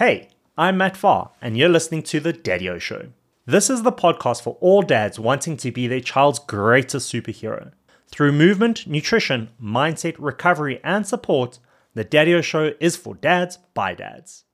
Hey, 0.00 0.30
I'm 0.56 0.78
Matt 0.78 0.96
Farr, 0.96 1.32
and 1.42 1.58
you're 1.58 1.68
listening 1.68 2.02
to 2.04 2.20
The 2.20 2.32
Daddy 2.32 2.78
Show. 2.78 3.08
This 3.44 3.68
is 3.68 3.82
the 3.82 3.92
podcast 3.92 4.40
for 4.40 4.56
all 4.58 4.80
dads 4.80 5.20
wanting 5.20 5.58
to 5.58 5.70
be 5.70 5.86
their 5.86 6.00
child's 6.00 6.38
greatest 6.38 7.12
superhero. 7.12 7.72
Through 8.10 8.32
movement, 8.32 8.86
nutrition, 8.86 9.50
mindset, 9.62 10.16
recovery, 10.18 10.80
and 10.82 11.06
support, 11.06 11.58
The 11.92 12.04
Daddy 12.04 12.40
Show 12.40 12.72
is 12.80 12.96
for 12.96 13.14
dads 13.14 13.58
by 13.74 13.92
dads. 13.92 14.44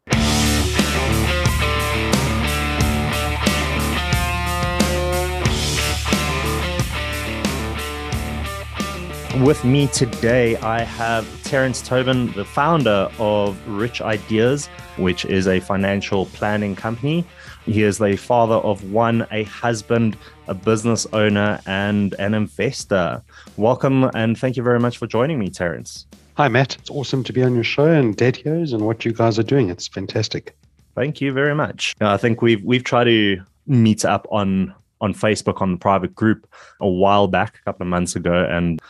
With 9.44 9.64
me 9.64 9.86
today, 9.88 10.56
I 10.56 10.80
have 10.80 11.26
Terrence 11.42 11.82
Tobin, 11.82 12.32
the 12.32 12.44
founder 12.44 13.10
of 13.18 13.58
Rich 13.68 14.00
Ideas, 14.00 14.68
which 14.96 15.26
is 15.26 15.46
a 15.46 15.60
financial 15.60 16.24
planning 16.26 16.74
company. 16.74 17.22
He 17.66 17.82
is 17.82 17.98
the 17.98 18.16
father 18.16 18.54
of 18.54 18.90
one, 18.90 19.26
a 19.30 19.42
husband, 19.44 20.16
a 20.48 20.54
business 20.54 21.06
owner, 21.12 21.60
and 21.66 22.14
an 22.18 22.32
investor. 22.32 23.22
Welcome 23.58 24.10
and 24.14 24.38
thank 24.38 24.56
you 24.56 24.62
very 24.62 24.80
much 24.80 24.96
for 24.96 25.06
joining 25.06 25.38
me, 25.38 25.50
Terrence. 25.50 26.06
Hi, 26.38 26.48
Matt. 26.48 26.76
It's 26.76 26.90
awesome 26.90 27.22
to 27.24 27.32
be 27.32 27.42
on 27.42 27.54
your 27.54 27.64
show 27.64 27.86
and 27.86 28.16
Daddious 28.16 28.72
and 28.72 28.86
what 28.86 29.04
you 29.04 29.12
guys 29.12 29.38
are 29.38 29.44
doing. 29.44 29.68
It's 29.68 29.86
fantastic. 29.86 30.56
Thank 30.94 31.20
you 31.20 31.32
very 31.32 31.54
much. 31.54 31.94
I 32.00 32.16
think 32.16 32.40
we've 32.40 32.64
we've 32.64 32.84
tried 32.84 33.04
to 33.04 33.42
meet 33.66 34.06
up 34.06 34.26
on 34.30 34.74
on 35.00 35.12
Facebook 35.12 35.60
on 35.60 35.72
the 35.72 35.78
private 35.78 36.14
group 36.14 36.48
a 36.80 36.88
while 36.88 37.28
back, 37.28 37.58
a 37.60 37.64
couple 37.64 37.82
of 37.82 37.88
months 37.88 38.16
ago, 38.16 38.46
and 38.50 38.80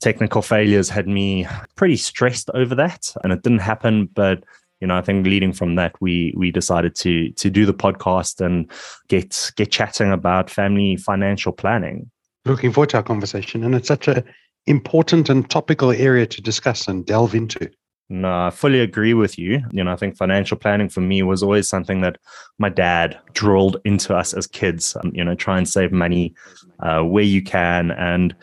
technical 0.00 0.42
failures 0.42 0.88
had 0.88 1.06
me 1.06 1.46
pretty 1.76 1.96
stressed 1.96 2.50
over 2.54 2.74
that 2.74 3.14
and 3.22 3.32
it 3.32 3.42
didn't 3.42 3.60
happen 3.60 4.06
but 4.14 4.42
you 4.80 4.86
know 4.86 4.96
i 4.96 5.02
think 5.02 5.26
leading 5.26 5.52
from 5.52 5.74
that 5.74 5.94
we 6.00 6.34
we 6.36 6.50
decided 6.50 6.94
to 6.94 7.30
to 7.32 7.50
do 7.50 7.66
the 7.66 7.74
podcast 7.74 8.44
and 8.44 8.70
get 9.08 9.50
get 9.56 9.70
chatting 9.70 10.10
about 10.10 10.50
family 10.50 10.96
financial 10.96 11.52
planning 11.52 12.10
looking 12.44 12.72
forward 12.72 12.88
to 12.88 12.96
our 12.96 13.02
conversation 13.02 13.62
and 13.62 13.74
it's 13.74 13.88
such 13.88 14.08
a 14.08 14.24
important 14.66 15.28
and 15.28 15.48
topical 15.50 15.90
area 15.90 16.26
to 16.26 16.40
discuss 16.42 16.88
and 16.88 17.06
delve 17.06 17.34
into 17.34 17.70
no, 18.12 18.46
I 18.46 18.50
fully 18.50 18.80
agree 18.80 19.14
with 19.14 19.38
you. 19.38 19.62
You 19.70 19.84
know, 19.84 19.92
I 19.92 19.96
think 19.96 20.16
financial 20.16 20.56
planning 20.56 20.88
for 20.88 21.00
me 21.00 21.22
was 21.22 21.44
always 21.44 21.68
something 21.68 22.00
that 22.00 22.18
my 22.58 22.68
dad 22.68 23.16
drilled 23.34 23.76
into 23.84 24.16
us 24.16 24.34
as 24.34 24.48
kids. 24.48 24.96
Um, 24.96 25.12
you 25.14 25.22
know, 25.22 25.36
try 25.36 25.56
and 25.56 25.68
save 25.68 25.92
money 25.92 26.34
uh, 26.80 27.02
where 27.02 27.22
you 27.22 27.40
can, 27.40 27.92
and 27.92 28.34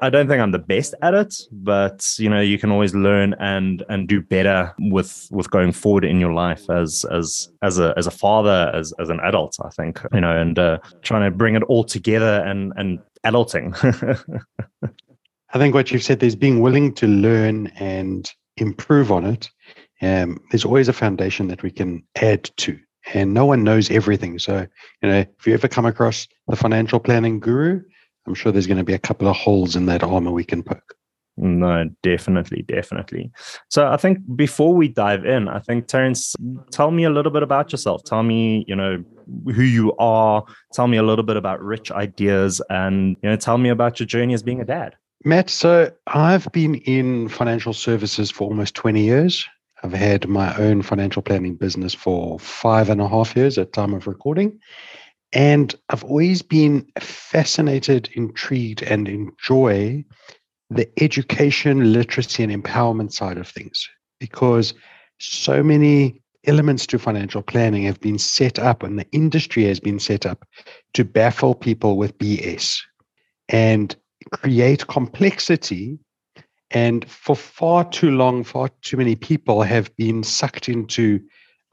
I 0.00 0.10
don't 0.10 0.28
think 0.28 0.40
I'm 0.40 0.50
the 0.50 0.58
best 0.58 0.94
at 1.02 1.14
it, 1.14 1.34
but 1.50 2.14
you 2.18 2.28
know, 2.28 2.40
you 2.40 2.58
can 2.58 2.70
always 2.70 2.94
learn 2.94 3.34
and 3.38 3.84
and 3.88 4.08
do 4.08 4.20
better 4.20 4.74
with 4.78 5.28
with 5.30 5.50
going 5.50 5.72
forward 5.72 6.04
in 6.04 6.20
your 6.20 6.32
life 6.32 6.68
as 6.70 7.04
as 7.10 7.48
as 7.62 7.78
a 7.78 7.94
as 7.96 8.06
a 8.06 8.10
father, 8.10 8.70
as 8.74 8.92
as 8.98 9.08
an 9.08 9.20
adult. 9.20 9.56
I 9.64 9.70
think 9.70 10.00
you 10.12 10.20
know, 10.20 10.36
and 10.36 10.58
uh, 10.58 10.78
trying 11.02 11.30
to 11.30 11.36
bring 11.36 11.54
it 11.54 11.62
all 11.64 11.84
together 11.84 12.42
and 12.46 12.72
and 12.76 12.98
adulting. 13.24 13.74
I 15.52 15.58
think 15.58 15.74
what 15.74 15.90
you've 15.90 16.02
said 16.02 16.22
is 16.22 16.36
being 16.36 16.60
willing 16.60 16.94
to 16.94 17.06
learn 17.06 17.68
and 17.78 18.30
improve 18.56 19.10
on 19.10 19.24
it. 19.24 19.50
Um, 20.02 20.38
there's 20.50 20.64
always 20.64 20.88
a 20.88 20.92
foundation 20.92 21.48
that 21.48 21.62
we 21.62 21.70
can 21.70 22.02
add 22.16 22.44
to, 22.58 22.78
and 23.14 23.34
no 23.34 23.46
one 23.46 23.64
knows 23.64 23.90
everything. 23.90 24.38
So 24.38 24.66
you 25.02 25.08
know, 25.08 25.18
if 25.38 25.46
you 25.46 25.54
ever 25.54 25.68
come 25.68 25.86
across 25.86 26.28
the 26.48 26.56
financial 26.56 27.00
planning 27.00 27.40
guru, 27.40 27.82
I'm 28.26 28.34
sure 28.34 28.52
there's 28.52 28.66
going 28.66 28.78
to 28.78 28.84
be 28.84 28.94
a 28.94 28.98
couple 28.98 29.28
of 29.28 29.36
holes 29.36 29.76
in 29.76 29.86
that 29.86 30.02
armor 30.02 30.30
we 30.30 30.44
can 30.44 30.62
poke. 30.62 30.94
No, 31.36 31.88
definitely, 32.02 32.62
definitely. 32.62 33.30
So 33.68 33.86
I 33.86 33.96
think 33.96 34.18
before 34.36 34.74
we 34.74 34.88
dive 34.88 35.24
in, 35.24 35.48
I 35.48 35.58
think 35.60 35.86
Terrence, 35.86 36.34
tell 36.70 36.90
me 36.90 37.04
a 37.04 37.10
little 37.10 37.32
bit 37.32 37.42
about 37.42 37.72
yourself. 37.72 38.04
Tell 38.04 38.22
me, 38.22 38.64
you 38.68 38.76
know, 38.76 39.02
who 39.46 39.62
you 39.62 39.96
are. 39.96 40.44
Tell 40.74 40.86
me 40.86 40.98
a 40.98 41.02
little 41.02 41.24
bit 41.24 41.36
about 41.36 41.62
rich 41.62 41.90
ideas, 41.90 42.60
and 42.68 43.16
you 43.22 43.30
know, 43.30 43.36
tell 43.36 43.56
me 43.56 43.70
about 43.70 44.00
your 44.00 44.06
journey 44.06 44.34
as 44.34 44.42
being 44.42 44.60
a 44.60 44.66
dad. 44.66 44.96
Matt, 45.24 45.48
so 45.50 45.90
I've 46.06 46.50
been 46.52 46.76
in 46.76 47.28
financial 47.28 47.72
services 47.72 48.30
for 48.30 48.48
almost 48.48 48.74
20 48.74 49.02
years. 49.02 49.48
I've 49.82 49.92
had 49.92 50.28
my 50.28 50.54
own 50.56 50.82
financial 50.82 51.22
planning 51.22 51.54
business 51.54 51.94
for 51.94 52.38
five 52.38 52.90
and 52.90 53.00
a 53.00 53.08
half 53.08 53.34
years 53.34 53.56
at 53.56 53.72
time 53.72 53.94
of 53.94 54.06
recording. 54.06 54.58
And 55.32 55.74
I've 55.88 56.04
always 56.04 56.42
been 56.42 56.86
fascinated, 56.98 58.08
intrigued, 58.14 58.82
and 58.82 59.08
enjoy 59.08 60.04
the 60.70 60.88
education, 61.02 61.92
literacy, 61.92 62.42
and 62.42 62.52
empowerment 62.52 63.12
side 63.12 63.38
of 63.38 63.48
things 63.48 63.88
because 64.18 64.74
so 65.18 65.62
many 65.62 66.20
elements 66.46 66.86
to 66.86 66.98
financial 66.98 67.42
planning 67.42 67.84
have 67.84 68.00
been 68.00 68.18
set 68.18 68.58
up 68.58 68.82
and 68.82 68.98
the 68.98 69.06
industry 69.12 69.64
has 69.64 69.78
been 69.78 69.98
set 69.98 70.24
up 70.24 70.46
to 70.94 71.04
baffle 71.04 71.54
people 71.54 71.96
with 71.96 72.16
BS 72.18 72.80
and 73.48 73.94
create 74.32 74.86
complexity. 74.86 75.98
And 76.70 77.08
for 77.08 77.36
far 77.36 77.88
too 77.90 78.10
long, 78.10 78.44
far 78.44 78.70
too 78.82 78.96
many 78.96 79.16
people 79.16 79.62
have 79.62 79.94
been 79.96 80.22
sucked 80.22 80.68
into 80.68 81.20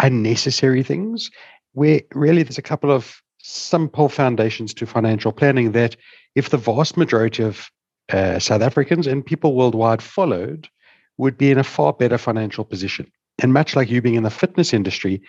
unnecessary 0.01 0.84
things 0.84 1.29
where 1.74 2.01
really 2.13 2.44
there's 2.44 2.57
a 2.57 2.63
couple 2.63 2.91
of 2.91 3.22
simple 3.47 4.09
foundations 4.09 4.73
to 4.75 4.85
financial 4.85 5.31
planning 5.31 5.71
that 5.71 5.95
if 6.35 6.49
the 6.49 6.57
vast 6.57 6.97
majority 6.97 7.43
of 7.43 7.69
uh, 8.09 8.39
South 8.39 8.61
Africans 8.61 9.07
and 9.07 9.25
people 9.25 9.55
worldwide 9.55 10.01
followed, 10.01 10.67
would 11.17 11.37
be 11.37 11.51
in 11.51 11.57
a 11.57 11.63
far 11.63 11.93
better 11.93 12.17
financial 12.17 12.63
position. 12.63 13.11
And 13.41 13.53
much 13.53 13.75
like 13.75 13.89
you 13.89 14.01
being 14.01 14.15
in 14.15 14.23
the 14.23 14.29
fitness 14.29 14.73
industry, 14.73 15.21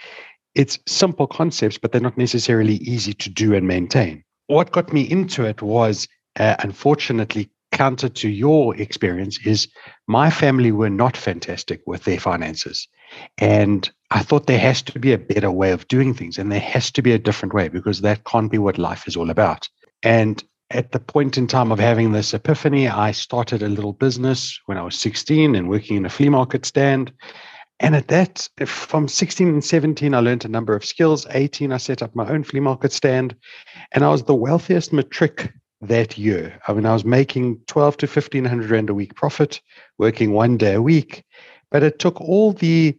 it's 0.55 0.79
simple 0.87 1.27
concepts, 1.27 1.79
but 1.79 1.93
they're 1.93 2.01
not 2.01 2.19
necessarily 2.19 2.77
easy 2.77 3.15
to 3.15 3.31
do 3.31 3.55
and 3.55 3.67
maintain. 3.67 4.25
What 4.47 4.73
got 4.73 4.93
me 4.93 5.03
into 5.03 5.45
it 5.45 5.63
was, 5.63 6.09
uh, 6.39 6.57
unfortunately, 6.61 7.51
counter 7.73 8.09
to 8.09 8.29
your 8.29 8.77
experience, 8.77 9.39
is 9.45 9.69
my 10.07 10.31
family 10.31 10.73
were 10.73 10.91
not 10.91 11.17
fantastic 11.17 11.81
with 11.87 12.05
their 12.05 12.19
finances. 12.19 12.89
And 13.37 13.91
I 14.11 14.23
thought 14.23 14.47
there 14.47 14.59
has 14.59 14.83
to 14.83 14.99
be 14.99 15.13
a 15.13 15.19
better 15.19 15.51
way 15.51 15.73
of 15.73 15.87
doing 15.89 16.15
things 16.15 16.39
and 16.39 16.51
there 16.51 16.61
has 16.61 16.91
to 16.93 17.03
be 17.03 17.13
a 17.13 17.19
different 17.19 17.53
way 17.53 17.69
because 17.69 18.01
that 18.01 18.25
can't 18.25 18.51
be 18.51 18.59
what 18.59 18.79
life 18.79 19.07
is 19.07 19.17
all 19.17 19.31
about. 19.31 19.69
And 20.03 20.43
at 20.71 20.93
the 20.93 21.01
point 21.01 21.39
in 21.39 21.47
time 21.47 21.73
of 21.73 21.79
having 21.79 22.13
this 22.13 22.35
epiphany, 22.35 22.89
I 22.89 23.13
started 23.13 23.63
a 23.63 23.69
little 23.69 23.93
business 23.93 24.59
when 24.67 24.79
I 24.79 24.83
was 24.83 24.99
16 24.99 25.55
and 25.55 25.69
working 25.69 25.97
in 25.97 26.07
a 26.07 26.11
flea 26.11 26.29
market 26.29 26.65
stand. 26.65 27.13
And 27.81 27.95
at 27.95 28.09
that, 28.09 28.49
from 28.67 29.09
16 29.09 29.49
and 29.49 29.65
17, 29.65 30.15
I 30.15 30.21
learned 30.21 30.45
a 30.45 30.49
number 30.49 30.75
of 30.75 30.85
skills. 30.85 31.27
18, 31.31 31.73
I 31.73 31.77
set 31.77 32.03
up 32.03 32.15
my 32.15 32.29
own 32.29 32.45
flea 32.45 32.61
market 32.61 32.93
stand. 32.93 33.37
And 33.93 34.05
I 34.05 34.11
was 34.11 34.25
the 34.25 34.35
wealthiest 34.35 34.93
matric 34.93 35.53
that 35.83 36.19
year. 36.19 36.59
I 36.67 36.73
mean, 36.73 36.87
I 36.87 36.93
was 36.93 37.05
making 37.05 37.61
12 37.67 37.99
to 37.99 38.07
1500 38.07 38.71
Rand 38.71 38.91
a 38.91 38.95
week 38.95 39.15
profit, 39.15 39.61
working 39.97 40.33
one 40.33 40.57
day 40.57 40.75
a 40.75 40.83
week. 40.83 41.25
But 41.71 41.83
it 41.83 41.99
took 41.99 42.21
all 42.21 42.53
the 42.53 42.99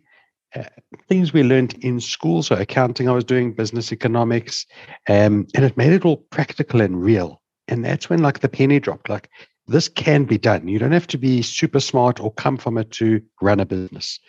things 1.08 1.34
we 1.34 1.44
learned 1.44 1.74
in 1.82 2.00
school, 2.00 2.44
so 2.44 2.56
accounting, 2.56 3.08
I 3.08 3.14
was 3.14 3.24
doing 3.24 3.54
business 3.54 3.92
economics, 3.92 4.66
um, 5.08 5.48
and 5.56 5.66
it 5.66 5.78
made 5.78 5.94
it 5.94 6.06
all 6.06 6.18
practical 6.18 6.82
and 6.82 7.02
real. 7.02 7.42
And 7.68 7.86
that's 7.86 8.10
when 8.10 8.22
like 8.22 8.40
the 8.40 8.50
penny 8.50 8.80
dropped. 8.80 9.10
Like 9.10 9.30
this 9.68 9.88
can 9.88 10.26
be 10.26 10.38
done. 10.38 10.68
You 10.68 10.80
don't 10.80 10.92
have 10.92 11.08
to 11.08 11.18
be 11.18 11.42
super 11.42 11.80
smart 11.80 12.20
or 12.20 12.34
come 12.34 12.58
from 12.58 12.78
it 12.78 12.92
to 12.92 13.22
run 13.42 13.60
a 13.60 13.66
business. 13.66 14.20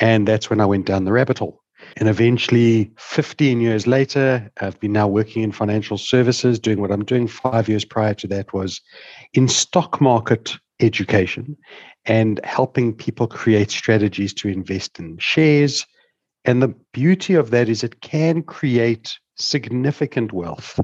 And 0.00 0.26
that's 0.26 0.50
when 0.50 0.60
I 0.60 0.66
went 0.66 0.86
down 0.86 1.04
the 1.04 1.12
rabbit 1.12 1.38
hole. 1.38 1.62
And 1.96 2.08
eventually, 2.08 2.90
15 2.98 3.60
years 3.60 3.86
later, 3.86 4.50
I've 4.60 4.78
been 4.80 4.92
now 4.92 5.06
working 5.06 5.42
in 5.42 5.52
financial 5.52 5.96
services, 5.96 6.58
doing 6.58 6.80
what 6.80 6.90
I'm 6.90 7.04
doing. 7.04 7.28
Five 7.28 7.68
years 7.68 7.84
prior 7.84 8.14
to 8.14 8.26
that 8.28 8.52
was 8.52 8.80
in 9.32 9.46
stock 9.46 10.00
market 10.00 10.56
education 10.80 11.56
and 12.04 12.40
helping 12.44 12.94
people 12.94 13.26
create 13.26 13.70
strategies 13.70 14.32
to 14.34 14.48
invest 14.48 14.98
in 14.98 15.18
shares. 15.18 15.86
And 16.44 16.62
the 16.62 16.74
beauty 16.92 17.34
of 17.34 17.50
that 17.50 17.68
is 17.68 17.84
it 17.84 18.00
can 18.00 18.42
create 18.42 19.18
significant 19.36 20.32
wealth, 20.32 20.80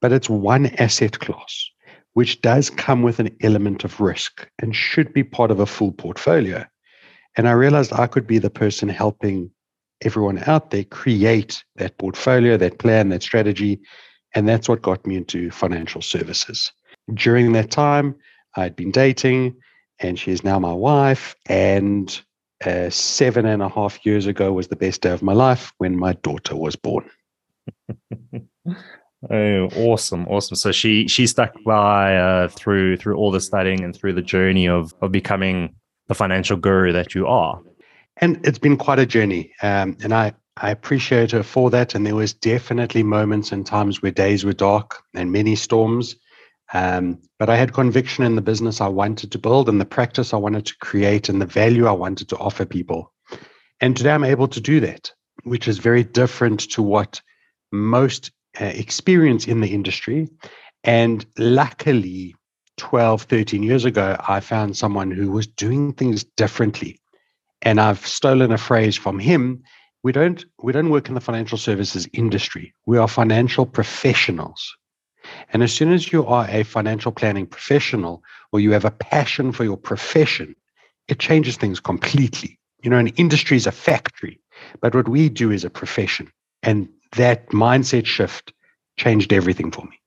but 0.00 0.12
it's 0.12 0.28
one 0.28 0.66
asset 0.78 1.18
class, 1.20 1.70
which 2.14 2.40
does 2.40 2.70
come 2.70 3.02
with 3.02 3.18
an 3.18 3.34
element 3.42 3.84
of 3.84 4.00
risk 4.00 4.48
and 4.58 4.74
should 4.74 5.12
be 5.12 5.24
part 5.24 5.50
of 5.50 5.60
a 5.60 5.66
full 5.66 5.92
portfolio. 5.92 6.64
And 7.36 7.48
I 7.48 7.52
realized 7.52 7.92
I 7.92 8.06
could 8.06 8.26
be 8.26 8.38
the 8.38 8.50
person 8.50 8.88
helping 8.88 9.50
everyone 10.02 10.42
out 10.46 10.70
there 10.70 10.84
create 10.84 11.64
that 11.76 11.98
portfolio, 11.98 12.56
that 12.56 12.78
plan, 12.78 13.08
that 13.08 13.22
strategy. 13.22 13.80
And 14.34 14.48
that's 14.48 14.68
what 14.68 14.82
got 14.82 15.06
me 15.06 15.16
into 15.16 15.50
financial 15.50 16.02
services. 16.02 16.72
During 17.12 17.52
that 17.52 17.70
time, 17.70 18.14
I'd 18.56 18.76
been 18.76 18.90
dating 18.90 19.56
and 19.98 20.18
she 20.18 20.30
is 20.30 20.44
now 20.44 20.58
my 20.58 20.72
wife. 20.72 21.34
And 21.46 22.20
uh, 22.64 22.90
seven 22.90 23.46
and 23.46 23.62
a 23.62 23.68
half 23.68 24.04
years 24.04 24.26
ago 24.26 24.52
was 24.52 24.68
the 24.68 24.76
best 24.76 25.02
day 25.02 25.10
of 25.10 25.22
my 25.22 25.32
life 25.32 25.72
when 25.78 25.96
my 25.96 26.14
daughter 26.14 26.56
was 26.56 26.76
born. 26.76 27.08
oh, 29.30 29.68
awesome, 29.76 30.26
awesome! 30.28 30.56
So 30.56 30.72
she 30.72 31.08
she 31.08 31.26
stuck 31.26 31.52
by 31.64 32.16
uh, 32.16 32.48
through 32.48 32.96
through 32.98 33.16
all 33.16 33.30
the 33.30 33.40
studying 33.40 33.82
and 33.82 33.94
through 33.94 34.14
the 34.14 34.22
journey 34.22 34.68
of 34.68 34.94
of 35.00 35.12
becoming 35.12 35.74
the 36.08 36.14
financial 36.14 36.56
guru 36.56 36.92
that 36.92 37.14
you 37.14 37.26
are. 37.26 37.60
And 38.18 38.46
it's 38.46 38.58
been 38.58 38.76
quite 38.76 38.98
a 38.98 39.06
journey. 39.06 39.52
Um, 39.62 39.96
and 40.02 40.12
I 40.14 40.34
I 40.56 40.70
appreciate 40.70 41.32
her 41.32 41.42
for 41.42 41.70
that. 41.70 41.94
And 41.94 42.06
there 42.06 42.14
was 42.14 42.32
definitely 42.32 43.02
moments 43.02 43.52
and 43.52 43.66
times 43.66 44.00
where 44.00 44.12
days 44.12 44.44
were 44.44 44.52
dark 44.52 45.02
and 45.14 45.32
many 45.32 45.56
storms. 45.56 46.16
Um, 46.72 47.20
but 47.38 47.50
I 47.50 47.56
had 47.56 47.74
conviction 47.74 48.24
in 48.24 48.36
the 48.36 48.42
business 48.42 48.80
I 48.80 48.88
wanted 48.88 49.30
to 49.32 49.38
build 49.38 49.68
and 49.68 49.80
the 49.80 49.84
practice 49.84 50.32
I 50.32 50.38
wanted 50.38 50.66
to 50.66 50.76
create 50.80 51.28
and 51.28 51.40
the 51.40 51.46
value 51.46 51.86
I 51.86 51.92
wanted 51.92 52.28
to 52.30 52.38
offer 52.38 52.64
people. 52.64 53.12
And 53.80 53.96
today 53.96 54.12
I'm 54.12 54.24
able 54.24 54.48
to 54.48 54.60
do 54.60 54.80
that, 54.80 55.12
which 55.44 55.68
is 55.68 55.78
very 55.78 56.04
different 56.04 56.60
to 56.70 56.82
what 56.82 57.20
most 57.70 58.30
uh, 58.60 58.64
experience 58.64 59.46
in 59.46 59.60
the 59.60 59.74
industry. 59.74 60.28
And 60.84 61.26
luckily, 61.38 62.34
12, 62.76 63.22
13 63.22 63.62
years 63.62 63.84
ago, 63.84 64.16
I 64.26 64.40
found 64.40 64.76
someone 64.76 65.10
who 65.10 65.30
was 65.30 65.46
doing 65.46 65.92
things 65.92 66.24
differently. 66.24 67.00
And 67.62 67.80
I've 67.80 68.06
stolen 68.06 68.52
a 68.52 68.58
phrase 68.58 68.96
from 68.96 69.18
him. 69.18 69.62
We 70.02 70.12
don't 70.12 70.44
we 70.62 70.72
don't 70.72 70.90
work 70.90 71.08
in 71.08 71.14
the 71.14 71.20
financial 71.20 71.56
services 71.56 72.06
industry. 72.12 72.74
We 72.84 72.98
are 72.98 73.08
financial 73.08 73.64
professionals. 73.64 74.76
And 75.52 75.62
as 75.62 75.72
soon 75.72 75.92
as 75.92 76.12
you 76.12 76.26
are 76.26 76.48
a 76.48 76.62
financial 76.62 77.12
planning 77.12 77.46
professional 77.46 78.22
or 78.52 78.60
you 78.60 78.72
have 78.72 78.84
a 78.84 78.90
passion 78.90 79.52
for 79.52 79.64
your 79.64 79.76
profession, 79.76 80.54
it 81.08 81.18
changes 81.18 81.56
things 81.56 81.80
completely. 81.80 82.58
You 82.82 82.90
know, 82.90 82.98
an 82.98 83.08
industry 83.08 83.56
is 83.56 83.66
a 83.66 83.72
factory, 83.72 84.40
but 84.80 84.94
what 84.94 85.08
we 85.08 85.28
do 85.28 85.50
is 85.50 85.64
a 85.64 85.70
profession. 85.70 86.30
And 86.62 86.88
that 87.16 87.48
mindset 87.50 88.06
shift 88.06 88.52
changed 88.96 89.32
everything 89.32 89.70
for 89.70 89.82
me. 89.82 89.98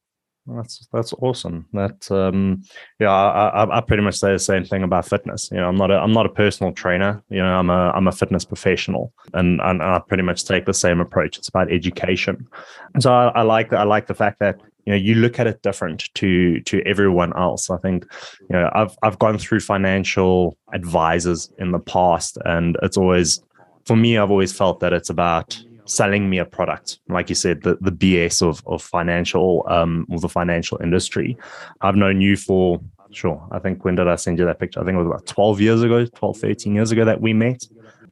That's 0.47 0.87
that's 0.93 1.13
awesome. 1.13 1.65
That 1.73 2.09
um, 2.09 2.63
yeah, 2.99 3.11
I, 3.11 3.77
I 3.77 3.81
pretty 3.81 4.03
much 4.03 4.15
say 4.15 4.31
the 4.31 4.39
same 4.39 4.63
thing 4.63 4.81
about 4.81 5.05
fitness. 5.05 5.49
You 5.51 5.57
know, 5.57 5.67
I'm 5.67 5.75
not 5.75 5.91
a 5.91 5.95
I'm 5.95 6.13
not 6.13 6.25
a 6.25 6.29
personal 6.29 6.71
trainer. 6.71 7.21
You 7.29 7.39
know, 7.39 7.59
I'm 7.59 7.69
a 7.69 7.91
I'm 7.91 8.07
a 8.07 8.13
fitness 8.13 8.45
professional, 8.45 9.13
and 9.33 9.59
and 9.61 9.83
I 9.83 9.99
pretty 10.07 10.23
much 10.23 10.45
take 10.45 10.65
the 10.65 10.73
same 10.73 11.01
approach. 11.01 11.37
It's 11.37 11.49
about 11.49 11.71
education, 11.71 12.47
and 12.93 13.03
so 13.03 13.11
I, 13.11 13.27
I 13.27 13.41
like 13.41 13.73
I 13.73 13.83
like 13.83 14.07
the 14.07 14.13
fact 14.13 14.39
that 14.39 14.61
you 14.87 14.91
know 14.91 14.97
you 14.97 15.15
look 15.15 15.37
at 15.37 15.47
it 15.47 15.61
different 15.63 16.09
to 16.13 16.61
to 16.61 16.81
everyone 16.85 17.37
else. 17.37 17.69
I 17.69 17.75
think 17.75 18.05
you 18.39 18.53
know 18.53 18.71
I've 18.73 18.97
I've 19.03 19.19
gone 19.19 19.37
through 19.37 19.59
financial 19.59 20.57
advisors 20.71 21.51
in 21.57 21.73
the 21.73 21.79
past, 21.79 22.37
and 22.45 22.77
it's 22.81 22.95
always 22.95 23.43
for 23.85 23.97
me 23.97 24.17
I've 24.17 24.31
always 24.31 24.53
felt 24.53 24.79
that 24.79 24.93
it's 24.93 25.09
about 25.09 25.61
selling 25.83 26.29
me 26.29 26.37
a 26.37 26.45
product. 26.45 26.99
Like 27.09 27.27
you 27.27 27.35
said, 27.35 27.63
the, 27.63 27.77
the 27.81 27.91
BS 27.91 28.41
of, 28.41 28.63
of 28.65 28.81
financial, 28.81 29.65
um, 29.69 30.05
or 30.09 30.19
the 30.19 30.29
financial 30.29 30.77
industry. 30.81 31.37
I've 31.81 31.95
known 31.95 32.19
you 32.19 32.35
for, 32.35 32.81
sure, 33.11 33.45
I 33.51 33.59
think 33.59 33.85
when 33.85 33.95
did 33.95 34.07
I 34.07 34.15
send 34.15 34.37
you 34.37 34.45
that 34.45 34.59
picture? 34.59 34.81
I 34.81 34.83
think 34.83 34.95
it 34.95 34.99
was 34.99 35.07
about 35.07 35.25
12 35.25 35.61
years 35.61 35.83
ago, 35.83 36.05
12, 36.05 36.37
13 36.37 36.75
years 36.75 36.91
ago 36.91 37.05
that 37.05 37.21
we 37.21 37.33
met. 37.33 37.63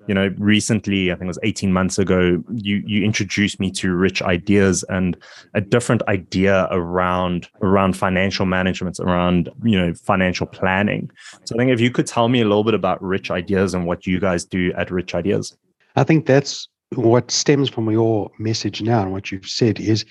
You 0.07 0.13
know, 0.13 0.33
recently, 0.37 1.11
I 1.11 1.15
think 1.15 1.23
it 1.23 1.27
was 1.27 1.39
18 1.43 1.73
months 1.73 1.97
ago, 1.97 2.43
you 2.53 2.83
you 2.85 3.03
introduced 3.03 3.59
me 3.59 3.71
to 3.71 3.93
rich 3.93 4.21
ideas 4.21 4.83
and 4.89 5.17
a 5.53 5.61
different 5.61 6.01
idea 6.07 6.67
around 6.71 7.47
around 7.61 7.97
financial 7.97 8.45
management, 8.45 8.99
around 8.99 9.49
you 9.63 9.77
know 9.79 9.93
financial 9.93 10.47
planning. 10.47 11.09
So 11.45 11.55
I 11.55 11.57
think 11.57 11.71
if 11.71 11.79
you 11.79 11.91
could 11.91 12.07
tell 12.07 12.29
me 12.29 12.41
a 12.41 12.45
little 12.45 12.63
bit 12.63 12.73
about 12.73 13.01
rich 13.03 13.31
ideas 13.31 13.73
and 13.73 13.85
what 13.85 14.05
you 14.05 14.19
guys 14.19 14.45
do 14.45 14.71
at 14.73 14.91
Rich 14.91 15.15
Ideas. 15.15 15.55
I 15.95 16.03
think 16.03 16.25
that's 16.25 16.67
what 16.93 17.31
stems 17.31 17.69
from 17.69 17.89
your 17.89 18.31
message 18.39 18.81
now 18.81 19.01
and 19.01 19.11
what 19.11 19.31
you've 19.31 19.47
said 19.47 19.79
is 19.79 20.05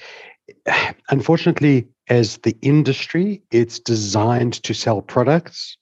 unfortunately 1.10 1.86
as 2.08 2.38
the 2.38 2.56
industry 2.62 3.42
it's 3.50 3.78
designed 3.78 4.54
to 4.62 4.74
sell 4.74 5.00
products 5.00 5.76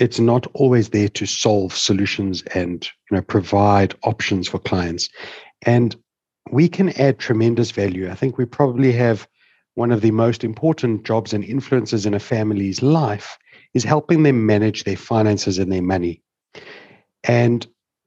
it's 0.00 0.20
not 0.20 0.46
always 0.54 0.90
there 0.90 1.08
to 1.08 1.26
solve 1.26 1.76
solutions 1.76 2.42
and 2.54 2.88
you 3.10 3.16
know 3.16 3.22
provide 3.22 3.94
options 4.04 4.48
for 4.48 4.58
clients 4.58 5.08
and 5.62 5.96
we 6.50 6.68
can 6.68 6.90
add 7.00 7.18
tremendous 7.18 7.70
value 7.70 8.10
i 8.10 8.14
think 8.14 8.38
we 8.38 8.44
probably 8.44 8.92
have 8.92 9.26
one 9.74 9.92
of 9.92 10.00
the 10.00 10.10
most 10.10 10.42
important 10.42 11.04
jobs 11.04 11.32
and 11.32 11.44
influences 11.44 12.06
in 12.06 12.14
a 12.14 12.20
family's 12.20 12.82
life 12.82 13.38
is 13.74 13.84
helping 13.84 14.22
them 14.22 14.46
manage 14.46 14.84
their 14.84 14.96
finances 14.96 15.58
and 15.58 15.70
their 15.70 15.82
money 15.82 16.22
and 17.24 17.66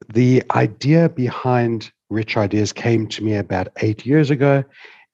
the 0.09 0.43
idea 0.51 1.09
behind 1.09 1.91
Rich 2.09 2.35
Ideas 2.35 2.73
came 2.73 3.07
to 3.07 3.23
me 3.23 3.35
about 3.35 3.69
eight 3.81 4.05
years 4.05 4.29
ago. 4.29 4.63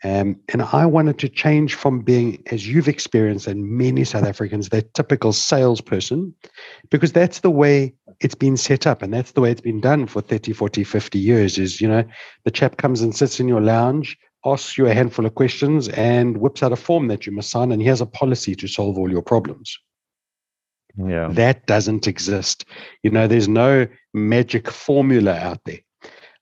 Um, 0.03 0.39
and 0.49 0.61
I 0.61 0.85
wanted 0.85 1.17
to 1.19 1.29
change 1.29 1.73
from 1.73 2.01
being, 2.01 2.43
as 2.51 2.67
you've 2.67 2.87
experienced, 2.87 3.47
and 3.47 3.67
many 3.67 4.03
South 4.03 4.23
Africans, 4.27 4.69
that 4.69 4.93
typical 4.93 5.33
salesperson, 5.33 6.33
because 6.89 7.11
that's 7.11 7.39
the 7.39 7.49
way 7.49 7.93
it's 8.19 8.35
been 8.35 8.57
set 8.57 8.85
up 8.85 9.01
and 9.01 9.13
that's 9.13 9.31
the 9.31 9.41
way 9.41 9.51
it's 9.51 9.61
been 9.61 9.81
done 9.81 10.05
for 10.05 10.21
30, 10.21 10.53
40, 10.53 10.83
50 10.83 11.19
years. 11.19 11.57
Is, 11.57 11.81
you 11.81 11.87
know, 11.87 12.03
the 12.43 12.51
chap 12.51 12.77
comes 12.77 13.01
and 13.01 13.15
sits 13.15 13.39
in 13.39 13.47
your 13.47 13.61
lounge, 13.61 14.17
asks 14.45 14.77
you 14.77 14.85
a 14.85 14.93
handful 14.93 15.25
of 15.25 15.35
questions, 15.35 15.89
and 15.89 16.37
whips 16.37 16.61
out 16.61 16.71
a 16.71 16.75
form 16.75 17.07
that 17.07 17.25
you 17.25 17.31
must 17.31 17.49
sign, 17.49 17.71
and 17.71 17.81
he 17.81 17.87
has 17.87 18.01
a 18.01 18.05
policy 18.05 18.55
to 18.55 18.67
solve 18.67 18.97
all 18.97 19.09
your 19.09 19.23
problems. 19.23 19.77
Yeah. 20.95 21.27
That 21.29 21.65
doesn't 21.67 22.07
exist. 22.07 22.65
You 23.03 23.11
know, 23.11 23.27
there's 23.27 23.47
no 23.47 23.87
magic 24.13 24.69
formula 24.69 25.33
out 25.33 25.61
there. 25.65 25.79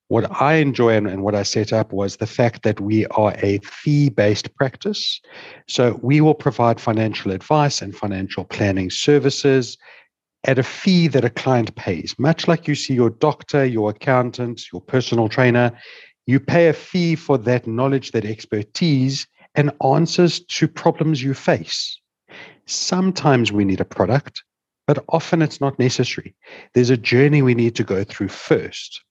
What 0.08 0.40
I 0.40 0.56
enjoy 0.56 0.96
and, 0.96 1.08
and, 1.08 1.24
what 1.24 1.34
I 1.34 1.42
set 1.42 1.74
up 1.74 1.92
was 1.92 2.18
the 2.18 2.28
fact 2.28 2.62
that 2.62 2.80
we 2.80 3.08
are 3.08 3.34
a 3.42 3.58
fee 3.60 4.10
based 4.10 4.54
practice. 4.56 5.20
So 5.68 6.00
we 6.04 6.22
will 6.22 6.36
provide 6.36 6.80
financial 6.80 7.32
advice 7.32 7.82
and 7.82 7.96
financial 7.96 8.46
planning 8.46 8.92
services 8.92 9.78
at 10.46 10.60
a 10.60 10.64
fee 10.64 11.08
that 11.08 11.26
a 11.26 11.30
client 11.32 11.76
pays, 11.76 12.14
much 12.20 12.48
like 12.48 12.68
you 12.68 12.76
see 12.76 12.94
your 12.94 13.10
doctor, 13.10 13.66
your 13.66 13.90
accountant, 13.90 14.72
your 14.72 14.82
personal 14.82 15.28
trainer. 15.28 15.72
You 16.28 16.40
pay 16.40 16.68
a 16.68 16.74
fee 16.74 17.16
for 17.16 17.40
that 17.40 17.66
knowledge, 17.66 18.12
that 18.12 18.26
expertise, 18.26 19.26
and 19.56 19.72
answers 19.84 20.40
to 20.40 20.68
problems 20.68 21.24
you 21.24 21.34
face. 21.34 22.00
Sometimes 22.68 23.52
we 23.52 23.66
need 23.66 23.82
a 23.82 23.86
product, 23.86 24.44
but 24.86 25.04
often 25.10 25.42
it's 25.42 25.62
not 25.62 25.80
necessary. 25.80 26.36
There's 26.74 26.90
a 26.92 26.98
journey 26.98 27.42
we 27.42 27.56
need 27.56 27.76
to 27.76 27.84
go 27.84 28.04
through 28.04 28.30
first 28.30 29.02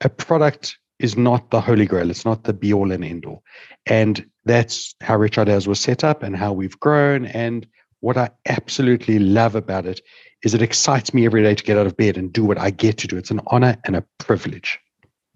a 0.00 0.08
product 0.08 0.78
is 0.98 1.16
not 1.16 1.50
the 1.50 1.60
holy 1.60 1.86
grail. 1.86 2.10
It's 2.10 2.24
not 2.24 2.44
the 2.44 2.52
be 2.52 2.72
all 2.72 2.92
and 2.92 3.04
end 3.04 3.26
all. 3.26 3.42
And 3.86 4.24
that's 4.44 4.94
how 5.00 5.16
Rich 5.16 5.38
Ideas 5.38 5.66
was 5.66 5.80
set 5.80 6.04
up 6.04 6.22
and 6.22 6.36
how 6.36 6.52
we've 6.52 6.78
grown. 6.80 7.26
And 7.26 7.66
what 8.00 8.16
I 8.16 8.30
absolutely 8.46 9.18
love 9.18 9.54
about 9.54 9.86
it 9.86 10.00
is 10.42 10.54
it 10.54 10.62
excites 10.62 11.14
me 11.14 11.26
every 11.26 11.42
day 11.42 11.54
to 11.54 11.64
get 11.64 11.78
out 11.78 11.86
of 11.86 11.96
bed 11.96 12.16
and 12.16 12.32
do 12.32 12.44
what 12.44 12.58
I 12.58 12.70
get 12.70 12.98
to 12.98 13.08
do. 13.08 13.16
It's 13.16 13.30
an 13.30 13.40
honor 13.48 13.76
and 13.84 13.96
a 13.96 14.04
privilege. 14.18 14.78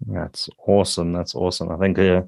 That's 0.07 0.49
awesome. 0.67 1.11
That's 1.11 1.35
awesome. 1.35 1.71
I 1.71 1.77
think 1.77 1.99
uh, 1.99 2.21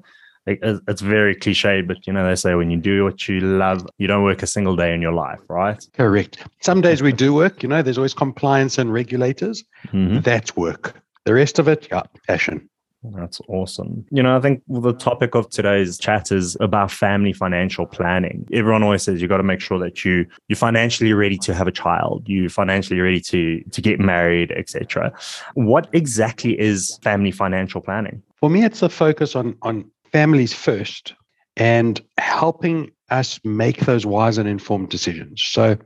it's 0.46 1.00
very 1.00 1.34
cliche, 1.34 1.80
but 1.82 2.06
you 2.06 2.12
know, 2.12 2.26
they 2.26 2.34
say 2.34 2.54
when 2.54 2.70
you 2.70 2.76
do 2.76 3.04
what 3.04 3.28
you 3.28 3.40
love, 3.40 3.86
you 3.98 4.06
don't 4.08 4.24
work 4.24 4.42
a 4.42 4.46
single 4.46 4.76
day 4.76 4.92
in 4.92 5.00
your 5.00 5.12
life, 5.12 5.40
right? 5.48 5.82
Correct. 5.94 6.38
Some 6.60 6.80
days 6.80 7.02
we 7.02 7.12
do 7.12 7.32
work, 7.32 7.62
you 7.62 7.68
know, 7.68 7.82
there's 7.82 7.98
always 7.98 8.14
compliance 8.14 8.78
and 8.78 8.92
regulators. 8.92 9.64
Mm-hmm. 9.88 10.20
That's 10.20 10.56
work. 10.56 11.01
The 11.24 11.34
rest 11.34 11.58
of 11.58 11.68
it, 11.68 11.88
yeah, 11.90 12.02
passion. 12.26 12.68
That's 13.04 13.40
awesome. 13.48 14.06
You 14.10 14.22
know, 14.22 14.36
I 14.36 14.40
think 14.40 14.62
the 14.68 14.92
topic 14.92 15.34
of 15.34 15.50
today's 15.50 15.98
chat 15.98 16.30
is 16.30 16.56
about 16.60 16.90
family 16.90 17.32
financial 17.32 17.84
planning. 17.84 18.46
Everyone 18.52 18.82
always 18.84 19.02
says 19.02 19.20
you 19.20 19.26
got 19.26 19.38
to 19.38 19.42
make 19.42 19.60
sure 19.60 19.78
that 19.80 20.04
you 20.04 20.24
you're 20.48 20.56
financially 20.56 21.12
ready 21.12 21.36
to 21.38 21.54
have 21.54 21.66
a 21.66 21.72
child, 21.72 22.22
you're 22.26 22.48
financially 22.48 23.00
ready 23.00 23.20
to 23.20 23.60
to 23.62 23.80
get 23.80 23.98
married, 23.98 24.52
etc. 24.52 25.12
What 25.54 25.88
exactly 25.92 26.58
is 26.58 26.98
family 27.02 27.32
financial 27.32 27.80
planning? 27.80 28.22
For 28.36 28.48
me, 28.48 28.64
it's 28.64 28.82
a 28.82 28.88
focus 28.88 29.34
on 29.34 29.56
on 29.62 29.90
families 30.12 30.52
first 30.52 31.14
and 31.56 32.00
helping 32.18 32.90
us 33.10 33.40
make 33.44 33.80
those 33.80 34.06
wise 34.06 34.38
and 34.38 34.48
informed 34.48 34.90
decisions. 34.90 35.42
So 35.44 35.76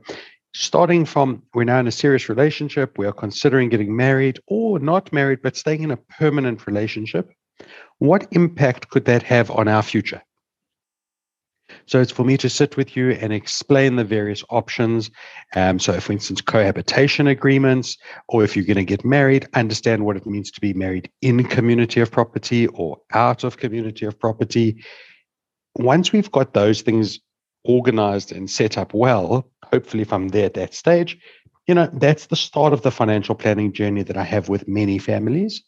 starting 0.57 1.05
from 1.05 1.43
we're 1.53 1.63
now 1.63 1.79
in 1.79 1.87
a 1.87 1.91
serious 1.91 2.29
relationship, 2.29 2.97
we 2.97 3.05
are 3.05 3.13
considering 3.13 3.69
getting 3.69 3.95
married 3.95 4.39
or 4.47 4.79
not 4.79 5.13
married, 5.13 5.39
but 5.43 5.55
staying 5.55 5.83
in 5.83 5.91
a 5.91 5.97
permanent 5.97 6.65
relationship, 6.65 7.31
what 7.99 8.27
impact 8.31 8.89
could 8.89 9.05
that 9.05 9.23
have 9.23 9.51
on 9.51 9.67
our 9.67 9.83
future? 9.83 10.21
So 11.85 12.01
it's 12.01 12.11
for 12.11 12.23
me 12.23 12.37
to 12.37 12.49
sit 12.49 12.75
with 12.75 12.95
you 12.95 13.11
and 13.11 13.31
explain 13.31 13.97
the 13.97 14.03
various 14.03 14.43
options. 14.49 15.11
Um, 15.55 15.79
so, 15.79 15.99
for 15.99 16.13
instance, 16.13 16.41
cohabitation 16.41 17.27
agreements, 17.27 17.97
or 18.27 18.43
if 18.43 18.55
you're 18.55 18.65
going 18.65 18.77
to 18.77 18.85
get 18.85 19.05
married, 19.05 19.47
understand 19.53 20.05
what 20.05 20.17
it 20.17 20.25
means 20.25 20.49
to 20.51 20.61
be 20.61 20.73
married 20.73 21.09
in 21.21 21.43
community 21.43 21.99
of 21.99 22.09
property 22.09 22.67
or 22.67 22.97
out 23.13 23.43
of 23.43 23.57
community 23.57 24.05
of 24.05 24.19
property. 24.19 24.83
Once 25.75 26.11
we've 26.11 26.31
got 26.31 26.53
those 26.53 26.81
things 26.81 27.19
organized 27.63 28.31
and 28.31 28.49
set 28.49 28.77
up 28.77 28.93
well, 28.93 29.51
hopefully 29.71 30.01
if 30.01 30.13
I'm 30.13 30.29
there 30.29 30.45
at 30.45 30.53
that 30.55 30.73
stage, 30.73 31.17
you 31.67 31.75
know, 31.75 31.89
that's 31.93 32.27
the 32.27 32.35
start 32.35 32.73
of 32.73 32.81
the 32.81 32.91
financial 32.91 33.35
planning 33.35 33.73
journey 33.73 34.03
that 34.03 34.17
I 34.17 34.23
have 34.23 34.49
with 34.49 34.67
many 34.67 34.97
families. 34.97 35.61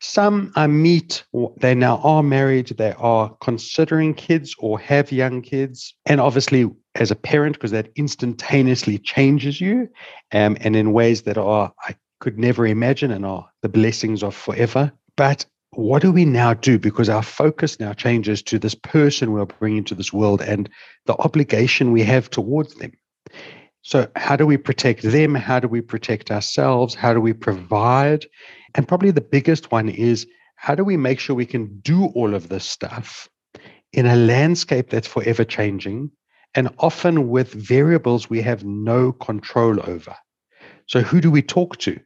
Some 0.00 0.52
I 0.56 0.66
meet, 0.66 1.24
they 1.58 1.74
now 1.74 1.98
are 1.98 2.22
married, 2.22 2.68
they 2.76 2.92
are 2.98 3.34
considering 3.40 4.14
kids 4.14 4.54
or 4.58 4.78
have 4.80 5.12
young 5.12 5.40
kids. 5.40 5.94
And 6.04 6.20
obviously, 6.20 6.68
as 6.96 7.10
a 7.10 7.16
parent, 7.16 7.56
because 7.56 7.70
that 7.70 7.90
instantaneously 7.96 8.98
changes 8.98 9.60
you 9.60 9.88
um, 10.32 10.56
and 10.60 10.74
in 10.76 10.92
ways 10.92 11.22
that 11.22 11.38
are, 11.38 11.72
I 11.86 11.94
could 12.20 12.38
never 12.38 12.66
imagine 12.66 13.10
and 13.10 13.24
are 13.24 13.48
the 13.62 13.68
blessings 13.68 14.22
of 14.22 14.34
forever. 14.34 14.92
But 15.16 15.46
what 15.70 16.02
do 16.02 16.12
we 16.12 16.24
now 16.24 16.54
do? 16.54 16.78
Because 16.78 17.08
our 17.08 17.22
focus 17.22 17.80
now 17.80 17.92
changes 17.92 18.42
to 18.42 18.58
this 18.58 18.74
person 18.74 19.32
we're 19.32 19.46
bringing 19.46 19.84
to 19.84 19.94
this 19.94 20.12
world 20.12 20.40
and 20.40 20.68
the 21.06 21.14
obligation 21.14 21.92
we 21.92 22.02
have 22.02 22.30
towards 22.30 22.74
them. 22.74 22.92
So, 23.82 24.08
how 24.16 24.36
do 24.36 24.46
we 24.46 24.56
protect 24.56 25.02
them? 25.02 25.34
How 25.34 25.60
do 25.60 25.68
we 25.68 25.82
protect 25.82 26.30
ourselves? 26.30 26.94
How 26.94 27.12
do 27.12 27.20
we 27.20 27.34
provide? 27.34 28.24
And 28.74 28.88
probably 28.88 29.10
the 29.10 29.20
biggest 29.20 29.70
one 29.70 29.88
is 29.88 30.26
how 30.56 30.74
do 30.74 30.84
we 30.84 30.96
make 30.96 31.20
sure 31.20 31.36
we 31.36 31.46
can 31.46 31.78
do 31.80 32.06
all 32.14 32.34
of 32.34 32.48
this 32.48 32.64
stuff 32.64 33.28
in 33.92 34.06
a 34.06 34.16
landscape 34.16 34.88
that's 34.88 35.06
forever 35.06 35.44
changing 35.44 36.10
and 36.54 36.70
often 36.78 37.28
with 37.28 37.52
variables 37.52 38.30
we 38.30 38.40
have 38.40 38.64
no 38.64 39.12
control 39.12 39.78
over? 39.88 40.16
So, 40.86 41.02
who 41.02 41.20
do 41.20 41.30
we 41.30 41.42
talk 41.42 41.76
to? 41.80 42.00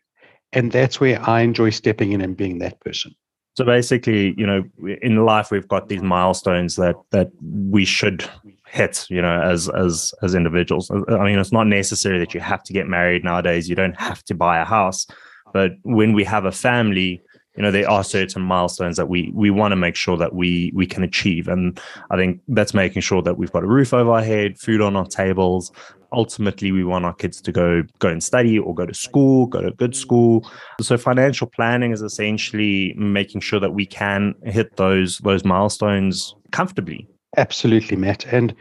And 0.52 0.72
that's 0.72 0.98
where 0.98 1.20
I 1.28 1.42
enjoy 1.42 1.70
stepping 1.70 2.12
in 2.12 2.20
and 2.20 2.36
being 2.36 2.58
that 2.58 2.80
person. 2.80 3.14
So 3.58 3.64
basically, 3.64 4.34
you 4.38 4.46
know, 4.46 4.62
in 5.02 5.24
life 5.24 5.50
we've 5.50 5.66
got 5.66 5.88
these 5.88 6.00
milestones 6.00 6.76
that 6.76 6.94
that 7.10 7.32
we 7.42 7.84
should 7.84 8.24
hit, 8.70 9.06
you 9.08 9.22
know, 9.22 9.40
as 9.40 9.68
as 9.68 10.12
as 10.22 10.34
individuals. 10.34 10.90
Uh, 10.90 11.02
uh, 11.08 11.18
I 11.18 11.24
mean, 11.24 11.38
it's 11.38 11.52
not 11.52 11.66
necessary 11.66 12.18
that 12.18 12.34
you 12.34 12.40
have 12.40 12.62
to 12.64 12.72
get 12.72 12.86
married 12.86 13.24
nowadays. 13.24 13.68
You 13.68 13.76
don't 13.76 13.98
have 14.00 14.22
to 14.24 14.34
buy 14.34 14.58
a 14.58 14.64
house, 14.64 15.06
but 15.52 15.72
when 15.82 16.12
we 16.12 16.24
have 16.24 16.44
a 16.44 16.52
family, 16.52 17.22
you 17.58 17.62
know 17.62 17.72
there 17.72 17.90
are 17.90 18.04
certain 18.04 18.40
milestones 18.42 18.96
that 18.96 19.08
we 19.08 19.32
we 19.34 19.50
want 19.50 19.72
to 19.72 19.76
make 19.76 19.96
sure 19.96 20.16
that 20.16 20.32
we 20.32 20.70
we 20.74 20.86
can 20.86 21.02
achieve. 21.02 21.48
And 21.48 21.78
i 22.10 22.16
think 22.16 22.40
that's 22.48 22.72
making 22.72 23.02
sure 23.02 23.20
that 23.22 23.36
we've 23.36 23.52
got 23.52 23.64
a 23.64 23.66
roof 23.66 23.92
over 23.92 24.12
our 24.12 24.22
head 24.22 24.58
food 24.58 24.80
on 24.80 24.94
our 24.94 25.06
tables. 25.06 25.72
Ultimately 26.12 26.70
we 26.70 26.84
want 26.84 27.04
our 27.04 27.14
kids 27.14 27.40
to 27.42 27.50
go 27.50 27.82
go 27.98 28.08
and 28.08 28.22
study 28.22 28.60
or 28.60 28.74
go 28.74 28.86
to 28.86 28.94
school 28.94 29.46
go 29.46 29.60
to 29.60 29.72
good 29.72 29.96
school. 29.96 30.48
So 30.80 30.96
financial 30.96 31.48
planning 31.48 31.90
is 31.90 32.00
essentially 32.00 32.94
making 32.96 33.40
sure 33.40 33.58
that 33.58 33.74
we 33.74 33.86
can 33.86 34.34
hit 34.44 34.76
those 34.76 35.18
those 35.18 35.44
milestones 35.44 36.36
comfortably 36.52 37.08
absolutely 37.36 37.96
matt 37.96 38.24
and 38.32 38.54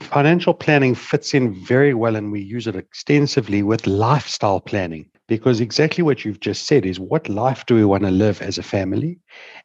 financial 0.00 0.54
planning 0.54 0.94
fits 0.94 1.32
in 1.34 1.54
very 1.64 1.94
well 1.94 2.16
and 2.16 2.32
we 2.32 2.40
use 2.40 2.66
it 2.66 2.76
extensively 2.76 3.62
with 3.62 3.86
lifestyle 3.86 4.60
planning 4.60 5.08
because 5.28 5.60
exactly 5.60 6.02
what 6.02 6.24
you've 6.24 6.40
just 6.40 6.66
said 6.66 6.84
is 6.84 6.98
what 6.98 7.28
life 7.28 7.64
do 7.66 7.74
we 7.74 7.84
want 7.84 8.02
to 8.02 8.10
live 8.10 8.42
as 8.42 8.58
a 8.58 8.62
family 8.62 9.18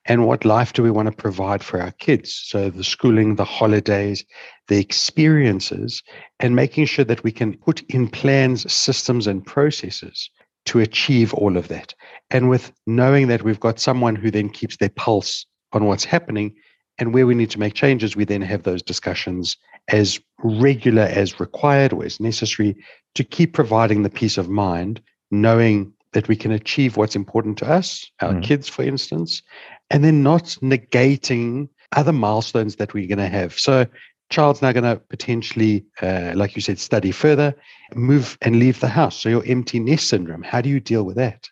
and 0.06 0.26
what 0.26 0.46
life 0.46 0.74
do 0.74 0.84
we 0.84 0.92
want 0.92 1.08
to 1.08 1.12
provide 1.12 1.64
for 1.64 1.82
our 1.82 1.92
kids? 1.92 2.34
So 2.46 2.70
the 2.70 2.84
schooling 2.84 3.36
the 3.36 3.44
holidays 3.44 4.24
the 4.68 4.80
experiences 4.80 6.04
and 6.40 6.56
making 6.56 6.86
sure 6.86 7.06
that 7.06 7.24
we 7.24 7.32
can 7.32 7.58
put 7.58 7.82
in 7.90 8.08
plans 8.08 8.72
systems 8.72 9.28
and 9.28 9.46
processes 9.46 10.30
to 10.66 10.80
achieve 10.80 11.34
all 11.34 11.58
of 11.58 11.70
that. 11.70 11.94
And 12.30 12.50
with 12.50 12.72
knowing 12.86 13.28
that 13.28 13.44
we've 13.44 13.60
got 13.60 13.80
someone 13.80 14.16
who 14.16 14.30
then 14.30 14.50
keeps 14.50 14.78
their 14.78 14.90
pulse 14.90 15.46
on 15.72 15.86
what's 15.86 16.04
happening 16.04 16.56
and 17.00 17.14
where 17.14 17.28
we 17.28 17.36
need 17.36 17.52
to 17.52 17.60
make 17.60 17.74
changes 17.74 18.16
we 18.16 18.26
then 18.26 18.42
have 18.42 18.64
those 18.64 18.82
discussions 18.82 19.58
as 19.88 20.20
regular 20.44 21.04
as 21.04 21.40
required 21.40 21.94
or 21.94 22.04
as 22.04 22.20
necessary 22.20 22.76
to 23.16 23.24
keep 23.24 23.54
providing 23.54 24.04
the 24.04 24.10
peace 24.10 24.38
of 24.38 24.50
mind 24.50 25.02
knowing 25.32 25.94
that 26.14 26.28
we 26.28 26.36
can 26.36 26.52
achieve 26.52 26.98
what's 26.98 27.16
important 27.16 27.58
to 27.60 27.70
us, 27.70 28.10
our 28.22 28.34
mm. 28.34 28.44
kids, 28.44 28.68
for 28.68 28.84
instance, 28.84 29.42
and 29.90 30.04
then 30.04 30.24
not 30.24 30.44
negating 30.62 31.70
other 31.96 32.14
milestones 32.14 32.78
that 32.78 32.94
we're 32.94 33.08
going 33.08 33.18
to 33.18 33.28
have. 33.28 33.58
So, 33.58 33.86
child's 34.30 34.62
now 34.62 34.72
going 34.72 34.84
to 34.84 35.02
potentially, 35.10 35.86
uh, 36.02 36.34
like 36.36 36.56
you 36.56 36.62
said, 36.62 36.80
study 36.80 37.12
further, 37.12 37.56
move 37.94 38.38
and 38.42 38.60
leave 38.60 38.80
the 38.80 38.88
house. 38.88 39.22
So, 39.22 39.30
your 39.30 39.46
empty 39.46 39.80
nest 39.80 40.08
syndrome, 40.10 40.44
how 40.44 40.62
do 40.62 40.70
you 40.70 40.80
deal 40.80 41.04
with 41.04 41.18
that? 41.18 41.50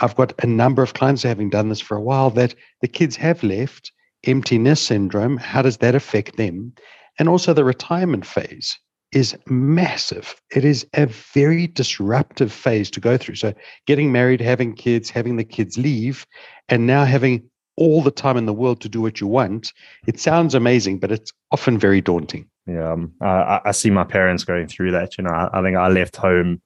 I've 0.00 0.16
got 0.16 0.32
a 0.42 0.46
number 0.46 0.82
of 0.82 0.94
clients 0.94 1.22
having 1.22 1.50
done 1.50 1.68
this 1.68 1.80
for 1.80 1.96
a 1.96 2.02
while 2.02 2.30
that 2.30 2.54
the 2.80 2.88
kids 2.88 3.16
have 3.16 3.42
left 3.42 3.92
empty 4.26 4.58
nest 4.58 4.84
syndrome. 4.84 5.36
How 5.36 5.62
does 5.62 5.78
that 5.78 5.94
affect 5.94 6.36
them? 6.36 6.72
And 7.18 7.28
also 7.28 7.52
the 7.52 7.64
retirement 7.64 8.26
phase 8.26 8.78
is 9.12 9.36
massive. 9.46 10.34
It 10.54 10.64
is 10.64 10.86
a 10.94 11.06
very 11.06 11.68
disruptive 11.68 12.52
phase 12.52 12.90
to 12.90 13.00
go 13.00 13.16
through. 13.16 13.36
So, 13.36 13.54
getting 13.86 14.10
married, 14.10 14.40
having 14.40 14.74
kids, 14.74 15.08
having 15.08 15.36
the 15.36 15.44
kids 15.44 15.78
leave, 15.78 16.26
and 16.68 16.86
now 16.86 17.04
having 17.04 17.48
all 17.76 18.02
the 18.02 18.10
time 18.10 18.36
in 18.36 18.46
the 18.46 18.52
world 18.52 18.80
to 18.80 18.88
do 18.88 19.00
what 19.00 19.20
you 19.20 19.26
want, 19.26 19.72
it 20.06 20.20
sounds 20.20 20.54
amazing, 20.54 20.98
but 20.98 21.10
it's 21.10 21.32
often 21.50 21.78
very 21.78 22.00
daunting. 22.00 22.48
Yeah, 22.66 22.92
um, 22.92 23.12
I, 23.20 23.60
I, 23.66 23.70
see 23.72 23.90
my 23.90 24.04
parents 24.04 24.44
going 24.44 24.68
through 24.68 24.92
that. 24.92 25.18
You 25.18 25.24
know, 25.24 25.30
I, 25.30 25.58
I 25.58 25.62
think 25.62 25.76
I 25.76 25.88
left 25.88 26.16
home, 26.16 26.62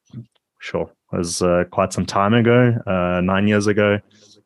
sure, 0.61 0.91
was 1.13 1.43
uh, 1.43 1.65
quite 1.71 1.93
some 1.93 2.07
time 2.07 2.35
ago, 2.35 2.77
uh, 2.87 3.21
nine 3.21 3.49
years 3.49 3.67
ago, 3.67 3.99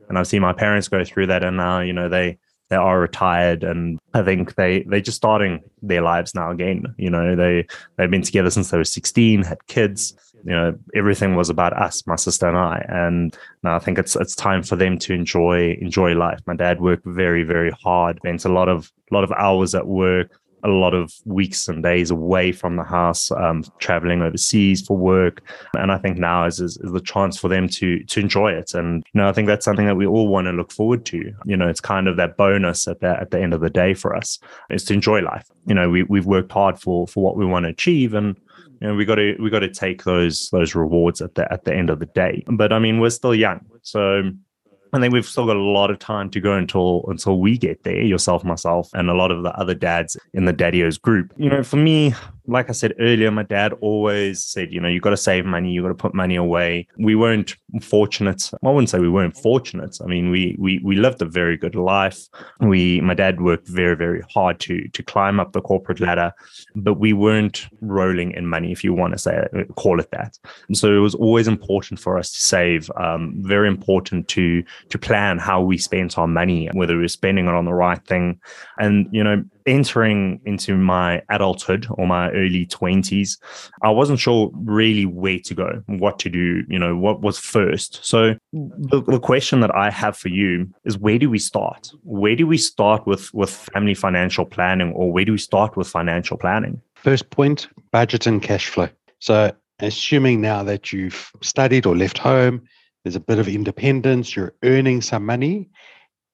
and 0.08 0.18
I've 0.18 0.26
seen 0.26 0.40
my 0.40 0.52
parents 0.52 0.88
go 0.88 1.04
through 1.04 1.26
that, 1.26 1.44
and 1.44 1.56
now 1.56 1.80
you 1.80 1.92
know 1.92 2.08
they 2.08 2.38
they 2.72 2.78
are 2.78 2.98
retired 2.98 3.64
and 3.64 3.98
I 4.14 4.22
think 4.22 4.54
they 4.54 4.82
they're 4.84 5.02
just 5.02 5.18
starting 5.18 5.60
their 5.82 6.00
lives 6.00 6.34
now 6.34 6.50
again. 6.50 6.94
You 6.96 7.10
know, 7.10 7.36
they 7.36 7.66
they've 7.96 8.10
been 8.10 8.22
together 8.22 8.48
since 8.48 8.70
they 8.70 8.78
were 8.78 8.84
16, 8.84 9.42
had 9.42 9.66
kids. 9.66 10.14
You 10.42 10.52
know, 10.52 10.78
everything 10.94 11.36
was 11.36 11.50
about 11.50 11.74
us, 11.74 12.06
my 12.06 12.16
sister 12.16 12.48
and 12.48 12.56
I. 12.56 12.82
And 12.88 13.36
now 13.62 13.76
I 13.76 13.78
think 13.78 13.98
it's 13.98 14.16
it's 14.16 14.34
time 14.34 14.62
for 14.62 14.76
them 14.76 14.96
to 15.00 15.12
enjoy 15.12 15.76
enjoy 15.82 16.14
life. 16.14 16.40
My 16.46 16.56
dad 16.56 16.80
worked 16.80 17.04
very, 17.04 17.42
very 17.44 17.72
hard, 17.72 18.16
spent 18.16 18.46
a 18.46 18.48
lot 18.48 18.70
of 18.70 18.90
lot 19.10 19.22
of 19.22 19.32
hours 19.32 19.74
at 19.74 19.86
work, 19.86 20.30
a 20.64 20.68
lot 20.68 20.94
of 20.94 21.12
weeks 21.24 21.68
and 21.68 21.82
days 21.82 22.10
away 22.10 22.52
from 22.52 22.76
the 22.76 22.84
house, 22.84 23.30
um, 23.32 23.64
traveling 23.78 24.22
overseas 24.22 24.86
for 24.86 24.96
work. 24.96 25.42
And 25.76 25.90
I 25.90 25.98
think 25.98 26.18
now 26.18 26.46
is, 26.46 26.60
is, 26.60 26.76
is, 26.78 26.92
the 26.92 27.00
chance 27.00 27.38
for 27.38 27.48
them 27.48 27.68
to 27.68 28.02
to 28.04 28.20
enjoy 28.20 28.52
it. 28.52 28.74
And 28.74 29.04
you 29.12 29.20
know, 29.20 29.28
I 29.28 29.32
think 29.32 29.48
that's 29.48 29.64
something 29.64 29.86
that 29.86 29.96
we 29.96 30.06
all 30.06 30.28
want 30.28 30.46
to 30.46 30.52
look 30.52 30.72
forward 30.72 31.04
to. 31.06 31.32
You 31.44 31.56
know, 31.56 31.68
it's 31.68 31.80
kind 31.80 32.08
of 32.08 32.16
that 32.16 32.36
bonus 32.36 32.86
at 32.86 33.00
the 33.00 33.18
at 33.20 33.30
the 33.30 33.40
end 33.40 33.54
of 33.54 33.60
the 33.60 33.70
day 33.70 33.94
for 33.94 34.14
us 34.14 34.38
is 34.70 34.84
to 34.84 34.94
enjoy 34.94 35.20
life. 35.20 35.50
You 35.66 35.74
know, 35.74 35.90
we 35.90 36.04
we've 36.04 36.26
worked 36.26 36.52
hard 36.52 36.78
for 36.78 37.06
for 37.06 37.22
what 37.22 37.36
we 37.36 37.46
want 37.46 37.64
to 37.64 37.70
achieve 37.70 38.14
and 38.14 38.36
you 38.80 38.88
know, 38.88 38.94
we 38.94 39.04
got 39.04 39.14
to 39.14 39.36
we 39.38 39.48
got 39.48 39.60
to 39.60 39.70
take 39.70 40.02
those 40.02 40.50
those 40.50 40.74
rewards 40.74 41.20
at 41.20 41.36
the 41.36 41.50
at 41.52 41.64
the 41.64 41.72
end 41.72 41.88
of 41.88 42.00
the 42.00 42.06
day. 42.06 42.42
But 42.48 42.72
I 42.72 42.80
mean, 42.80 42.98
we're 42.98 43.10
still 43.10 43.34
young, 43.34 43.64
so 43.82 44.32
I 44.92 45.00
think 45.00 45.12
we've 45.12 45.26
still 45.26 45.46
got 45.46 45.56
a 45.56 45.62
lot 45.62 45.90
of 45.90 45.98
time 45.98 46.28
to 46.30 46.40
go 46.40 46.52
until 46.52 47.04
until 47.08 47.38
we 47.38 47.56
get 47.56 47.82
there, 47.82 48.02
yourself, 48.02 48.44
myself, 48.44 48.90
and 48.92 49.08
a 49.08 49.14
lot 49.14 49.30
of 49.30 49.42
the 49.42 49.50
other 49.58 49.74
dads 49.74 50.16
in 50.34 50.44
the 50.44 50.52
Daddious 50.52 50.98
group. 50.98 51.32
You 51.36 51.48
know, 51.48 51.62
for 51.62 51.76
me, 51.76 52.14
like 52.46 52.68
I 52.68 52.72
said 52.72 52.94
earlier, 52.98 53.30
my 53.30 53.44
dad 53.44 53.72
always 53.80 54.44
said, 54.44 54.72
you 54.72 54.80
know, 54.80 54.88
you 54.88 55.00
got 55.00 55.10
to 55.10 55.16
save 55.16 55.44
money, 55.44 55.70
you 55.70 55.82
got 55.82 55.88
to 55.88 55.94
put 55.94 56.14
money 56.14 56.36
away. 56.36 56.88
We 56.98 57.14
weren't 57.14 57.54
fortunate. 57.80 58.50
I 58.64 58.70
wouldn't 58.70 58.90
say 58.90 58.98
we 58.98 59.08
weren't 59.08 59.36
fortunate. 59.36 59.96
I 60.02 60.06
mean, 60.06 60.30
we 60.30 60.56
we 60.58 60.80
we 60.84 60.96
lived 60.96 61.22
a 61.22 61.26
very 61.26 61.56
good 61.56 61.74
life. 61.74 62.26
We, 62.60 63.00
my 63.00 63.14
dad 63.14 63.40
worked 63.40 63.68
very 63.68 63.96
very 63.96 64.22
hard 64.32 64.58
to 64.60 64.88
to 64.88 65.02
climb 65.02 65.38
up 65.38 65.52
the 65.52 65.60
corporate 65.60 66.00
ladder, 66.00 66.32
but 66.74 66.94
we 66.94 67.12
weren't 67.12 67.66
rolling 67.80 68.32
in 68.32 68.46
money, 68.46 68.72
if 68.72 68.82
you 68.82 68.92
want 68.92 69.12
to 69.12 69.18
say 69.18 69.46
call 69.76 70.00
it 70.00 70.10
that. 70.10 70.38
And 70.68 70.76
so 70.76 70.96
it 70.96 71.00
was 71.00 71.14
always 71.14 71.48
important 71.48 72.00
for 72.00 72.18
us 72.18 72.32
to 72.32 72.42
save. 72.42 72.90
Um, 72.96 73.34
very 73.38 73.68
important 73.68 74.28
to 74.28 74.64
to 74.88 74.98
plan 74.98 75.38
how 75.38 75.62
we 75.62 75.78
spent 75.78 76.18
our 76.18 76.28
money, 76.28 76.68
whether 76.72 76.96
we 76.96 77.02
were 77.02 77.08
spending 77.08 77.46
it 77.46 77.54
on 77.54 77.64
the 77.64 77.74
right 77.74 78.04
thing, 78.06 78.40
and 78.78 79.08
you 79.12 79.22
know 79.22 79.44
entering 79.66 80.40
into 80.44 80.76
my 80.76 81.22
adulthood 81.28 81.86
or 81.90 82.06
my 82.06 82.30
early 82.30 82.66
20s, 82.66 83.38
I 83.82 83.90
wasn't 83.90 84.18
sure 84.18 84.50
really 84.54 85.06
where 85.06 85.38
to 85.40 85.54
go, 85.54 85.82
what 85.86 86.18
to 86.20 86.28
do, 86.28 86.64
you 86.68 86.78
know, 86.78 86.96
what 86.96 87.20
was 87.20 87.38
first. 87.38 88.04
So 88.04 88.36
the, 88.52 89.02
the 89.02 89.20
question 89.20 89.60
that 89.60 89.74
I 89.74 89.90
have 89.90 90.16
for 90.16 90.28
you 90.28 90.68
is 90.84 90.98
where 90.98 91.18
do 91.18 91.30
we 91.30 91.38
start? 91.38 91.90
Where 92.02 92.36
do 92.36 92.46
we 92.46 92.58
start 92.58 93.06
with 93.06 93.32
with 93.34 93.50
family 93.50 93.94
financial 93.94 94.44
planning 94.44 94.92
or 94.92 95.12
where 95.12 95.24
do 95.24 95.32
we 95.32 95.38
start 95.38 95.76
with 95.76 95.88
financial 95.88 96.36
planning? 96.36 96.80
First 96.94 97.30
point, 97.30 97.68
budget 97.90 98.26
and 98.26 98.42
cash 98.42 98.68
flow. 98.68 98.88
So 99.18 99.52
assuming 99.80 100.40
now 100.40 100.62
that 100.62 100.92
you've 100.92 101.30
studied 101.42 101.86
or 101.86 101.96
left 101.96 102.18
home, 102.18 102.62
there's 103.04 103.16
a 103.16 103.20
bit 103.20 103.38
of 103.38 103.48
independence, 103.48 104.36
you're 104.36 104.54
earning 104.62 105.02
some 105.02 105.26
money, 105.26 105.68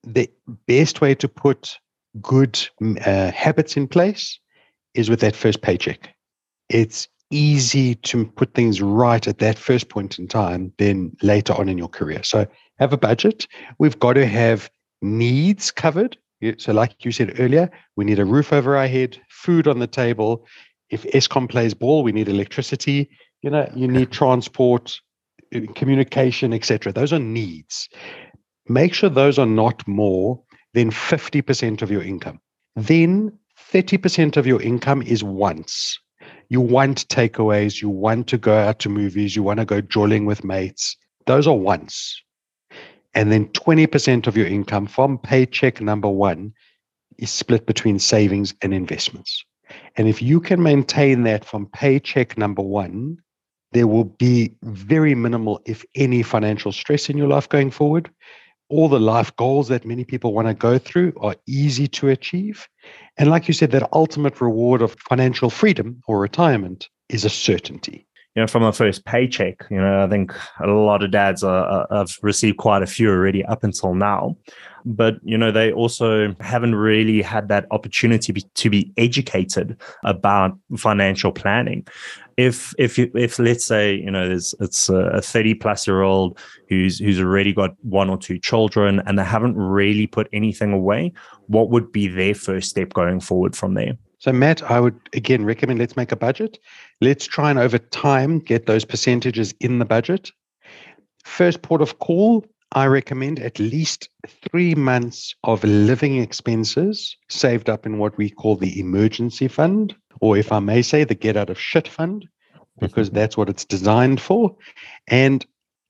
the 0.05 0.31
best 0.67 1.01
way 1.01 1.15
to 1.15 1.29
put 1.29 1.79
good 2.21 2.59
uh, 3.05 3.31
habits 3.31 3.77
in 3.77 3.89
place 3.89 4.39
is 4.95 5.11
with 5.11 5.21
that 5.21 5.37
first 5.37 5.63
paycheck. 5.63 6.15
It's 6.69 7.09
easy 7.31 7.95
to 7.97 8.27
put 8.27 8.55
things 8.55 8.81
right 8.81 9.27
at 9.27 9.39
that 9.39 9.59
first 9.59 9.89
point 9.89 10.19
in 10.19 10.27
time 10.29 10.73
than 10.79 11.15
later 11.23 11.53
on 11.55 11.69
in 11.69 11.79
your 11.79 11.89
career. 11.89 12.23
So 12.23 12.47
have 12.79 12.93
a 12.93 12.97
budget. 12.97 13.47
We've 13.79 13.99
got 13.99 14.15
to 14.15 14.27
have 14.27 14.71
needs 15.03 15.71
covered. 15.71 16.17
So, 16.59 16.73
like 16.73 17.05
you 17.05 17.11
said 17.11 17.35
earlier, 17.41 17.69
we 17.97 18.05
need 18.05 18.21
a 18.21 18.25
roof 18.25 18.53
over 18.53 18.77
our 18.77 18.87
head, 18.87 19.21
food 19.29 19.67
on 19.67 19.81
the 19.81 19.89
table. 19.89 20.47
If 20.89 21.03
Eskom 21.13 21.51
plays 21.51 21.75
ball, 21.75 22.05
we 22.05 22.13
need 22.13 22.29
electricity. 22.29 23.11
You 23.43 23.51
know, 23.51 23.71
you 23.75 23.89
need 23.89 24.13
transport, 24.13 25.01
uh, 25.55 25.61
communication, 25.75 26.53
etc. 26.53 26.93
Those 26.93 27.13
are 27.13 27.19
needs. 27.19 27.89
Make 28.69 28.95
sure 28.95 29.11
those 29.11 29.39
are 29.39 29.47
not 29.47 29.87
more 29.89 30.41
than 30.79 30.93
50% 30.93 31.83
of 31.83 31.91
your 31.91 32.03
income. 32.03 32.41
Then 32.77 33.37
30% 33.73 34.37
of 34.37 34.47
your 34.47 34.63
income 34.63 35.03
is 35.03 35.25
wants. 35.25 35.99
You 36.51 36.61
want 36.61 37.09
takeaways, 37.09 37.83
you 37.83 37.89
want 37.89 38.29
to 38.29 38.39
go 38.39 38.57
out 38.57 38.79
to 38.81 38.89
movies, 38.89 39.35
you 39.35 39.43
want 39.43 39.59
to 39.59 39.65
go 39.65 39.81
jolling 39.81 40.25
with 40.25 40.45
mates. 40.45 40.97
Those 41.27 41.49
are 41.49 41.57
wants. 41.57 42.23
And 43.13 43.33
then 43.33 43.49
20% 43.49 44.29
of 44.29 44.37
your 44.37 44.47
income 44.47 44.87
from 44.87 45.19
paycheck 45.19 45.81
number 45.81 46.09
one 46.09 46.53
is 47.19 47.33
split 47.33 47.67
between 47.67 47.99
savings 47.99 48.55
and 48.63 48.73
investments. 48.73 49.45
And 49.97 50.07
if 50.07 50.23
you 50.23 50.41
can 50.41 50.63
maintain 50.63 51.25
that 51.25 51.45
from 51.45 51.67
paycheck 51.75 52.39
number 52.39 52.63
one, 52.63 53.19
there 53.73 53.89
will 53.89 54.05
be 54.05 54.55
very 54.63 55.17
minimal, 55.17 55.61
if 55.67 55.85
any, 55.97 56.23
financial 56.23 56.71
stress 56.71 57.11
in 57.11 57.19
your 57.19 57.27
life 57.27 57.49
going 57.49 57.73
forward. 57.73 58.09
All 58.71 58.89
the 58.89 59.01
life 59.01 59.35
goals 59.37 59.69
that 59.69 59.87
many 59.87 60.05
people 60.05 60.35
want 60.35 60.49
to 60.49 60.55
go 60.55 60.79
through 60.79 61.15
are 61.21 61.37
easy 61.47 61.89
to 61.89 62.09
achieve. 62.09 62.69
And 63.17 63.31
like 63.31 63.49
you 63.49 63.55
said, 63.55 63.71
that 63.71 63.89
ultimate 63.93 64.41
reward 64.41 64.83
of 64.83 64.97
financial 65.09 65.51
freedom 65.51 66.03
or 66.07 66.21
retirement 66.21 66.89
is 67.09 67.25
a 67.25 67.31
certainty 67.31 68.08
you 68.39 68.43
know, 68.43 68.47
from 68.47 68.63
a 68.63 68.73
first 68.73 69.05
paycheck. 69.05 69.67
You 69.69 69.81
know, 69.81 70.05
I 70.05 70.09
think 70.09 70.33
a 70.61 70.69
lot 70.69 71.03
of 71.03 71.11
dads 71.11 71.43
are, 71.43 71.65
are, 71.65 71.87
have 71.91 72.17
received 72.23 72.59
quite 72.59 72.85
a 72.85 72.87
few 72.87 73.11
already 73.11 73.45
up 73.45 73.65
until 73.65 73.95
now 73.95 74.37
but 74.85 75.17
you 75.23 75.37
know 75.37 75.51
they 75.51 75.73
also 75.73 76.35
haven't 76.41 76.75
really 76.75 77.21
had 77.21 77.49
that 77.49 77.67
opportunity 77.73 78.33
be, 78.33 78.41
to 78.55 78.71
be 78.71 78.91
educated 78.97 79.77
about 80.05 80.57
financial 80.77 81.33
planning 81.33 81.87
if 82.39 82.73
if 82.79 82.99
if 82.99 83.39
let's 83.39 83.65
say 83.65 83.97
you 83.97 84.11
know 84.11 84.29
there's 84.29 84.55
it's 84.61 84.89
a 84.89 85.21
30 85.21 85.55
plus 85.55 85.87
year 85.87 86.03
old 86.03 86.39
who's 86.69 86.99
who's 86.99 87.21
already 87.21 87.53
got 87.53 87.75
one 87.83 88.09
or 88.09 88.17
two 88.17 88.39
children 88.39 89.03
and 89.05 89.19
they 89.19 89.25
haven't 89.25 89.57
really 89.57 90.07
put 90.07 90.29
anything 90.33 90.73
away 90.73 91.13
what 91.49 91.69
would 91.71 91.93
be 91.93 92.07
their 92.07 92.35
first 92.35 92.71
step 92.71 92.95
going 92.95 93.21
forward 93.21 93.57
from 93.57 93.75
there 93.75 93.93
so 94.19 94.33
matt 94.33 94.63
i 94.71 94.79
would 94.79 94.99
again 95.15 95.45
recommend 95.45 95.79
let's 95.79 95.97
make 95.97 96.13
a 96.13 96.17
budget 96.17 96.59
let's 97.01 97.27
try 97.27 97.51
and 97.51 97.59
over 97.59 97.79
time 97.79 98.39
get 98.39 98.67
those 98.67 98.85
percentages 98.85 99.55
in 99.61 99.79
the 99.79 99.85
budget 99.85 100.31
first 101.25 101.63
port 101.63 101.83
of 101.83 101.99
call 101.99 102.45
I 102.73 102.87
recommend 102.87 103.39
at 103.39 103.59
least 103.59 104.11
three 104.27 104.75
months 104.75 105.35
of 105.45 105.65
living 105.65 106.19
expenses 106.19 107.17
saved 107.31 107.71
up 107.71 107.87
in 107.87 107.99
what 107.99 108.19
we 108.19 108.29
call 108.29 108.57
the 108.57 108.79
emergency 108.79 109.49
fund, 109.49 109.97
or 110.21 110.37
if 110.37 110.53
I 110.53 110.59
may 110.59 110.83
say, 110.83 111.05
the 111.05 111.15
get 111.15 111.37
out 111.37 111.49
of 111.49 111.59
shit 111.59 111.89
fund, 111.89 112.29
because 112.79 113.11
that's 113.11 113.37
what 113.37 113.49
it's 113.49 113.65
designed 113.65 114.21
for. 114.21 114.55
And 115.07 115.47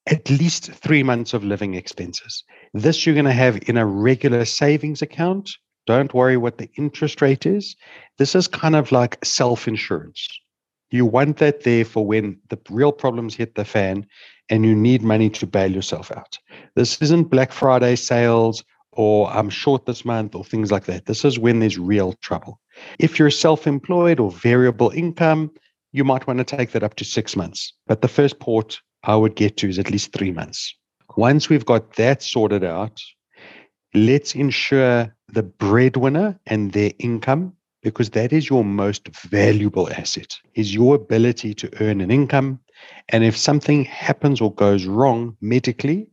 at 0.07 0.31
least 0.31 0.71
three 0.73 1.03
months 1.03 1.35
of 1.35 1.45
living 1.45 1.75
expenses. 1.75 2.45
This 2.73 3.05
you're 3.05 3.15
going 3.15 3.25
to 3.25 3.33
have 3.33 3.59
in 3.69 3.77
a 3.77 3.85
regular 3.85 4.45
savings 4.45 5.03
account. 5.03 5.51
Don't 5.89 6.13
worry 6.13 6.37
what 6.37 6.59
the 6.59 6.69
interest 6.77 7.23
rate 7.23 7.47
is. 7.47 7.75
This 8.19 8.35
is 8.35 8.47
kind 8.47 8.77
of 8.77 8.93
like 8.93 9.25
self 9.25 9.67
insurance. 9.67 10.29
You 10.91 11.07
want 11.07 11.39
that 11.39 11.63
there 11.63 11.83
for 11.87 12.05
when 12.05 12.39
the 12.51 12.59
real 12.69 12.93
problems 12.93 13.35
hit 13.35 13.55
the 13.55 13.65
fan 13.65 14.07
and 14.51 14.67
you 14.67 14.77
need 14.77 15.03
money 15.03 15.31
to 15.31 15.47
bail 15.47 15.73
yourself 15.73 16.13
out. 16.15 16.39
This 16.75 17.01
isn't 17.01 17.31
Black 17.31 17.53
Friday 17.53 17.97
sales 17.97 18.63
or 18.93 19.31
I'm 19.31 19.49
short 19.49 19.87
this 19.87 20.05
month 20.05 20.35
or 20.35 20.45
things 20.45 20.71
like 20.71 20.85
that. 20.85 21.07
This 21.07 21.25
is 21.25 21.39
when 21.39 21.61
there's 21.61 21.79
real 21.79 22.13
trouble. 22.21 22.61
If 22.99 23.19
you're 23.19 23.31
self 23.31 23.67
employed 23.67 24.21
or 24.21 24.31
variable 24.31 24.91
income, 24.91 25.51
you 25.93 26.05
might 26.05 26.27
want 26.27 26.39
to 26.39 26.45
take 26.45 26.73
that 26.73 26.83
up 26.83 26.97
to 26.97 27.05
six 27.05 27.35
months. 27.35 27.73
But 27.87 28.03
the 28.03 28.09
first 28.09 28.41
port 28.41 28.79
I 29.05 29.17
would 29.17 29.37
get 29.37 29.57
to 29.57 29.71
is 29.71 29.79
at 29.79 29.91
least 29.91 30.13
three 30.13 30.33
months. 30.33 30.75
Once 31.17 31.49
we've 31.49 31.65
got 31.65 31.95
that 31.95 32.23
sorted 32.23 32.63
out, 32.63 33.01
let's 33.95 34.35
ensure 34.35 35.15
the 35.29 35.43
breadwinner 35.43 36.39
and 36.47 36.73
their 36.73 36.93
income 36.99 37.53
because 37.83 38.11
that 38.11 38.33
is 38.33 38.49
your 38.49 38.65
most 38.65 39.09
valuable 39.09 39.91
asset 39.93 40.35
is 40.55 40.75
your 40.75 40.97
ability 40.97 41.55
to 41.55 41.71
earn 41.83 42.01
an 42.01 42.11
income. 42.11 42.59
And 43.11 43.25
if 43.25 43.37
something 43.37 43.85
happens 43.85 44.41
or 44.41 44.53
goes 44.55 44.85
wrong 44.85 45.37
medically 45.41 46.09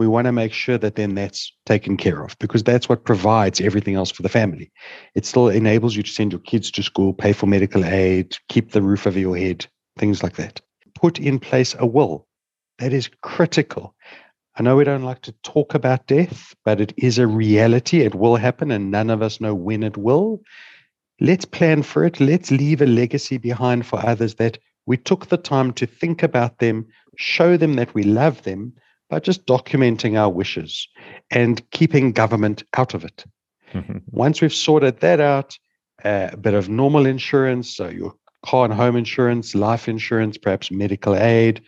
we 0.00 0.08
want 0.08 0.24
to 0.24 0.32
make 0.32 0.54
sure 0.54 0.78
that 0.78 0.96
then 0.96 1.14
that's 1.14 1.52
taken 1.66 1.94
care 1.94 2.22
of 2.24 2.34
because 2.38 2.64
that's 2.64 2.88
what 2.88 3.04
provides 3.04 3.60
everything 3.60 3.96
else 3.96 4.10
for 4.10 4.22
the 4.22 4.30
family. 4.30 4.72
It 5.14 5.26
still 5.26 5.50
enables 5.50 5.94
you 5.94 6.02
to 6.02 6.10
send 6.10 6.32
your 6.32 6.40
kids 6.40 6.70
to 6.70 6.82
school 6.82 7.12
pay 7.12 7.34
for 7.34 7.46
medical 7.46 7.84
aid 7.84 8.34
keep 8.48 8.72
the 8.72 8.80
roof 8.80 9.06
over 9.06 9.18
your 9.18 9.36
head 9.36 9.66
things 9.98 10.22
like 10.22 10.36
that. 10.36 10.58
Put 10.94 11.18
in 11.18 11.38
place 11.38 11.76
a 11.78 11.84
will. 11.84 12.26
That 12.78 12.94
is 12.94 13.10
critical 13.20 13.94
I 14.60 14.62
know 14.62 14.76
we 14.76 14.84
don't 14.84 15.04
like 15.04 15.22
to 15.22 15.32
talk 15.42 15.72
about 15.72 16.06
death, 16.06 16.54
but 16.66 16.82
it 16.82 16.92
is 16.98 17.16
a 17.16 17.26
reality. 17.26 18.02
It 18.02 18.14
will 18.14 18.36
happen, 18.36 18.70
and 18.70 18.90
none 18.90 19.08
of 19.08 19.22
us 19.22 19.40
know 19.40 19.54
when 19.54 19.82
it 19.82 19.96
will. 19.96 20.42
Let's 21.18 21.46
plan 21.46 21.82
for 21.82 22.04
it. 22.04 22.20
Let's 22.20 22.50
leave 22.50 22.82
a 22.82 22.86
legacy 22.86 23.38
behind 23.38 23.86
for 23.86 24.04
others 24.04 24.34
that 24.34 24.58
we 24.84 24.98
took 24.98 25.28
the 25.28 25.38
time 25.38 25.72
to 25.72 25.86
think 25.86 26.22
about 26.22 26.58
them, 26.58 26.86
show 27.16 27.56
them 27.56 27.72
that 27.76 27.94
we 27.94 28.02
love 28.02 28.42
them 28.42 28.74
by 29.08 29.20
just 29.20 29.46
documenting 29.46 30.18
our 30.18 30.28
wishes 30.28 30.86
and 31.30 31.70
keeping 31.70 32.12
government 32.12 32.62
out 32.76 32.92
of 32.92 33.02
it. 33.02 33.24
Once 34.10 34.42
we've 34.42 34.52
sorted 34.52 35.00
that 35.00 35.20
out, 35.20 35.58
uh, 36.04 36.28
a 36.32 36.36
bit 36.36 36.52
of 36.52 36.68
normal 36.68 37.06
insurance, 37.06 37.74
so 37.74 37.88
your 37.88 38.12
car 38.44 38.66
and 38.66 38.74
home 38.74 38.96
insurance, 38.96 39.54
life 39.54 39.88
insurance, 39.88 40.36
perhaps 40.36 40.70
medical 40.70 41.16
aid, 41.16 41.62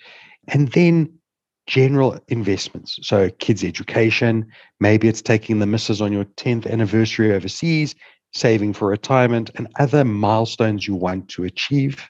and 0.49 0.73
then 0.73 1.11
general 1.67 2.19
investments. 2.29 2.99
So, 3.03 3.31
kids' 3.39 3.65
education, 3.65 4.47
maybe 4.81 5.09
it's 5.09 5.23
taking 5.23 5.59
the 5.59 5.67
missus 5.67 6.01
on 6.01 6.13
your 6.13 6.25
10th 6.25 6.71
anniversary 6.71 7.33
overseas 7.33 7.95
saving 8.33 8.73
for 8.73 8.89
retirement, 8.89 9.51
and 9.55 9.69
other 9.79 10.05
milestones 10.05 10.87
you 10.87 10.95
want 10.95 11.29
to 11.29 11.45
achieve. 11.45 12.09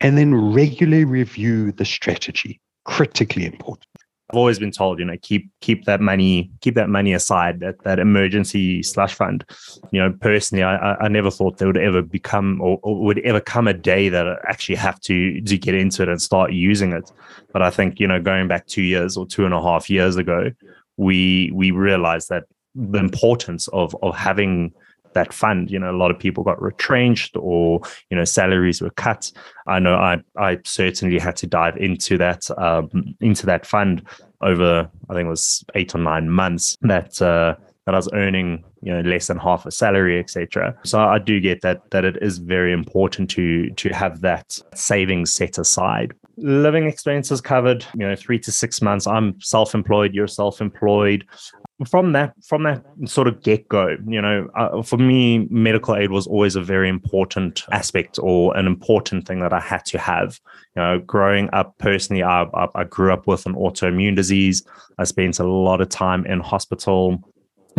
And 0.00 0.16
then 0.16 0.34
regularly 0.34 1.04
review 1.04 1.72
the 1.72 1.84
strategy. 1.84 2.60
Critically 2.84 3.44
important. 3.44 3.86
I've 4.30 4.36
always 4.36 4.58
been 4.58 4.70
told, 4.70 4.98
you 4.98 5.06
know, 5.06 5.16
keep 5.22 5.50
keep 5.60 5.86
that 5.86 6.02
money, 6.02 6.50
keep 6.60 6.74
that 6.74 6.90
money 6.90 7.14
aside, 7.14 7.60
that 7.60 7.82
that 7.84 7.98
emergency 7.98 8.82
slush 8.82 9.14
fund. 9.14 9.44
You 9.90 10.02
know, 10.02 10.12
personally, 10.20 10.64
I 10.64 10.94
I 10.94 11.08
never 11.08 11.30
thought 11.30 11.56
there 11.56 11.68
would 11.68 11.78
ever 11.78 12.02
become 12.02 12.60
or, 12.60 12.78
or 12.82 13.00
would 13.04 13.20
ever 13.20 13.40
come 13.40 13.66
a 13.66 13.72
day 13.72 14.10
that 14.10 14.28
I 14.28 14.36
actually 14.46 14.76
have 14.76 15.00
to 15.02 15.40
to 15.40 15.56
get 15.56 15.74
into 15.74 16.02
it 16.02 16.10
and 16.10 16.20
start 16.20 16.52
using 16.52 16.92
it. 16.92 17.10
But 17.52 17.62
I 17.62 17.70
think 17.70 18.00
you 18.00 18.06
know, 18.06 18.20
going 18.20 18.48
back 18.48 18.66
two 18.66 18.82
years 18.82 19.16
or 19.16 19.26
two 19.26 19.46
and 19.46 19.54
a 19.54 19.62
half 19.62 19.88
years 19.88 20.16
ago, 20.16 20.50
we 20.98 21.50
we 21.54 21.70
realized 21.70 22.28
that 22.28 22.44
the 22.74 22.98
importance 22.98 23.66
of 23.68 23.96
of 24.02 24.14
having 24.14 24.74
that 25.18 25.32
fund. 25.32 25.70
You 25.70 25.78
know, 25.78 25.90
a 25.90 26.00
lot 26.02 26.10
of 26.10 26.18
people 26.18 26.44
got 26.44 26.60
retrenched 26.62 27.36
or, 27.36 27.80
you 28.10 28.16
know, 28.16 28.24
salaries 28.24 28.80
were 28.80 28.90
cut. 28.90 29.30
I 29.66 29.78
know 29.78 29.94
I, 29.94 30.22
I 30.36 30.58
certainly 30.64 31.18
had 31.18 31.36
to 31.36 31.46
dive 31.46 31.76
into 31.76 32.16
that, 32.18 32.50
um, 32.58 32.88
into 33.20 33.46
that 33.46 33.66
fund 33.66 34.02
over, 34.40 34.88
I 35.10 35.14
think 35.14 35.26
it 35.26 35.30
was 35.30 35.64
eight 35.74 35.94
or 35.94 35.98
nine 35.98 36.30
months 36.30 36.76
that, 36.82 37.20
uh, 37.20 37.56
that 37.88 37.94
I 37.94 37.98
was 37.98 38.10
earning, 38.12 38.64
you 38.82 38.92
know, 38.92 39.00
less 39.00 39.28
than 39.28 39.38
half 39.38 39.64
a 39.64 39.70
salary, 39.70 40.20
etc. 40.20 40.76
So 40.84 41.00
I 41.00 41.18
do 41.18 41.40
get 41.40 41.62
that 41.62 41.90
that 41.90 42.04
it 42.04 42.18
is 42.20 42.36
very 42.36 42.70
important 42.70 43.30
to 43.30 43.70
to 43.70 43.88
have 43.94 44.20
that 44.20 44.60
savings 44.74 45.32
set 45.32 45.56
aside. 45.56 46.12
Living 46.36 46.86
expenses 46.86 47.40
covered, 47.40 47.86
you 47.94 48.06
know, 48.06 48.14
three 48.14 48.38
to 48.40 48.52
six 48.52 48.82
months. 48.82 49.06
I'm 49.06 49.40
self-employed. 49.40 50.12
You're 50.12 50.28
self-employed 50.28 51.24
from 51.86 52.12
that 52.12 52.34
from 52.44 52.64
that 52.64 52.84
sort 53.04 53.28
of 53.28 53.42
get 53.42 53.68
go, 53.68 53.96
you 54.06 54.20
know, 54.20 54.48
uh, 54.56 54.82
for 54.82 54.96
me, 54.96 55.46
medical 55.50 55.94
aid 55.94 56.10
was 56.10 56.26
always 56.26 56.56
a 56.56 56.62
very 56.62 56.88
important 56.88 57.62
aspect 57.70 58.18
or 58.20 58.56
an 58.56 58.66
important 58.66 59.28
thing 59.28 59.38
that 59.40 59.52
I 59.52 59.60
had 59.60 59.84
to 59.86 59.98
have. 59.98 60.40
You 60.74 60.82
know, 60.82 60.98
growing 60.98 61.48
up 61.52 61.78
personally, 61.78 62.22
I, 62.22 62.42
I, 62.42 62.68
I 62.74 62.84
grew 62.84 63.12
up 63.12 63.26
with 63.26 63.46
an 63.46 63.54
autoimmune 63.54 64.16
disease. 64.16 64.64
I 64.98 65.04
spent 65.04 65.38
a 65.38 65.46
lot 65.46 65.80
of 65.80 65.88
time 65.88 66.26
in 66.26 66.40
hospital 66.40 67.22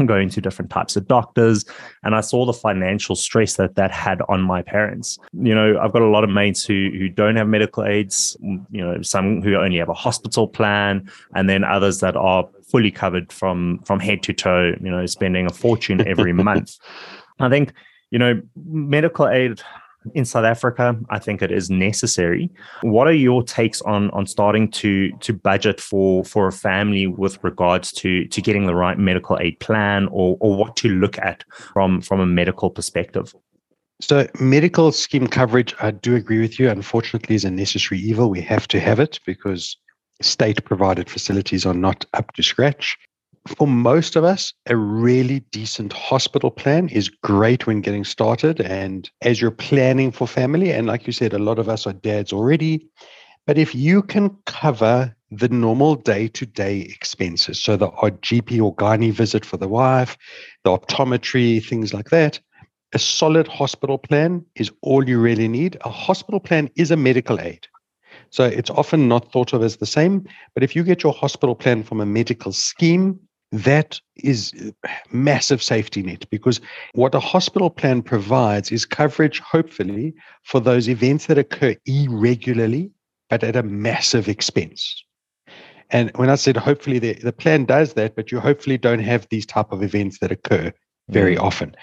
going 0.05 0.29
to 0.29 0.41
different 0.41 0.71
types 0.71 0.95
of 0.95 1.07
doctors. 1.07 1.65
And 2.03 2.15
i 2.15 2.21
saw 2.21 2.45
the 2.45 2.53
financial 2.53 3.15
stress 3.15 3.55
that 3.55 3.75
that 3.75 3.91
had 3.91 4.21
on 4.29 4.41
my 4.41 4.61
parents. 4.61 5.17
You 5.33 5.55
know 5.55 5.79
i've 5.79 5.93
got 5.93 6.01
a 6.01 6.07
lot 6.07 6.23
of 6.23 6.29
mates 6.29 6.65
who 6.65 6.89
who 6.93 7.09
don't 7.09 7.35
have 7.35 7.47
medical 7.47 7.85
aids 7.85 8.37
mm, 8.43 8.65
you 8.71 8.81
know 8.81 9.01
some 9.01 9.41
who 9.41 9.55
only 9.55 9.77
have 9.77 9.89
a 9.89 9.93
hospital 9.93 10.47
plan 10.47 11.09
and 11.35 11.49
then 11.49 11.63
others 11.63 11.99
that 11.99 12.15
are 12.15 12.47
fully 12.69 12.91
covered 12.91 13.31
from 13.31 13.79
from 13.85 13.99
head 13.99 14.23
to 14.23 14.33
toe 14.33 14.73
you 14.81 14.91
know 14.91 15.05
spending 15.05 15.45
a 15.45 15.53
fortune 15.53 16.07
every 16.07 16.33
month. 16.49 16.77
I 17.39 17.49
think 17.49 17.73
you 18.11 18.19
know 18.19 18.41
medical 18.55 19.27
aid 19.27 19.61
in 20.13 20.25
South 20.25 20.45
Africa, 20.45 20.97
I 21.09 21.19
think 21.19 21.41
it 21.41 21.51
is 21.51 21.69
necessary. 21.69 22.49
What 22.81 23.07
are 23.07 23.13
your 23.13 23.43
takes 23.43 23.81
on 23.81 24.09
on 24.11 24.25
starting 24.25 24.71
to 24.71 25.11
to 25.11 25.33
budget 25.33 25.81
for 25.81 26.23
for 26.23 26.47
a 26.47 26.51
family 26.51 27.07
with 27.07 27.43
regards 27.43 27.91
to 27.93 28.25
to 28.27 28.41
getting 28.41 28.65
the 28.65 28.75
right 28.75 28.97
medical 28.97 29.37
aid 29.39 29.59
plan 29.59 30.07
or 30.11 30.37
or 30.39 30.55
what 30.55 30.75
to 30.77 30.89
look 30.89 31.17
at 31.17 31.43
from 31.51 32.01
from 32.01 32.19
a 32.19 32.25
medical 32.25 32.69
perspective? 32.69 33.33
So 34.01 34.27
medical 34.39 34.93
scheme 34.93 35.27
coverage, 35.27 35.75
I 35.81 35.91
do 35.91 36.15
agree 36.15 36.39
with 36.39 36.57
you. 36.57 36.69
Unfortunately, 36.69 37.35
is 37.35 37.43
a 37.43 37.51
necessary 37.51 37.99
evil. 37.99 38.29
We 38.29 38.41
have 38.41 38.67
to 38.69 38.79
have 38.79 38.99
it 38.99 39.19
because 39.25 39.75
state 40.21 40.63
provided 40.63 41.09
facilities 41.09 41.65
are 41.65 41.73
not 41.73 42.05
up 42.13 42.33
to 42.33 42.43
scratch 42.43 42.97
for 43.49 43.67
most 43.67 44.15
of 44.15 44.23
us, 44.23 44.53
a 44.67 44.75
really 44.75 45.39
decent 45.51 45.93
hospital 45.93 46.51
plan 46.51 46.89
is 46.89 47.09
great 47.09 47.67
when 47.67 47.81
getting 47.81 48.03
started. 48.03 48.61
And 48.61 49.09
as 49.21 49.41
you're 49.41 49.51
planning 49.51 50.11
for 50.11 50.27
family, 50.27 50.71
and 50.71 50.87
like 50.87 51.07
you 51.07 51.13
said, 51.13 51.33
a 51.33 51.39
lot 51.39 51.59
of 51.59 51.69
us 51.69 51.85
are 51.87 51.93
dads 51.93 52.31
already. 52.31 52.87
But 53.45 53.57
if 53.57 53.73
you 53.73 54.03
can 54.03 54.35
cover 54.45 55.15
the 55.31 55.49
normal 55.49 55.95
day 55.95 56.27
to 56.27 56.45
day 56.45 56.81
expenses. 56.81 57.61
So 57.61 57.77
the 57.77 57.91
odd 58.01 58.21
GP 58.21 58.59
or 58.59 58.75
gynae 58.75 59.11
visit 59.11 59.45
for 59.45 59.57
the 59.57 59.67
wife, 59.67 60.17
the 60.63 60.71
optometry, 60.71 61.63
things 61.63 61.93
like 61.93 62.09
that. 62.09 62.39
A 62.93 62.99
solid 62.99 63.47
hospital 63.47 63.99
plan 63.99 64.43
is 64.55 64.71
all 64.81 65.07
you 65.07 65.19
really 65.19 65.47
need. 65.47 65.77
A 65.85 65.89
hospital 65.89 66.39
plan 66.39 66.69
is 66.75 66.89
a 66.89 66.97
medical 66.97 67.39
aid. 67.39 67.67
So 68.31 68.45
it's 68.45 68.71
often 68.71 69.07
not 69.07 69.31
thought 69.31 69.53
of 69.53 69.61
as 69.61 69.77
the 69.77 69.85
same. 69.85 70.25
But 70.55 70.63
if 70.63 70.75
you 70.75 70.83
get 70.83 71.03
your 71.03 71.13
hospital 71.13 71.55
plan 71.55 71.83
from 71.83 72.01
a 72.01 72.05
medical 72.05 72.51
scheme, 72.51 73.19
that 73.51 73.99
is 74.17 74.53
massive 75.11 75.61
safety 75.63 76.03
net 76.03 76.29
because 76.29 76.61
what 76.93 77.15
a 77.15 77.19
hospital 77.19 77.69
plan 77.69 78.01
provides 78.01 78.71
is 78.71 78.85
coverage 78.85 79.39
hopefully 79.39 80.13
for 80.43 80.59
those 80.59 80.87
events 80.87 81.25
that 81.25 81.37
occur 81.37 81.75
irregularly 81.85 82.91
but 83.29 83.43
at 83.43 83.55
a 83.55 83.63
massive 83.63 84.27
expense 84.27 85.03
and 85.89 86.11
when 86.15 86.29
i 86.29 86.35
said 86.35 86.55
hopefully 86.55 86.99
the, 86.99 87.13
the 87.13 87.33
plan 87.33 87.65
does 87.65 87.93
that 87.93 88.15
but 88.15 88.31
you 88.31 88.39
hopefully 88.39 88.77
don't 88.77 88.99
have 88.99 89.27
these 89.31 89.45
type 89.45 89.71
of 89.71 89.81
events 89.81 90.19
that 90.19 90.31
occur 90.31 90.71
very 91.09 91.35
mm. 91.35 91.41
often 91.41 91.75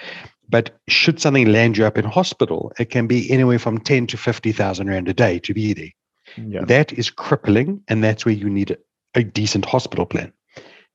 but 0.49 0.79
should 0.89 1.21
something 1.21 1.51
land 1.51 1.77
you 1.77 1.85
up 1.85 1.99
in 1.99 2.05
hospital 2.05 2.73
it 2.79 2.91
can 2.91 3.09
be 3.09 3.29
anywhere 3.29 3.59
from 3.59 3.79
10 3.79 4.07
to 4.07 4.17
50,000 4.17 4.89
rand 4.89 5.09
a 5.09 5.15
day 5.15 5.41
to 5.41 5.53
be 5.53 5.73
there 5.73 5.91
yeah. 6.37 6.65
that 6.65 6.93
is 6.93 7.11
crippling 7.11 7.83
and 7.89 8.05
that's 8.05 8.25
where 8.25 8.35
you 8.35 8.49
need 8.49 8.71
a, 8.71 8.77
a 9.17 9.25
decent 9.25 9.65
hospital 9.65 10.07
plan 10.07 10.33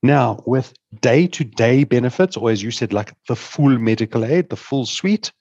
now, 0.04 0.42
with 0.46 0.74
day 1.00 1.28
to 1.28 1.44
day 1.44 1.84
benefits, 1.84 2.36
or 2.36 2.50
as 2.50 2.64
you 2.64 2.72
said, 2.72 2.94
like 2.94 3.14
the 3.28 3.36
full 3.36 3.78
medical 3.78 4.26
aid, 4.26 4.50
the 4.50 4.56
full 4.56 4.86
suite, 4.86 5.32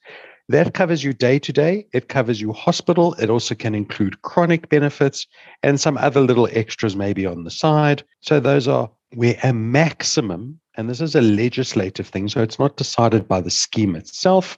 that 0.49 0.75
covers 0.75 1.05
you 1.05 1.12
day 1.12 1.38
to 1.38 1.53
day. 1.53 1.87
It 1.92 2.09
covers 2.09 2.40
you 2.40 2.53
hospital. 2.53 3.14
It 3.14 3.31
also 3.31 3.55
can 3.55 3.75
include 3.75 4.23
chronic 4.23 4.68
benefits 4.68 5.27
and 5.62 5.81
some 5.81 5.96
other 5.96 6.20
little 6.20 6.49
extras 6.53 6.96
maybe 6.96 7.25
on 7.25 7.44
the 7.44 7.51
side. 7.51 8.03
So, 8.20 8.40
those 8.40 8.68
are 8.68 8.90
where 9.14 9.38
a 9.42 9.53
maximum, 9.53 10.61
and 10.77 10.90
this 10.90 11.01
is 11.01 11.14
a 11.14 11.20
legislative 11.20 12.09
thing, 12.09 12.29
so 12.29 12.42
it's 12.42 12.59
not 12.59 12.77
decided 12.77 13.27
by 13.27 13.40
the 13.40 13.51
scheme 13.51 13.96
itself. 13.96 14.57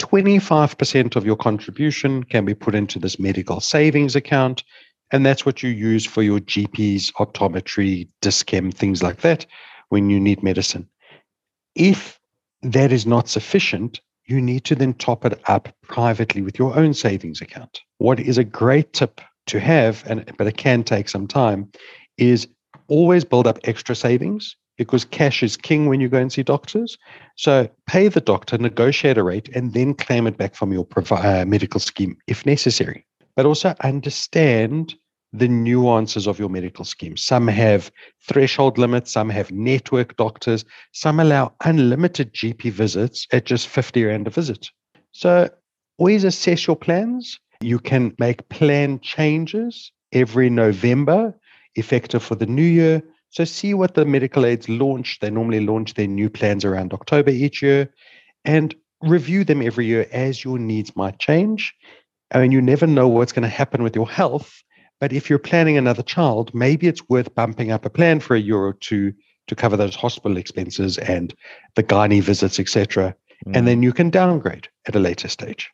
25% 0.00 1.16
of 1.16 1.24
your 1.24 1.36
contribution 1.36 2.24
can 2.24 2.44
be 2.44 2.54
put 2.54 2.74
into 2.74 2.98
this 2.98 3.18
medical 3.18 3.60
savings 3.60 4.16
account. 4.16 4.64
And 5.14 5.24
that's 5.24 5.46
what 5.46 5.62
you 5.62 5.70
use 5.70 6.04
for 6.04 6.24
your 6.24 6.40
GPs, 6.40 7.12
optometry, 7.20 8.08
Dis-Chem, 8.20 8.72
things 8.72 9.00
like 9.00 9.20
that 9.20 9.46
when 9.90 10.10
you 10.10 10.18
need 10.18 10.42
medicine. 10.42 10.88
If 11.76 12.18
that 12.62 12.90
is 12.90 13.06
not 13.06 13.28
sufficient, 13.28 14.00
you 14.26 14.40
need 14.40 14.64
to 14.64 14.74
then 14.74 14.92
top 14.94 15.24
it 15.24 15.40
up 15.46 15.68
privately 15.82 16.42
with 16.42 16.58
your 16.58 16.76
own 16.76 16.94
savings 16.94 17.40
account. 17.40 17.80
What 17.98 18.18
is 18.18 18.38
a 18.38 18.42
great 18.42 18.92
tip 18.92 19.20
to 19.46 19.60
have, 19.60 20.02
and 20.08 20.28
but 20.36 20.48
it 20.48 20.56
can 20.56 20.82
take 20.82 21.08
some 21.08 21.28
time, 21.28 21.70
is 22.18 22.48
always 22.88 23.24
build 23.24 23.46
up 23.46 23.60
extra 23.62 23.94
savings 23.94 24.56
because 24.76 25.04
cash 25.04 25.44
is 25.44 25.56
king 25.56 25.86
when 25.86 26.00
you 26.00 26.08
go 26.08 26.18
and 26.18 26.32
see 26.32 26.42
doctors. 26.42 26.98
So 27.36 27.68
pay 27.86 28.08
the 28.08 28.20
doctor, 28.20 28.58
negotiate 28.58 29.18
a 29.18 29.22
rate, 29.22 29.48
and 29.54 29.74
then 29.74 29.94
claim 29.94 30.26
it 30.26 30.38
back 30.38 30.56
from 30.56 30.72
your 30.72 30.88
uh, 31.12 31.44
medical 31.46 31.78
scheme 31.78 32.16
if 32.26 32.44
necessary 32.44 33.06
but 33.36 33.46
also 33.46 33.74
understand 33.80 34.94
the 35.34 35.48
nuances 35.48 36.28
of 36.28 36.38
your 36.38 36.48
medical 36.48 36.84
scheme. 36.84 37.16
Some 37.16 37.48
have 37.48 37.90
threshold 38.22 38.78
limits, 38.78 39.12
some 39.12 39.28
have 39.30 39.50
network 39.50 40.16
doctors, 40.16 40.64
some 40.92 41.18
allow 41.18 41.52
unlimited 41.64 42.32
GP 42.32 42.70
visits 42.70 43.26
at 43.32 43.44
just 43.44 43.66
50 43.66 44.04
Rand 44.04 44.28
a 44.28 44.30
visit. 44.30 44.70
So 45.10 45.50
always 45.98 46.22
assess 46.22 46.68
your 46.68 46.76
plans. 46.76 47.40
You 47.60 47.80
can 47.80 48.14
make 48.18 48.48
plan 48.48 49.00
changes 49.00 49.90
every 50.12 50.48
November, 50.50 51.34
effective 51.74 52.22
for 52.22 52.36
the 52.36 52.46
new 52.46 52.62
year. 52.62 53.02
So 53.30 53.44
see 53.44 53.74
what 53.74 53.94
the 53.94 54.04
medical 54.04 54.46
aids 54.46 54.68
launch. 54.68 55.18
They 55.18 55.30
normally 55.30 55.66
launch 55.66 55.94
their 55.94 56.06
new 56.06 56.30
plans 56.30 56.64
around 56.64 56.94
October 56.94 57.30
each 57.30 57.60
year 57.60 57.92
and 58.44 58.72
review 59.02 59.42
them 59.42 59.62
every 59.62 59.86
year 59.86 60.06
as 60.12 60.44
your 60.44 60.58
needs 60.60 60.94
might 60.94 61.18
change. 61.18 61.74
I 62.30 62.40
mean, 62.40 62.52
you 62.52 62.62
never 62.62 62.86
know 62.86 63.08
what's 63.08 63.32
going 63.32 63.42
to 63.42 63.48
happen 63.48 63.82
with 63.82 63.96
your 63.96 64.08
health. 64.08 64.62
But 65.00 65.12
if 65.12 65.28
you're 65.28 65.38
planning 65.38 65.76
another 65.76 66.02
child, 66.02 66.54
maybe 66.54 66.86
it's 66.86 67.08
worth 67.08 67.34
bumping 67.34 67.70
up 67.70 67.84
a 67.84 67.90
plan 67.90 68.20
for 68.20 68.36
a 68.36 68.40
year 68.40 68.56
or 68.58 68.74
two 68.74 69.12
to 69.46 69.54
cover 69.54 69.76
those 69.76 69.94
hospital 69.94 70.36
expenses 70.36 70.98
and 70.98 71.34
the 71.74 71.82
gynae 71.82 72.22
visits, 72.22 72.58
etc. 72.58 73.14
Mm. 73.46 73.56
And 73.56 73.68
then 73.68 73.82
you 73.82 73.92
can 73.92 74.10
downgrade 74.10 74.68
at 74.86 74.96
a 74.96 75.00
later 75.00 75.28
stage. 75.28 75.70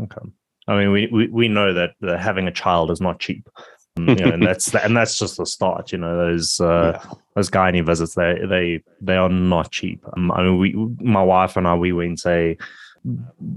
Okay. 0.00 0.20
I 0.68 0.78
mean, 0.78 0.90
we, 0.90 1.06
we, 1.12 1.28
we 1.28 1.48
know 1.48 1.72
that, 1.72 1.94
that 2.00 2.18
having 2.18 2.48
a 2.48 2.52
child 2.52 2.90
is 2.90 3.00
not 3.00 3.20
cheap. 3.20 3.48
Um, 3.96 4.08
you 4.08 4.14
know, 4.16 4.32
and 4.32 4.42
that's 4.46 4.74
and 4.74 4.96
that's 4.96 5.18
just 5.18 5.36
the 5.36 5.46
start. 5.46 5.92
You 5.92 5.98
know, 5.98 6.16
those 6.16 6.60
uh, 6.60 7.00
yeah. 7.02 7.12
those 7.34 7.50
gynae 7.50 7.84
visits 7.84 8.14
they 8.14 8.38
they 8.46 8.82
they 9.00 9.16
are 9.16 9.28
not 9.28 9.70
cheap. 9.70 10.04
Um, 10.16 10.30
I 10.32 10.42
mean, 10.42 10.58
we 10.58 10.74
my 11.00 11.22
wife 11.22 11.56
and 11.56 11.66
I 11.66 11.74
we 11.74 11.92
went 11.92 12.26
a 12.26 12.56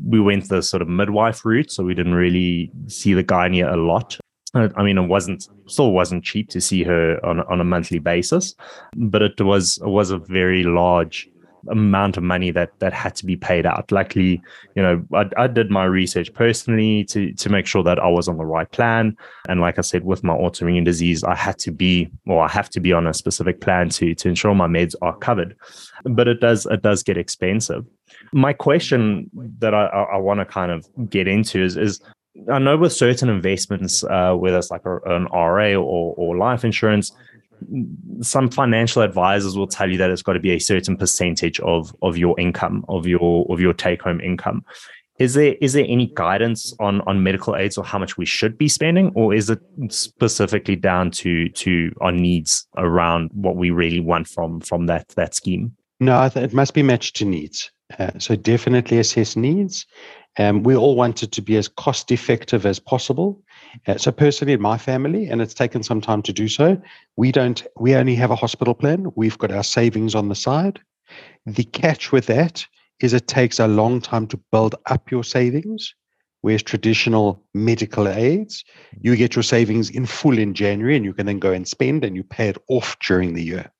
we 0.05 0.19
went 0.19 0.47
the 0.47 0.61
sort 0.61 0.81
of 0.81 0.87
midwife 0.87 1.43
route, 1.43 1.71
so 1.71 1.83
we 1.83 1.93
didn't 1.93 2.15
really 2.15 2.71
see 2.87 3.13
the 3.13 3.23
gynae 3.23 3.69
a 3.69 3.75
lot. 3.75 4.17
I 4.55 4.83
mean, 4.83 4.97
it 4.97 5.07
wasn't 5.07 5.47
still 5.67 5.91
wasn't 5.91 6.23
cheap 6.23 6.49
to 6.49 6.61
see 6.61 6.83
her 6.83 7.23
on 7.25 7.41
on 7.41 7.61
a 7.61 7.63
monthly 7.63 7.99
basis, 7.99 8.55
but 8.95 9.21
it 9.21 9.39
was 9.41 9.77
it 9.77 9.89
was 9.89 10.11
a 10.11 10.17
very 10.17 10.63
large 10.63 11.29
amount 11.67 12.17
of 12.17 12.23
money 12.23 12.51
that 12.51 12.71
that 12.79 12.93
had 12.93 13.15
to 13.15 13.25
be 13.25 13.35
paid 13.35 13.65
out. 13.65 13.91
Luckily, 13.91 14.41
you 14.75 14.81
know, 14.81 15.05
I, 15.13 15.29
I 15.37 15.47
did 15.47 15.69
my 15.69 15.85
research 15.85 16.33
personally 16.33 17.03
to 17.05 17.33
to 17.33 17.49
make 17.49 17.65
sure 17.65 17.83
that 17.83 17.99
I 17.99 18.07
was 18.07 18.27
on 18.27 18.37
the 18.37 18.45
right 18.45 18.69
plan. 18.71 19.15
And 19.47 19.61
like 19.61 19.77
I 19.77 19.81
said, 19.81 20.03
with 20.03 20.23
my 20.23 20.33
autoimmune 20.33 20.85
disease, 20.85 21.23
I 21.23 21.35
had 21.35 21.57
to 21.59 21.71
be, 21.71 22.09
or 22.27 22.43
I 22.43 22.47
have 22.47 22.69
to 22.71 22.79
be 22.79 22.93
on 22.93 23.07
a 23.07 23.13
specific 23.13 23.61
plan 23.61 23.89
to 23.89 24.15
to 24.15 24.29
ensure 24.29 24.55
my 24.55 24.67
meds 24.67 24.95
are 25.01 25.17
covered. 25.17 25.55
But 26.03 26.27
it 26.27 26.39
does 26.39 26.65
it 26.65 26.81
does 26.81 27.03
get 27.03 27.17
expensive. 27.17 27.85
My 28.33 28.53
question 28.53 29.29
that 29.59 29.73
I, 29.73 29.85
I 29.85 30.17
want 30.17 30.39
to 30.39 30.45
kind 30.45 30.71
of 30.71 30.87
get 31.09 31.27
into 31.27 31.63
is 31.63 31.77
is 31.77 32.01
I 32.51 32.59
know 32.59 32.77
with 32.77 32.93
certain 32.93 33.29
investments, 33.29 34.03
uh, 34.03 34.33
whether 34.33 34.57
it's 34.57 34.71
like 34.71 34.85
a, 34.85 34.97
an 34.99 35.25
RA 35.25 35.73
or, 35.73 36.13
or 36.15 36.37
life 36.37 36.63
insurance, 36.63 37.11
some 38.21 38.49
financial 38.49 39.01
advisors 39.01 39.57
will 39.57 39.67
tell 39.67 39.89
you 39.89 39.97
that 39.97 40.09
it's 40.09 40.21
got 40.21 40.33
to 40.33 40.39
be 40.39 40.51
a 40.51 40.59
certain 40.59 40.95
percentage 40.95 41.59
of 41.61 41.93
of 42.01 42.17
your 42.17 42.39
income, 42.39 42.85
of 42.87 43.05
your 43.05 43.45
of 43.49 43.59
your 43.59 43.73
take 43.73 44.01
home 44.01 44.21
income. 44.21 44.63
Is 45.19 45.33
there 45.33 45.55
is 45.59 45.73
there 45.73 45.85
any 45.87 46.11
guidance 46.15 46.73
on 46.79 47.01
on 47.01 47.23
medical 47.23 47.55
aids 47.55 47.77
or 47.77 47.83
how 47.83 47.99
much 47.99 48.17
we 48.17 48.25
should 48.25 48.57
be 48.57 48.69
spending, 48.69 49.11
or 49.15 49.33
is 49.33 49.49
it 49.49 49.59
specifically 49.89 50.77
down 50.77 51.11
to 51.11 51.49
to 51.49 51.91
our 51.99 52.11
needs 52.11 52.67
around 52.77 53.29
what 53.33 53.57
we 53.57 53.71
really 53.71 53.99
want 53.99 54.27
from 54.27 54.61
from 54.61 54.85
that 54.85 55.09
that 55.09 55.35
scheme? 55.35 55.75
No, 55.99 56.29
it 56.33 56.53
must 56.53 56.73
be 56.73 56.83
matched 56.83 57.17
to 57.17 57.25
needs. 57.25 57.71
Uh, 57.97 58.11
so 58.19 58.35
definitely 58.35 58.99
assess 58.99 59.35
needs. 59.35 59.85
Um, 60.37 60.63
we 60.63 60.75
all 60.75 60.95
wanted 60.95 61.31
to 61.31 61.41
be 61.41 61.57
as 61.57 61.67
cost 61.67 62.11
effective 62.11 62.65
as 62.65 62.79
possible. 62.79 63.41
Uh, 63.87 63.97
so 63.97 64.11
personally, 64.11 64.53
in 64.53 64.61
my 64.61 64.77
family, 64.77 65.27
and 65.27 65.41
it's 65.41 65.53
taken 65.53 65.81
some 65.81 65.99
time 65.99 66.21
to 66.23 66.33
do 66.33 66.47
so, 66.47 66.79
we 67.17 67.31
don't. 67.31 67.65
We 67.77 67.95
only 67.95 68.15
have 68.15 68.31
a 68.31 68.35
hospital 68.35 68.73
plan. 68.75 69.07
We've 69.15 69.37
got 69.37 69.51
our 69.51 69.63
savings 69.63 70.15
on 70.15 70.29
the 70.29 70.35
side. 70.35 70.79
The 71.45 71.63
catch 71.63 72.11
with 72.11 72.27
that 72.27 72.65
is 72.99 73.13
it 73.13 73.27
takes 73.27 73.59
a 73.59 73.67
long 73.67 74.01
time 74.01 74.27
to 74.27 74.39
build 74.51 74.75
up 74.85 75.09
your 75.09 75.23
savings. 75.23 75.95
Whereas 76.41 76.63
traditional 76.63 77.43
medical 77.53 78.07
aids, 78.07 78.63
you 79.01 79.15
get 79.17 79.35
your 79.35 79.43
savings 79.43 79.89
in 79.89 80.05
full 80.05 80.37
in 80.37 80.53
January 80.53 80.95
and 80.95 81.03
you 81.03 81.13
can 81.13 81.25
then 81.25 81.39
go 81.39 81.51
and 81.51 81.67
spend 81.67 82.05
and 82.05 82.15
you 82.15 82.23
pay 82.23 82.47
it 82.47 82.57
off 82.69 82.97
during 83.05 83.33
the 83.33 83.43
year. 83.43 83.71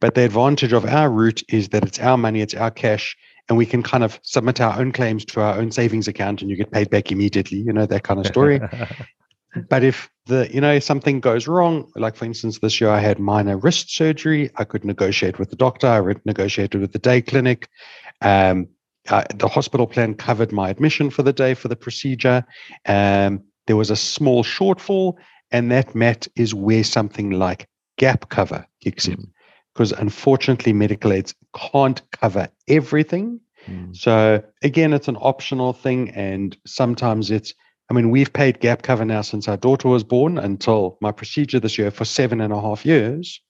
But 0.00 0.14
the 0.14 0.22
advantage 0.22 0.72
of 0.72 0.86
our 0.86 1.10
route 1.10 1.42
is 1.50 1.68
that 1.68 1.84
it's 1.84 1.98
our 1.98 2.16
money, 2.16 2.40
it's 2.40 2.54
our 2.54 2.70
cash, 2.70 3.14
and 3.52 3.58
we 3.58 3.66
can 3.66 3.82
kind 3.82 4.02
of 4.02 4.18
submit 4.22 4.62
our 4.62 4.80
own 4.80 4.92
claims 4.92 5.26
to 5.26 5.38
our 5.42 5.58
own 5.58 5.70
savings 5.70 6.08
account 6.08 6.40
and 6.40 6.50
you 6.50 6.56
get 6.56 6.70
paid 6.70 6.88
back 6.88 7.12
immediately, 7.12 7.58
you 7.58 7.70
know, 7.70 7.84
that 7.84 8.02
kind 8.02 8.18
of 8.18 8.26
story. 8.26 8.58
but 9.68 9.84
if 9.84 10.10
the, 10.24 10.48
you 10.50 10.58
know, 10.58 10.78
something 10.78 11.20
goes 11.20 11.46
wrong, 11.46 11.86
like 11.94 12.16
for 12.16 12.24
instance, 12.24 12.60
this 12.60 12.80
year 12.80 12.88
I 12.88 12.98
had 12.98 13.18
minor 13.18 13.58
wrist 13.58 13.94
surgery, 13.94 14.50
I 14.56 14.64
could 14.64 14.86
negotiate 14.86 15.38
with 15.38 15.50
the 15.50 15.56
doctor, 15.56 15.86
I 15.86 16.14
negotiated 16.24 16.80
with 16.80 16.92
the 16.92 16.98
day 16.98 17.20
clinic. 17.20 17.68
Um, 18.22 18.68
uh, 19.10 19.24
the 19.34 19.48
hospital 19.48 19.86
plan 19.86 20.14
covered 20.14 20.50
my 20.50 20.70
admission 20.70 21.10
for 21.10 21.22
the 21.22 21.34
day 21.34 21.52
for 21.52 21.68
the 21.68 21.76
procedure. 21.76 22.46
Um, 22.86 23.44
there 23.66 23.76
was 23.76 23.90
a 23.90 23.96
small 23.96 24.44
shortfall, 24.44 25.16
and 25.50 25.70
that, 25.72 25.94
Matt, 25.94 26.26
is 26.36 26.54
where 26.54 26.84
something 26.84 27.32
like 27.32 27.68
gap 27.98 28.30
cover 28.30 28.66
kicks 28.80 29.08
in. 29.08 29.18
Mm 29.18 29.30
because 29.74 29.92
unfortunately 29.92 30.72
medical 30.72 31.12
aids 31.12 31.34
can't 31.54 32.02
cover 32.10 32.48
everything. 32.68 33.40
Mm. 33.66 33.96
So 33.96 34.42
again, 34.62 34.92
it's 34.92 35.08
an 35.08 35.16
optional 35.20 35.72
thing, 35.72 36.10
and 36.10 36.56
sometimes 36.66 37.30
it's. 37.30 37.54
I 37.90 37.94
mean, 37.94 38.10
we've 38.10 38.32
paid 38.32 38.60
gap 38.60 38.82
cover 38.82 39.04
now 39.04 39.20
since 39.20 39.48
our 39.48 39.56
daughter 39.58 39.88
was 39.88 40.02
born 40.02 40.38
until 40.38 40.96
my 41.02 41.12
procedure 41.12 41.60
this 41.60 41.76
year 41.76 41.90
for 41.90 42.06
seven 42.06 42.40
and 42.40 42.52
a 42.52 42.60
half 42.60 42.86
years. 42.86 43.40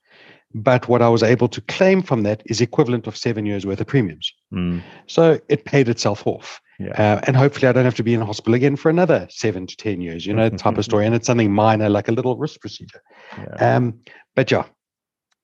but 0.54 0.88
what 0.88 1.00
I 1.00 1.08
was 1.08 1.22
able 1.22 1.48
to 1.48 1.60
claim 1.62 2.02
from 2.02 2.22
that 2.24 2.42
is 2.46 2.60
equivalent 2.60 3.06
of 3.06 3.16
seven 3.16 3.46
years 3.46 3.64
worth 3.64 3.80
of 3.80 3.86
premiums. 3.86 4.32
Mm. 4.52 4.82
So 5.06 5.40
it 5.48 5.64
paid 5.64 5.88
itself 5.88 6.26
off. 6.26 6.60
Yeah. 6.78 6.90
Uh, 6.90 7.20
and 7.26 7.36
hopefully 7.36 7.68
I 7.68 7.72
don't 7.72 7.84
have 7.84 7.94
to 7.94 8.02
be 8.02 8.14
in 8.14 8.20
hospital 8.20 8.54
again 8.54 8.76
for 8.76 8.90
another 8.90 9.26
seven 9.30 9.66
to 9.66 9.76
10 9.76 10.00
years, 10.00 10.26
you 10.26 10.34
know, 10.34 10.48
type 10.50 10.76
of 10.78 10.84
story. 10.90 11.06
And 11.06 11.14
it's 11.14 11.26
something 11.26 11.52
minor, 11.52 11.88
like 11.88 12.08
a 12.08 12.12
little 12.12 12.36
wrist 12.36 12.60
procedure. 12.60 13.02
Yeah. 13.38 13.76
Um, 13.76 14.00
but 14.34 14.50
yeah, 14.50 14.64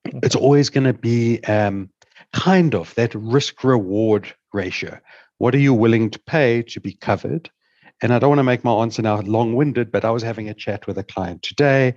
it's 0.05 0.37
always 0.37 0.71
going 0.71 0.85
to 0.85 0.93
be 0.93 1.43
um, 1.45 1.91
kind 2.33 2.75
of 2.75 2.95
that 2.95 3.15
risk 3.15 3.65
reward 3.65 4.33
ratio. 4.53 4.99
What 5.39 5.55
are 5.55 5.59
you 5.59 5.75
willing 5.75 6.11
to 6.11 6.19
pay 6.19 6.63
to 6.63 6.81
be 6.81 6.95
covered? 6.95 7.51
And 8.01 8.13
I 8.13 8.19
don't 8.19 8.31
want 8.31 8.39
to 8.39 8.45
make 8.45 8.65
my 8.65 8.73
answer 8.73 9.03
now 9.03 9.21
long 9.21 9.55
winded, 9.55 9.91
but 9.91 10.05
I 10.05 10.11
was 10.11 10.23
having 10.23 10.49
a 10.49 10.55
chat 10.55 10.87
with 10.87 10.99
a 10.99 11.03
client 11.03 11.43
today, 11.43 11.95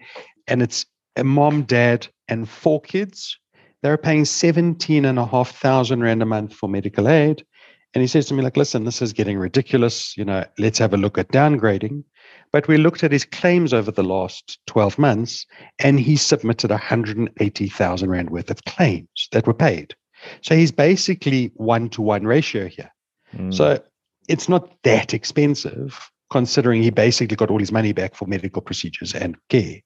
and 0.48 0.62
it's 0.62 0.86
a 1.16 1.24
mom, 1.24 1.64
dad, 1.64 2.08
and 2.28 2.50
four 2.50 2.82
kids. 2.82 3.38
They're 3.84 3.98
paying 3.98 4.26
17,500 4.26 6.00
Rand 6.00 6.22
a 6.22 6.26
month 6.26 6.54
for 6.54 6.70
medical 6.70 7.08
aid. 7.08 7.46
And 7.94 8.02
he 8.02 8.08
says 8.08 8.26
to 8.28 8.34
me, 8.34 8.44
like, 8.44 8.58
listen, 8.58 8.84
this 8.84 9.02
is 9.02 9.12
getting 9.12 9.38
ridiculous. 9.38 10.16
You 10.18 10.26
know, 10.26 10.46
let's 10.58 10.80
have 10.80 10.94
a 10.94 10.98
look 10.98 11.18
at 11.18 11.30
downgrading. 11.30 12.04
But 12.52 12.68
we 12.68 12.78
looked 12.78 13.04
at 13.04 13.12
his 13.12 13.26
claims 13.26 13.74
over 13.74 13.92
the 13.92 14.04
last 14.04 14.60
12 14.68 14.98
months, 14.98 15.46
and 15.80 16.00
he 16.00 16.16
submitted 16.18 16.70
180,000 16.70 18.10
Rand 18.10 18.30
worth 18.30 18.52
of 18.52 18.64
claims 18.66 19.30
that 19.32 19.48
were 19.48 19.54
paid. 19.54 19.96
So 20.42 20.56
he's 20.56 20.72
basically 20.72 21.52
one 21.56 21.90
to 21.90 22.02
one 22.02 22.26
ratio 22.26 22.68
here. 22.68 22.92
Mm. 23.36 23.54
So 23.54 23.82
it's 24.28 24.50
not 24.50 24.70
that 24.84 25.14
expensive 25.14 26.12
considering 26.30 26.82
he 26.82 26.90
basically 26.90 27.36
got 27.36 27.50
all 27.50 27.60
his 27.60 27.72
money 27.72 27.92
back 27.92 28.16
for 28.16 28.26
medical 28.26 28.62
procedures 28.62 29.14
and 29.14 29.36
care. 29.50 29.82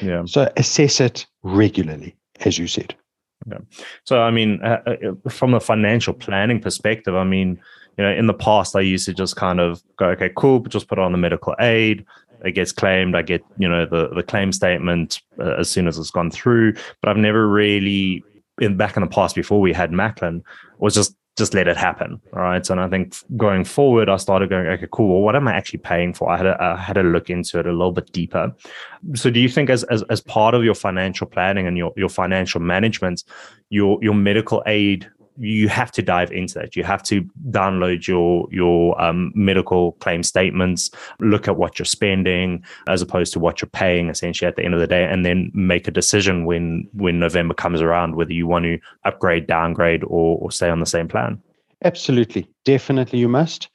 yeah. 0.00 0.22
So 0.24 0.50
assess 0.56 1.00
it 1.00 1.26
regularly, 1.42 2.16
as 2.40 2.58
you 2.58 2.66
said. 2.66 2.94
So, 4.04 4.20
I 4.20 4.30
mean, 4.30 4.60
uh, 4.62 4.80
uh, 4.86 5.30
from 5.30 5.54
a 5.54 5.60
financial 5.60 6.12
planning 6.12 6.60
perspective, 6.60 7.14
I 7.14 7.24
mean, 7.24 7.60
you 8.00 8.06
know, 8.06 8.12
in 8.14 8.26
the 8.26 8.32
past, 8.32 8.74
I 8.74 8.80
used 8.80 9.04
to 9.04 9.12
just 9.12 9.36
kind 9.36 9.60
of 9.60 9.82
go, 9.98 10.06
okay, 10.06 10.30
cool, 10.34 10.60
just 10.60 10.88
put 10.88 10.98
on 10.98 11.12
the 11.12 11.18
medical 11.18 11.54
aid. 11.60 12.06
It 12.42 12.52
gets 12.52 12.72
claimed. 12.72 13.14
I 13.14 13.20
get, 13.20 13.44
you 13.58 13.68
know, 13.68 13.84
the 13.84 14.08
the 14.08 14.22
claim 14.22 14.52
statement 14.52 15.20
uh, 15.38 15.56
as 15.58 15.68
soon 15.68 15.86
as 15.86 15.98
it's 15.98 16.10
gone 16.10 16.30
through. 16.30 16.72
But 17.02 17.10
I've 17.10 17.18
never 17.18 17.46
really, 17.46 18.24
in 18.58 18.78
back 18.78 18.96
in 18.96 19.02
the 19.02 19.06
past 19.06 19.34
before 19.34 19.60
we 19.60 19.74
had 19.74 19.92
Macklin, 19.92 20.42
was 20.78 20.94
just 20.94 21.14
just 21.36 21.52
let 21.52 21.68
it 21.68 21.76
happen. 21.76 22.18
All 22.32 22.40
right. 22.40 22.70
And 22.70 22.80
I 22.80 22.88
think 22.88 23.14
going 23.36 23.64
forward, 23.64 24.08
I 24.08 24.16
started 24.16 24.48
going, 24.48 24.66
okay, 24.66 24.88
cool. 24.90 25.08
Well, 25.08 25.20
what 25.20 25.36
am 25.36 25.46
I 25.46 25.52
actually 25.52 25.80
paying 25.80 26.14
for? 26.14 26.30
I 26.30 26.38
had 26.38 26.46
a, 26.46 26.56
I 26.58 26.76
had 26.80 26.94
to 26.94 27.02
look 27.02 27.28
into 27.28 27.58
it 27.58 27.66
a 27.66 27.72
little 27.72 27.92
bit 27.92 28.10
deeper. 28.12 28.50
So, 29.14 29.28
do 29.28 29.40
you 29.40 29.50
think 29.50 29.68
as, 29.68 29.84
as 29.84 30.02
as 30.04 30.22
part 30.22 30.54
of 30.54 30.64
your 30.64 30.74
financial 30.74 31.26
planning 31.26 31.66
and 31.66 31.76
your 31.76 31.92
your 31.98 32.08
financial 32.08 32.62
management, 32.62 33.24
your 33.68 33.98
your 34.00 34.14
medical 34.14 34.62
aid 34.64 35.06
you 35.38 35.68
have 35.68 35.90
to 35.92 36.02
dive 36.02 36.32
into 36.32 36.54
that. 36.54 36.76
You 36.76 36.84
have 36.84 37.02
to 37.04 37.22
download 37.50 38.06
your 38.06 38.46
your 38.50 39.00
um, 39.00 39.32
medical 39.34 39.92
claim 39.92 40.22
statements, 40.22 40.90
look 41.18 41.48
at 41.48 41.56
what 41.56 41.78
you're 41.78 41.86
spending 41.86 42.64
as 42.88 43.02
opposed 43.02 43.32
to 43.34 43.38
what 43.38 43.60
you're 43.60 43.70
paying 43.70 44.08
essentially 44.08 44.48
at 44.48 44.56
the 44.56 44.64
end 44.64 44.74
of 44.74 44.80
the 44.80 44.86
day, 44.86 45.04
and 45.04 45.24
then 45.24 45.50
make 45.54 45.88
a 45.88 45.90
decision 45.90 46.44
when 46.44 46.88
when 46.92 47.18
November 47.18 47.54
comes 47.54 47.80
around 47.80 48.16
whether 48.16 48.32
you 48.32 48.46
want 48.46 48.64
to 48.64 48.78
upgrade, 49.04 49.46
downgrade, 49.46 50.04
or, 50.04 50.38
or 50.38 50.50
stay 50.50 50.68
on 50.68 50.80
the 50.80 50.86
same 50.86 51.08
plan. 51.08 51.40
Absolutely, 51.84 52.46
definitely, 52.64 53.18
you 53.18 53.28
must. 53.28 53.68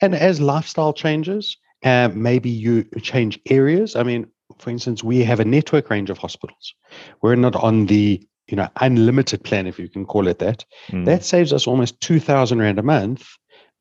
And 0.00 0.14
as 0.14 0.40
lifestyle 0.40 0.92
changes, 0.92 1.56
uh, 1.84 2.10
maybe 2.12 2.50
you 2.50 2.84
change 3.00 3.38
areas. 3.48 3.94
I 3.94 4.02
mean, 4.02 4.26
for 4.58 4.70
instance, 4.70 5.04
we 5.04 5.24
have 5.24 5.40
a 5.40 5.44
network 5.44 5.90
range 5.90 6.10
of 6.10 6.18
hospitals. 6.18 6.74
We're 7.22 7.36
not 7.36 7.56
on 7.56 7.86
the 7.86 8.26
you 8.48 8.56
know 8.56 8.68
unlimited 8.76 9.44
plan, 9.44 9.66
if 9.66 9.78
you 9.78 9.88
can 9.88 10.04
call 10.04 10.28
it 10.28 10.38
that. 10.38 10.64
Mm. 10.88 11.06
That 11.06 11.24
saves 11.24 11.52
us 11.52 11.66
almost 11.66 12.00
two 12.00 12.20
thousand 12.20 12.60
rand 12.60 12.78
a 12.78 12.82
month. 12.82 13.26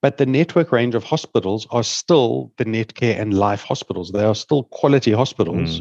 But 0.01 0.17
the 0.17 0.25
network 0.25 0.71
range 0.71 0.95
of 0.95 1.03
hospitals 1.03 1.67
are 1.69 1.83
still 1.83 2.51
the 2.57 2.65
Netcare 2.65 3.19
and 3.19 3.35
Life 3.35 3.61
hospitals. 3.61 4.11
They 4.11 4.23
are 4.23 4.33
still 4.33 4.63
quality 4.63 5.11
hospitals. 5.11 5.79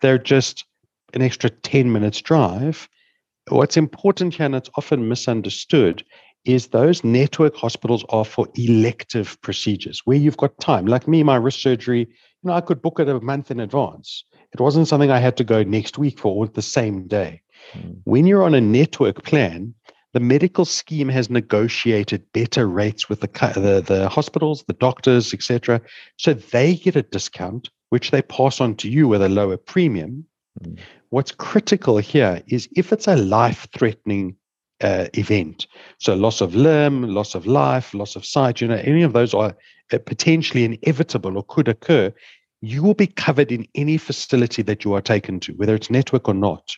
They're 0.00 0.16
just 0.16 0.64
an 1.12 1.20
extra 1.20 1.50
10 1.50 1.92
minutes 1.92 2.22
drive. 2.22 2.88
What's 3.48 3.76
important 3.76 4.34
here, 4.34 4.46
and 4.46 4.54
it's 4.54 4.70
often 4.76 5.08
misunderstood, 5.08 6.02
is 6.44 6.68
those 6.68 7.04
network 7.04 7.56
hospitals 7.56 8.04
are 8.08 8.24
for 8.24 8.48
elective 8.54 9.38
procedures 9.42 10.02
where 10.04 10.16
you've 10.16 10.36
got 10.36 10.58
time. 10.60 10.86
Like 10.86 11.06
me, 11.06 11.22
my 11.22 11.36
wrist 11.36 11.60
surgery, 11.60 12.00
you 12.00 12.06
know, 12.44 12.54
I 12.54 12.60
could 12.60 12.80
book 12.80 13.00
it 13.00 13.08
a 13.08 13.20
month 13.20 13.50
in 13.50 13.60
advance. 13.60 14.24
It 14.52 14.60
wasn't 14.60 14.88
something 14.88 15.10
I 15.10 15.18
had 15.18 15.36
to 15.38 15.44
go 15.44 15.62
next 15.62 15.98
week 15.98 16.18
for 16.18 16.34
or 16.34 16.46
the 16.46 16.62
same 16.62 17.06
day. 17.06 17.42
Mm. 17.74 18.00
When 18.04 18.26
you're 18.26 18.42
on 18.42 18.54
a 18.54 18.60
network 18.60 19.24
plan, 19.24 19.74
the 20.14 20.20
medical 20.20 20.64
scheme 20.64 21.08
has 21.08 21.30
negotiated 21.30 22.32
better 22.32 22.66
rates 22.66 23.08
with 23.08 23.20
the 23.20 23.28
the, 23.54 23.82
the 23.86 24.08
hospitals, 24.08 24.64
the 24.66 24.72
doctors, 24.74 25.34
etc. 25.34 25.80
So 26.16 26.34
they 26.34 26.76
get 26.76 26.96
a 26.96 27.02
discount, 27.02 27.70
which 27.90 28.10
they 28.10 28.22
pass 28.22 28.60
on 28.60 28.74
to 28.76 28.88
you 28.88 29.06
with 29.08 29.22
a 29.22 29.28
lower 29.28 29.56
premium. 29.56 30.24
Mm. 30.62 30.78
What's 31.10 31.32
critical 31.32 31.98
here 31.98 32.42
is 32.48 32.68
if 32.76 32.92
it's 32.92 33.08
a 33.08 33.16
life-threatening 33.16 34.36
uh, 34.80 35.06
event, 35.14 35.66
so 35.98 36.14
loss 36.14 36.40
of 36.40 36.54
limb, 36.54 37.02
loss 37.02 37.34
of 37.34 37.46
life, 37.46 37.94
loss 37.94 38.14
of 38.14 38.26
sight, 38.26 38.60
you 38.60 38.68
know, 38.68 38.76
any 38.76 39.02
of 39.02 39.12
those 39.12 39.32
are 39.34 39.56
uh, 39.92 39.98
potentially 40.04 40.64
inevitable 40.64 41.36
or 41.36 41.44
could 41.44 41.68
occur. 41.68 42.12
You 42.60 42.82
will 42.82 42.94
be 42.94 43.06
covered 43.06 43.52
in 43.52 43.66
any 43.74 43.96
facility 43.96 44.62
that 44.62 44.84
you 44.84 44.92
are 44.94 45.00
taken 45.00 45.40
to, 45.40 45.52
whether 45.52 45.74
it's 45.74 45.90
network 45.90 46.28
or 46.28 46.34
not, 46.34 46.76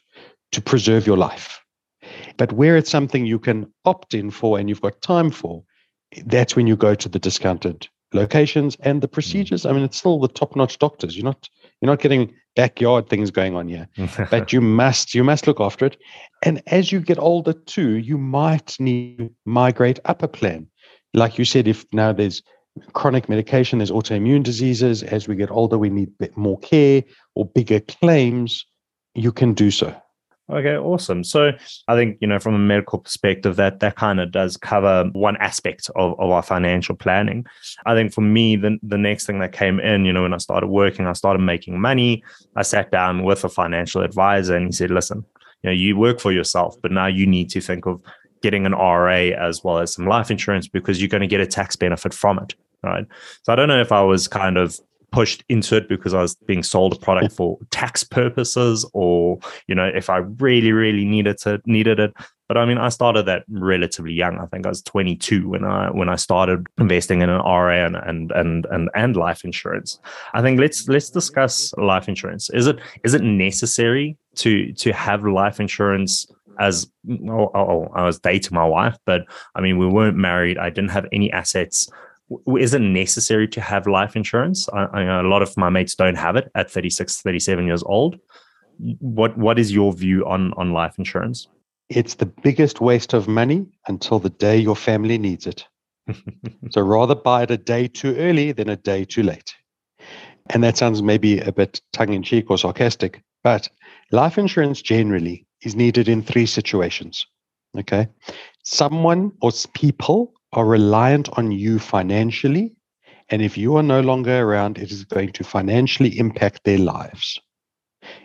to 0.52 0.60
preserve 0.60 1.06
your 1.06 1.16
life. 1.16 1.60
But 2.36 2.52
where 2.52 2.76
it's 2.76 2.90
something 2.90 3.26
you 3.26 3.38
can 3.38 3.70
opt 3.84 4.14
in 4.14 4.30
for 4.30 4.58
and 4.58 4.68
you've 4.68 4.80
got 4.80 5.00
time 5.02 5.30
for, 5.30 5.62
that's 6.24 6.56
when 6.56 6.66
you 6.66 6.76
go 6.76 6.94
to 6.94 7.08
the 7.08 7.18
discounted 7.18 7.88
locations 8.12 8.76
and 8.80 9.02
the 9.02 9.06
hmm. 9.06 9.12
procedures. 9.12 9.66
I 9.66 9.72
mean, 9.72 9.84
it's 9.84 9.98
still 9.98 10.18
the 10.18 10.28
top-notch 10.28 10.78
doctors. 10.78 11.16
You're 11.16 11.24
not 11.24 11.48
you're 11.80 11.90
not 11.90 12.00
getting 12.00 12.34
backyard 12.56 13.08
things 13.08 13.30
going 13.30 13.56
on 13.56 13.68
here, 13.68 13.88
but 14.30 14.52
you 14.52 14.60
must 14.60 15.14
you 15.14 15.24
must 15.24 15.46
look 15.46 15.60
after 15.60 15.86
it. 15.86 15.96
And 16.42 16.62
as 16.66 16.92
you 16.92 17.00
get 17.00 17.18
older 17.18 17.52
too, 17.52 17.98
you 17.98 18.18
might 18.18 18.78
need 18.78 19.18
to 19.18 19.30
migrate 19.44 20.00
up 20.04 20.22
a 20.22 20.28
plan. 20.28 20.66
Like 21.14 21.38
you 21.38 21.44
said, 21.44 21.66
if 21.66 21.84
now 21.92 22.12
there's 22.12 22.42
chronic 22.92 23.28
medication, 23.28 23.78
there's 23.78 23.90
autoimmune 23.90 24.42
diseases. 24.42 25.02
As 25.02 25.26
we 25.26 25.36
get 25.36 25.50
older, 25.50 25.78
we 25.78 25.90
need 25.90 26.16
bit 26.18 26.36
more 26.36 26.58
care 26.58 27.02
or 27.34 27.46
bigger 27.46 27.80
claims. 27.80 28.64
You 29.14 29.32
can 29.32 29.54
do 29.54 29.70
so. 29.70 29.94
Okay, 30.50 30.76
awesome. 30.76 31.22
So 31.22 31.52
I 31.86 31.94
think, 31.94 32.18
you 32.20 32.26
know, 32.26 32.40
from 32.40 32.54
a 32.54 32.58
medical 32.58 32.98
perspective, 32.98 33.54
that 33.56 33.78
that 33.80 33.94
kind 33.96 34.18
of 34.18 34.32
does 34.32 34.56
cover 34.56 35.08
one 35.12 35.36
aspect 35.36 35.88
of, 35.94 36.18
of 36.18 36.30
our 36.30 36.42
financial 36.42 36.96
planning. 36.96 37.46
I 37.86 37.94
think 37.94 38.12
for 38.12 38.22
me, 38.22 38.56
the, 38.56 38.76
the 38.82 38.98
next 38.98 39.26
thing 39.26 39.38
that 39.40 39.52
came 39.52 39.78
in, 39.78 40.04
you 40.04 40.12
know, 40.12 40.22
when 40.22 40.34
I 40.34 40.38
started 40.38 40.66
working, 40.66 41.06
I 41.06 41.12
started 41.12 41.40
making 41.40 41.80
money. 41.80 42.24
I 42.56 42.62
sat 42.62 42.90
down 42.90 43.22
with 43.22 43.44
a 43.44 43.48
financial 43.48 44.02
advisor 44.02 44.56
and 44.56 44.66
he 44.66 44.72
said, 44.72 44.90
listen, 44.90 45.24
you 45.62 45.70
know, 45.70 45.74
you 45.74 45.96
work 45.96 46.18
for 46.18 46.32
yourself, 46.32 46.76
but 46.82 46.90
now 46.90 47.06
you 47.06 47.26
need 47.26 47.50
to 47.50 47.60
think 47.60 47.86
of 47.86 48.02
getting 48.42 48.66
an 48.66 48.72
RA 48.72 49.30
as 49.38 49.62
well 49.62 49.78
as 49.78 49.92
some 49.92 50.06
life 50.06 50.30
insurance 50.30 50.66
because 50.66 51.00
you're 51.00 51.08
going 51.08 51.20
to 51.20 51.26
get 51.26 51.40
a 51.40 51.46
tax 51.46 51.76
benefit 51.76 52.12
from 52.12 52.38
it. 52.38 52.54
Right. 52.82 53.06
So 53.42 53.52
I 53.52 53.56
don't 53.56 53.68
know 53.68 53.80
if 53.80 53.92
I 53.92 54.00
was 54.00 54.26
kind 54.26 54.56
of 54.56 54.80
pushed 55.12 55.44
into 55.48 55.76
it 55.76 55.88
because 55.88 56.14
I 56.14 56.22
was 56.22 56.34
being 56.34 56.62
sold 56.62 56.94
a 56.94 56.98
product 56.98 57.32
for 57.32 57.58
tax 57.70 58.04
purposes 58.04 58.88
or 58.92 59.38
you 59.66 59.74
know 59.74 59.86
if 59.86 60.10
I 60.10 60.18
really 60.18 60.72
really 60.72 61.04
needed 61.04 61.38
to 61.38 61.60
needed 61.66 61.98
it. 61.98 62.14
But 62.48 62.56
I 62.56 62.64
mean 62.64 62.78
I 62.78 62.88
started 62.88 63.26
that 63.26 63.44
relatively 63.48 64.12
young. 64.12 64.38
I 64.38 64.46
think 64.46 64.66
I 64.66 64.68
was 64.68 64.82
22 64.82 65.48
when 65.48 65.64
I 65.64 65.90
when 65.90 66.08
I 66.08 66.16
started 66.16 66.66
investing 66.78 67.22
in 67.22 67.30
an 67.30 67.40
RA 67.40 67.86
and 67.86 67.96
and 67.96 68.32
and 68.32 68.66
and, 68.66 68.90
and 68.94 69.16
life 69.16 69.44
insurance. 69.44 69.98
I 70.34 70.42
think 70.42 70.58
let's 70.58 70.88
let's 70.88 71.10
discuss 71.10 71.72
life 71.74 72.08
insurance. 72.08 72.50
Is 72.50 72.66
it 72.66 72.78
is 73.04 73.14
it 73.14 73.22
necessary 73.22 74.16
to 74.36 74.72
to 74.74 74.92
have 74.92 75.24
life 75.24 75.60
insurance 75.60 76.26
as 76.58 76.90
oh, 77.28 77.50
oh, 77.54 77.60
oh 77.60 77.92
I 77.94 78.04
was 78.04 78.18
dating 78.18 78.54
my 78.54 78.66
wife 78.66 78.98
but 79.06 79.22
I 79.54 79.60
mean 79.60 79.78
we 79.78 79.86
weren't 79.86 80.16
married. 80.16 80.58
I 80.58 80.70
didn't 80.70 80.90
have 80.90 81.06
any 81.12 81.32
assets 81.32 81.88
is 82.58 82.74
it 82.74 82.80
necessary 82.80 83.48
to 83.48 83.60
have 83.60 83.86
life 83.86 84.16
insurance? 84.16 84.68
I, 84.70 84.86
I 84.86 85.04
know 85.04 85.20
a 85.22 85.28
lot 85.28 85.42
of 85.42 85.56
my 85.56 85.70
mates 85.70 85.94
don't 85.94 86.16
have 86.16 86.36
it 86.36 86.50
at 86.54 86.70
36, 86.70 87.22
37 87.22 87.66
years 87.66 87.82
old. 87.84 88.18
What 88.78 89.36
what 89.36 89.58
is 89.58 89.72
your 89.72 89.92
view 89.92 90.26
on 90.26 90.54
on 90.54 90.72
life 90.72 90.94
insurance? 90.98 91.48
It's 91.88 92.14
the 92.14 92.26
biggest 92.26 92.80
waste 92.80 93.12
of 93.12 93.28
money 93.28 93.66
until 93.88 94.18
the 94.18 94.30
day 94.30 94.56
your 94.56 94.76
family 94.76 95.18
needs 95.18 95.46
it. 95.46 95.66
so 96.70 96.80
rather 96.80 97.14
buy 97.14 97.42
it 97.42 97.50
a 97.50 97.56
day 97.56 97.88
too 97.88 98.16
early 98.16 98.52
than 98.52 98.68
a 98.68 98.76
day 98.76 99.04
too 99.04 99.22
late. 99.22 99.54
And 100.50 100.64
that 100.64 100.76
sounds 100.76 101.02
maybe 101.02 101.40
a 101.40 101.52
bit 101.52 101.80
tongue 101.92 102.12
in 102.12 102.22
cheek 102.22 102.50
or 102.50 102.58
sarcastic, 102.58 103.22
but 103.44 103.68
life 104.12 104.38
insurance 104.38 104.82
generally 104.82 105.46
is 105.62 105.76
needed 105.76 106.08
in 106.08 106.22
three 106.22 106.46
situations. 106.46 107.26
Okay. 107.78 108.08
Someone 108.64 109.32
or 109.42 109.52
people 109.74 110.32
are 110.52 110.64
reliant 110.64 111.28
on 111.38 111.52
you 111.52 111.78
financially. 111.78 112.72
And 113.28 113.42
if 113.42 113.56
you 113.56 113.76
are 113.76 113.82
no 113.82 114.00
longer 114.00 114.40
around, 114.42 114.78
it 114.78 114.90
is 114.90 115.04
going 115.04 115.32
to 115.32 115.44
financially 115.44 116.18
impact 116.18 116.64
their 116.64 116.78
lives. 116.78 117.38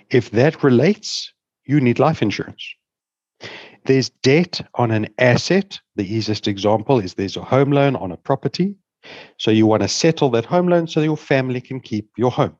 If 0.10 0.32
that 0.32 0.64
relates, 0.64 1.32
you 1.66 1.80
need 1.80 2.00
life 2.00 2.22
insurance. 2.22 2.66
There's 3.86 4.10
debt 4.10 4.62
on 4.76 4.92
an 4.92 5.08
asset. 5.20 5.80
The 5.96 6.12
easiest 6.12 6.48
example 6.48 7.00
is 7.00 7.14
there's 7.14 7.38
a 7.38 7.44
home 7.44 7.72
loan 7.72 7.96
on 7.96 8.12
a 8.12 8.18
property. 8.18 8.76
So 9.38 9.52
you 9.52 9.68
want 9.68 9.84
to 9.84 9.88
settle 9.88 10.32
that 10.32 10.46
home 10.46 10.68
loan 10.68 10.88
so 10.88 11.02
your 11.02 11.18
family 11.18 11.62
can 11.62 11.80
keep 11.80 12.10
your 12.18 12.32
home. 12.32 12.58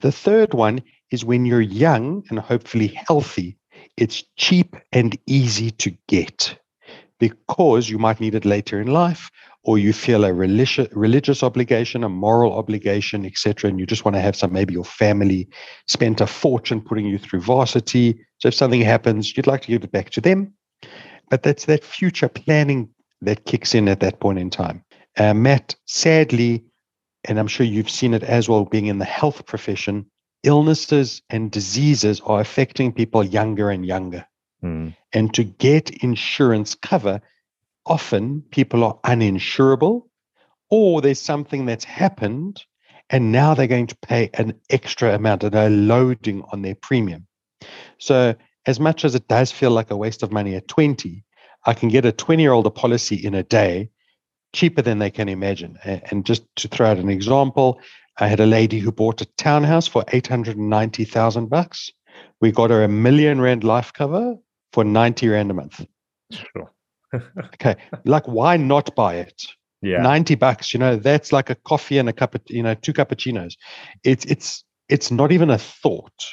The 0.00 0.12
third 0.12 0.54
one 0.54 0.80
is 1.10 1.24
when 1.24 1.44
you're 1.44 1.60
young 1.60 2.22
and 2.30 2.38
hopefully 2.38 2.88
healthy, 2.88 3.58
it's 3.98 4.24
cheap 4.36 4.76
and 4.92 5.18
easy 5.26 5.70
to 5.72 5.90
get 6.06 6.58
because 7.18 7.90
you 7.90 7.98
might 7.98 8.20
need 8.20 8.34
it 8.34 8.44
later 8.44 8.80
in 8.80 8.88
life 8.88 9.30
or 9.64 9.78
you 9.78 9.92
feel 9.92 10.24
a 10.24 10.32
religious 10.32 10.88
religious 10.92 11.42
obligation, 11.42 12.04
a 12.04 12.08
moral 12.08 12.52
obligation, 12.52 13.26
etc., 13.26 13.68
and 13.68 13.78
you 13.78 13.86
just 13.86 14.04
want 14.04 14.14
to 14.14 14.20
have 14.20 14.36
some 14.36 14.52
maybe 14.52 14.72
your 14.72 14.84
family 14.84 15.48
spent 15.86 16.20
a 16.20 16.26
fortune 16.26 16.80
putting 16.80 17.06
you 17.06 17.18
through 17.18 17.40
varsity. 17.40 18.18
So 18.38 18.48
if 18.48 18.54
something 18.54 18.80
happens, 18.80 19.36
you'd 19.36 19.46
like 19.46 19.62
to 19.62 19.68
give 19.68 19.84
it 19.84 19.92
back 19.92 20.10
to 20.10 20.20
them. 20.20 20.54
But 21.28 21.42
that's 21.42 21.66
that 21.66 21.84
future 21.84 22.28
planning 22.28 22.88
that 23.20 23.44
kicks 23.44 23.74
in 23.74 23.88
at 23.88 24.00
that 24.00 24.20
point 24.20 24.38
in 24.38 24.48
time. 24.48 24.84
Uh, 25.16 25.34
Matt, 25.34 25.74
sadly, 25.86 26.64
and 27.24 27.38
I'm 27.38 27.48
sure 27.48 27.66
you've 27.66 27.90
seen 27.90 28.14
it 28.14 28.22
as 28.22 28.48
well, 28.48 28.64
being 28.64 28.86
in 28.86 28.98
the 28.98 29.04
health 29.04 29.44
profession, 29.44 30.06
illnesses 30.44 31.20
and 31.28 31.50
diseases 31.50 32.20
are 32.24 32.40
affecting 32.40 32.92
people 32.92 33.24
younger 33.24 33.70
and 33.70 33.84
younger. 33.84 34.24
Mm. 34.62 34.96
And 35.12 35.32
to 35.34 35.44
get 35.44 35.90
insurance 36.02 36.74
cover, 36.74 37.20
often 37.86 38.42
people 38.50 38.84
are 38.84 38.98
uninsurable 39.04 40.02
or 40.70 41.00
there's 41.00 41.20
something 41.20 41.66
that's 41.66 41.84
happened 41.84 42.62
and 43.10 43.32
now 43.32 43.54
they're 43.54 43.66
going 43.66 43.86
to 43.86 43.96
pay 43.96 44.30
an 44.34 44.54
extra 44.68 45.14
amount 45.14 45.42
and 45.42 45.52
they're 45.52 45.70
loading 45.70 46.42
on 46.52 46.62
their 46.62 46.74
premium. 46.74 47.26
So, 47.98 48.34
as 48.66 48.78
much 48.78 49.04
as 49.04 49.14
it 49.14 49.28
does 49.28 49.50
feel 49.50 49.70
like 49.70 49.90
a 49.90 49.96
waste 49.96 50.22
of 50.22 50.30
money 50.30 50.54
at 50.54 50.68
20, 50.68 51.24
I 51.64 51.72
can 51.72 51.88
get 51.88 52.04
a 52.04 52.12
20 52.12 52.42
year 52.42 52.52
old 52.52 52.66
a 52.66 52.70
policy 52.70 53.16
in 53.16 53.34
a 53.34 53.42
day 53.42 53.90
cheaper 54.52 54.82
than 54.82 54.98
they 54.98 55.10
can 55.10 55.28
imagine. 55.28 55.78
And 55.84 56.24
just 56.24 56.44
to 56.56 56.68
throw 56.68 56.90
out 56.90 56.98
an 56.98 57.08
example, 57.08 57.80
I 58.18 58.26
had 58.26 58.40
a 58.40 58.46
lady 58.46 58.78
who 58.78 58.92
bought 58.92 59.20
a 59.20 59.26
townhouse 59.36 59.86
for 59.86 60.04
890,000 60.08 61.48
bucks. 61.48 61.90
We 62.40 62.52
got 62.52 62.70
her 62.70 62.84
a 62.84 62.88
million 62.88 63.40
rand 63.40 63.64
life 63.64 63.92
cover 63.92 64.36
for 64.72 64.84
90 64.84 65.28
rand 65.28 65.50
a 65.50 65.54
month. 65.54 65.84
Sure. 66.30 66.72
okay. 67.54 67.76
Like, 68.04 68.26
why 68.26 68.56
not 68.56 68.94
buy 68.94 69.16
it? 69.16 69.42
Yeah. 69.80 70.02
90 70.02 70.34
bucks, 70.34 70.74
you 70.74 70.80
know, 70.80 70.96
that's 70.96 71.32
like 71.32 71.50
a 71.50 71.54
coffee 71.54 71.98
and 71.98 72.08
a 72.08 72.12
cup 72.12 72.34
of, 72.34 72.42
you 72.48 72.62
know, 72.62 72.74
two 72.74 72.92
cappuccinos. 72.92 73.54
It's, 74.02 74.24
it's, 74.24 74.64
it's 74.88 75.10
not 75.10 75.30
even 75.30 75.50
a 75.50 75.58
thought. 75.58 76.24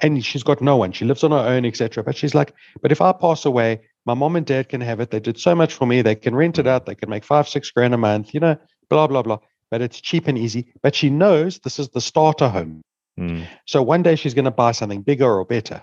And 0.00 0.24
she's 0.24 0.42
got 0.42 0.60
no 0.60 0.76
one. 0.76 0.92
She 0.92 1.04
lives 1.04 1.22
on 1.22 1.30
her 1.30 1.38
own, 1.38 1.64
etc. 1.64 2.02
But 2.02 2.16
she's 2.16 2.34
like, 2.34 2.52
but 2.82 2.92
if 2.92 3.00
I 3.00 3.12
pass 3.12 3.44
away, 3.44 3.80
my 4.06 4.14
mom 4.14 4.36
and 4.36 4.46
dad 4.46 4.68
can 4.68 4.80
have 4.80 5.00
it. 5.00 5.10
They 5.10 5.20
did 5.20 5.38
so 5.38 5.54
much 5.54 5.74
for 5.74 5.86
me. 5.86 6.02
They 6.02 6.14
can 6.14 6.34
rent 6.34 6.58
it 6.58 6.66
out. 6.66 6.86
They 6.86 6.94
can 6.94 7.10
make 7.10 7.24
five, 7.24 7.48
six 7.48 7.70
grand 7.70 7.94
a 7.94 7.98
month, 7.98 8.34
you 8.34 8.40
know, 8.40 8.56
blah, 8.88 9.06
blah, 9.06 9.22
blah. 9.22 9.38
But 9.70 9.82
it's 9.82 10.00
cheap 10.00 10.26
and 10.28 10.38
easy. 10.38 10.72
But 10.82 10.94
she 10.94 11.10
knows 11.10 11.58
this 11.58 11.78
is 11.78 11.90
the 11.90 12.00
starter 12.00 12.48
home. 12.48 12.82
Mm. 13.18 13.46
So 13.66 13.82
one 13.82 14.02
day 14.02 14.16
she's 14.16 14.34
going 14.34 14.46
to 14.46 14.50
buy 14.50 14.72
something 14.72 15.02
bigger 15.02 15.30
or 15.30 15.44
better. 15.44 15.82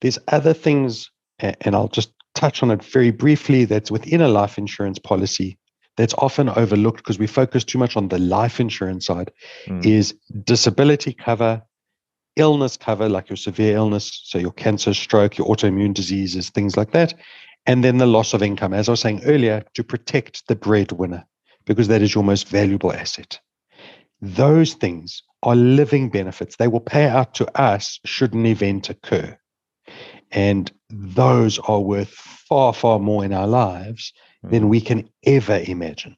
There's 0.00 0.18
other 0.28 0.52
things, 0.52 1.10
and 1.38 1.74
I'll 1.74 1.88
just 1.88 2.12
touch 2.34 2.62
on 2.62 2.70
it 2.70 2.84
very 2.84 3.10
briefly, 3.10 3.64
that's 3.64 3.90
within 3.90 4.20
a 4.20 4.28
life 4.28 4.58
insurance 4.58 4.98
policy 4.98 5.58
that's 5.96 6.14
often 6.18 6.48
overlooked 6.50 6.98
because 6.98 7.18
we 7.18 7.26
focus 7.26 7.64
too 7.64 7.78
much 7.78 7.96
on 7.96 8.08
the 8.08 8.18
life 8.18 8.60
insurance 8.60 9.06
side 9.06 9.32
mm. 9.66 9.84
is 9.84 10.14
disability 10.44 11.12
cover, 11.12 11.62
illness 12.36 12.76
cover, 12.76 13.08
like 13.08 13.30
your 13.30 13.36
severe 13.36 13.76
illness, 13.76 14.20
so 14.24 14.38
your 14.38 14.52
cancer, 14.52 14.92
stroke, 14.92 15.38
your 15.38 15.46
autoimmune 15.48 15.94
diseases, 15.94 16.50
things 16.50 16.76
like 16.76 16.92
that. 16.92 17.14
And 17.64 17.82
then 17.82 17.98
the 17.98 18.06
loss 18.06 18.34
of 18.34 18.42
income, 18.42 18.74
as 18.74 18.88
I 18.88 18.92
was 18.92 19.00
saying 19.00 19.22
earlier, 19.24 19.64
to 19.74 19.82
protect 19.82 20.46
the 20.46 20.54
breadwinner, 20.54 21.24
because 21.64 21.88
that 21.88 22.02
is 22.02 22.14
your 22.14 22.22
most 22.22 22.46
valuable 22.46 22.92
asset. 22.92 23.40
Those 24.20 24.74
things 24.74 25.22
are 25.42 25.56
living 25.56 26.10
benefits. 26.10 26.56
They 26.56 26.68
will 26.68 26.80
pay 26.80 27.06
out 27.06 27.34
to 27.34 27.60
us 27.60 27.98
should 28.04 28.34
an 28.34 28.46
event 28.46 28.90
occur. 28.90 29.36
And 30.32 30.70
those 30.90 31.58
are 31.60 31.80
worth 31.80 32.10
far, 32.10 32.72
far 32.72 32.98
more 32.98 33.24
in 33.24 33.32
our 33.32 33.46
lives 33.46 34.12
mm. 34.44 34.50
than 34.50 34.68
we 34.68 34.80
can 34.80 35.08
ever 35.24 35.60
imagine. 35.66 36.16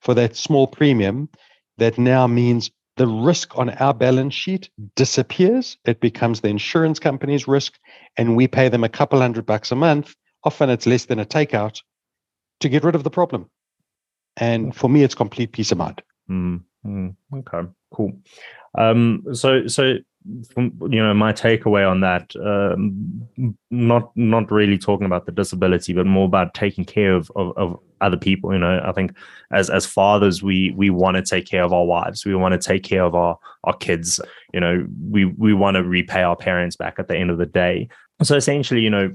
For 0.00 0.14
that 0.14 0.36
small 0.36 0.66
premium, 0.66 1.28
that 1.78 1.98
now 1.98 2.26
means 2.26 2.70
the 2.96 3.06
risk 3.06 3.56
on 3.56 3.70
our 3.70 3.94
balance 3.94 4.34
sheet 4.34 4.68
disappears. 4.94 5.78
It 5.84 6.00
becomes 6.00 6.40
the 6.40 6.48
insurance 6.48 6.98
company's 6.98 7.48
risk, 7.48 7.78
and 8.16 8.36
we 8.36 8.46
pay 8.48 8.68
them 8.68 8.84
a 8.84 8.88
couple 8.88 9.20
hundred 9.20 9.46
bucks 9.46 9.72
a 9.72 9.76
month. 9.76 10.14
Often 10.44 10.70
it's 10.70 10.86
less 10.86 11.06
than 11.06 11.18
a 11.18 11.24
takeout 11.24 11.80
to 12.60 12.68
get 12.68 12.84
rid 12.84 12.94
of 12.94 13.04
the 13.04 13.10
problem. 13.10 13.48
And 14.36 14.74
for 14.74 14.88
me, 14.88 15.02
it's 15.02 15.14
complete 15.14 15.52
peace 15.52 15.72
of 15.72 15.78
mind. 15.78 16.02
Mm, 16.30 16.62
mm, 16.84 17.16
okay, 17.34 17.68
cool. 17.92 18.12
Um, 18.76 19.24
so, 19.32 19.66
so 19.66 19.94
you 20.26 21.02
know 21.02 21.14
my 21.14 21.32
takeaway 21.32 21.88
on 21.88 22.00
that 22.00 22.34
um, 22.36 23.26
not 23.70 24.14
not 24.16 24.50
really 24.50 24.76
talking 24.76 25.06
about 25.06 25.24
the 25.24 25.32
disability 25.32 25.94
but 25.94 26.04
more 26.06 26.26
about 26.26 26.52
taking 26.52 26.84
care 26.84 27.14
of, 27.14 27.30
of, 27.36 27.56
of 27.56 27.78
other 28.00 28.16
people 28.16 28.52
you 28.52 28.58
know. 28.58 28.82
I 28.84 28.92
think 28.92 29.14
as 29.50 29.70
as 29.70 29.86
fathers 29.86 30.42
we 30.42 30.72
we 30.76 30.90
want 30.90 31.16
to 31.16 31.22
take 31.22 31.46
care 31.46 31.64
of 31.64 31.72
our 31.72 31.84
wives. 31.84 32.24
We 32.24 32.34
want 32.34 32.52
to 32.52 32.68
take 32.68 32.82
care 32.82 33.04
of 33.04 33.14
our 33.14 33.38
our 33.64 33.76
kids. 33.76 34.20
You 34.52 34.60
know 34.60 34.86
we 35.10 35.24
we 35.24 35.54
want 35.54 35.76
to 35.76 35.84
repay 35.84 36.22
our 36.22 36.36
parents 36.36 36.76
back 36.76 36.98
at 36.98 37.08
the 37.08 37.16
end 37.16 37.30
of 37.30 37.38
the 37.38 37.46
day. 37.46 37.88
So 38.22 38.36
essentially 38.36 38.82
you 38.82 38.90
know 38.90 39.12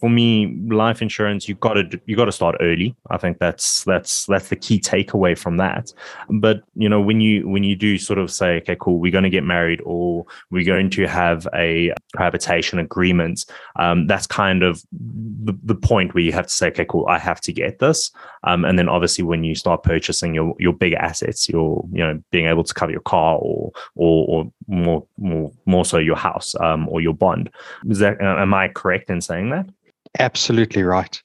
for 0.00 0.10
me, 0.10 0.56
life 0.68 1.02
insurance, 1.02 1.48
you 1.48 1.54
got 1.56 1.74
to 1.74 2.00
you 2.06 2.16
got 2.16 2.26
to 2.26 2.32
start 2.32 2.56
early. 2.60 2.94
I 3.10 3.16
think 3.16 3.38
that's 3.38 3.84
that's 3.84 4.26
that's 4.26 4.48
the 4.48 4.56
key 4.56 4.80
takeaway 4.80 5.36
from 5.38 5.56
that. 5.56 5.92
But 6.28 6.62
you 6.74 6.88
know, 6.88 7.00
when 7.00 7.20
you 7.20 7.48
when 7.48 7.64
you 7.64 7.76
do 7.76 7.98
sort 7.98 8.18
of 8.18 8.30
say, 8.30 8.56
okay, 8.58 8.76
cool, 8.78 8.98
we're 8.98 9.12
going 9.12 9.24
to 9.24 9.30
get 9.30 9.44
married, 9.44 9.80
or 9.84 10.26
we're 10.50 10.64
going 10.64 10.90
to 10.90 11.06
have 11.06 11.46
a 11.54 11.92
cohabitation 12.16 12.78
agreement, 12.78 13.44
um, 13.76 14.06
that's 14.06 14.26
kind 14.26 14.62
of 14.62 14.82
the, 14.92 15.56
the 15.62 15.74
point 15.74 16.14
where 16.14 16.22
you 16.22 16.32
have 16.32 16.46
to 16.46 16.54
say, 16.54 16.68
okay, 16.68 16.84
cool, 16.84 17.06
I 17.08 17.18
have 17.18 17.40
to 17.42 17.52
get 17.52 17.78
this. 17.78 18.10
Um, 18.44 18.64
and 18.64 18.78
then 18.78 18.88
obviously, 18.88 19.24
when 19.24 19.44
you 19.44 19.54
start 19.54 19.82
purchasing 19.82 20.34
your 20.34 20.54
your 20.58 20.72
bigger 20.72 20.98
assets, 20.98 21.48
your 21.48 21.84
you 21.92 22.00
know 22.00 22.22
being 22.30 22.46
able 22.46 22.64
to 22.64 22.74
cover 22.74 22.92
your 22.92 23.00
car 23.00 23.36
or 23.36 23.72
or, 23.94 24.26
or 24.28 24.52
more 24.68 25.06
more 25.16 25.50
more 25.64 25.84
so 25.84 25.98
your 25.98 26.16
house 26.16 26.54
um, 26.60 26.88
or 26.88 27.00
your 27.00 27.14
bond. 27.14 27.50
Is 27.88 27.98
that 28.00 28.20
am 28.20 28.52
I 28.54 28.68
correct 28.68 29.10
in 29.10 29.20
saying 29.20 29.50
that? 29.50 29.68
Absolutely 30.18 30.82
right. 30.82 31.20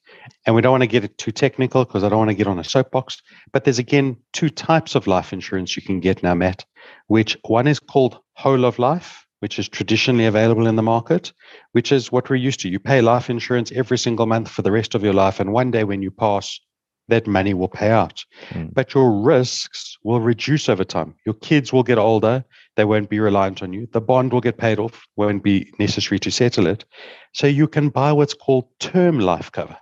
And 0.46 0.56
we 0.56 0.62
don't 0.62 0.72
want 0.72 0.84
to 0.84 0.88
get 0.88 1.04
it 1.04 1.18
too 1.18 1.32
technical 1.32 1.86
because 1.86 2.04
I 2.04 2.10
don't 2.10 2.18
want 2.18 2.30
to 2.30 2.36
get 2.36 2.48
on 2.48 2.60
a 2.60 2.64
soapbox. 2.64 3.22
But 3.52 3.64
there's 3.64 3.80
again 3.80 4.18
two 4.34 4.50
types 4.50 4.96
of 4.96 5.08
life 5.08 5.34
insurance 5.34 5.76
you 5.76 5.82
can 5.82 6.00
get 6.00 6.24
now, 6.24 6.34
Matt, 6.34 6.66
which 7.08 7.38
one 7.44 7.68
is 7.68 7.80
called 7.80 8.20
whole 8.34 8.66
of 8.66 8.80
life, 8.80 9.26
which 9.40 9.60
is 9.60 9.70
traditionally 9.70 10.26
available 10.26 10.68
in 10.68 10.76
the 10.76 10.82
market, 10.82 11.32
which 11.74 11.92
is 11.92 12.12
what 12.12 12.30
we're 12.30 12.38
used 12.38 12.60
to. 12.62 12.70
You 12.70 12.80
pay 12.80 13.02
life 13.02 13.30
insurance 13.30 13.72
every 13.72 13.98
single 13.98 14.26
month 14.26 14.50
for 14.50 14.64
the 14.64 14.72
rest 14.72 14.96
of 14.96 15.04
your 15.04 15.14
life. 15.14 15.40
And 15.40 15.54
one 15.54 15.72
day 15.72 15.84
when 15.84 16.02
you 16.02 16.12
pass, 16.12 16.60
that 17.08 17.28
money 17.28 17.54
will 17.54 17.68
pay 17.68 17.92
out. 17.92 18.24
Mm. 18.50 18.74
But 18.74 18.94
your 18.94 19.12
risks 19.22 19.98
will 20.04 20.22
reduce 20.22 20.70
over 20.70 20.84
time. 20.84 21.14
Your 21.26 21.36
kids 21.36 21.72
will 21.72 21.84
get 21.84 21.98
older. 21.98 22.44
They 22.76 22.86
won't 22.86 23.10
be 23.10 23.20
reliant 23.20 23.62
on 23.62 23.74
you. 23.74 23.88
The 23.92 24.02
bond 24.02 24.32
will 24.32 24.42
get 24.42 24.58
paid 24.58 24.80
off, 24.80 25.06
won't 25.16 25.44
be 25.44 25.72
necessary 25.78 26.20
to 26.20 26.32
settle 26.32 26.68
it. 26.68 26.86
So 27.34 27.48
you 27.48 27.68
can 27.68 27.90
buy 27.90 28.12
what's 28.12 28.34
called 28.34 28.68
term 28.80 29.20
life 29.20 29.52
cover. 29.52 29.78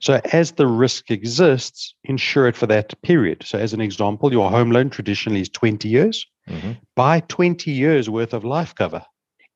So 0.00 0.20
as 0.32 0.52
the 0.52 0.66
risk 0.66 1.10
exists, 1.10 1.94
insure 2.04 2.46
it 2.46 2.56
for 2.56 2.66
that 2.66 3.00
period. 3.02 3.42
So 3.44 3.58
as 3.58 3.72
an 3.72 3.80
example, 3.80 4.32
your 4.32 4.50
home 4.50 4.70
loan 4.70 4.90
traditionally 4.90 5.40
is 5.40 5.48
20 5.48 5.88
years. 5.88 6.26
Mm-hmm. 6.48 6.72
Buy 6.94 7.20
20 7.20 7.70
years 7.70 8.08
worth 8.08 8.32
of 8.32 8.44
life 8.44 8.74
cover. 8.74 9.02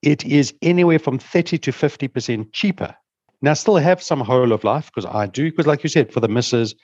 It 0.03 0.25
is 0.25 0.53
anywhere 0.63 0.99
from 0.99 1.19
30 1.19 1.59
to 1.59 1.71
50% 1.71 2.53
cheaper. 2.53 2.95
Now, 3.41 3.55
still 3.55 3.77
have 3.77 4.03
some 4.03 4.21
whole 4.21 4.53
of 4.53 4.65
life 4.65 4.91
because 4.93 5.07
I 5.07 5.27
do, 5.27 5.51
because 5.51 5.67
like 5.67 5.83
you 5.83 5.89
said, 5.89 6.13
for 6.13 6.21
the 6.21 6.29
misses, 6.29 6.75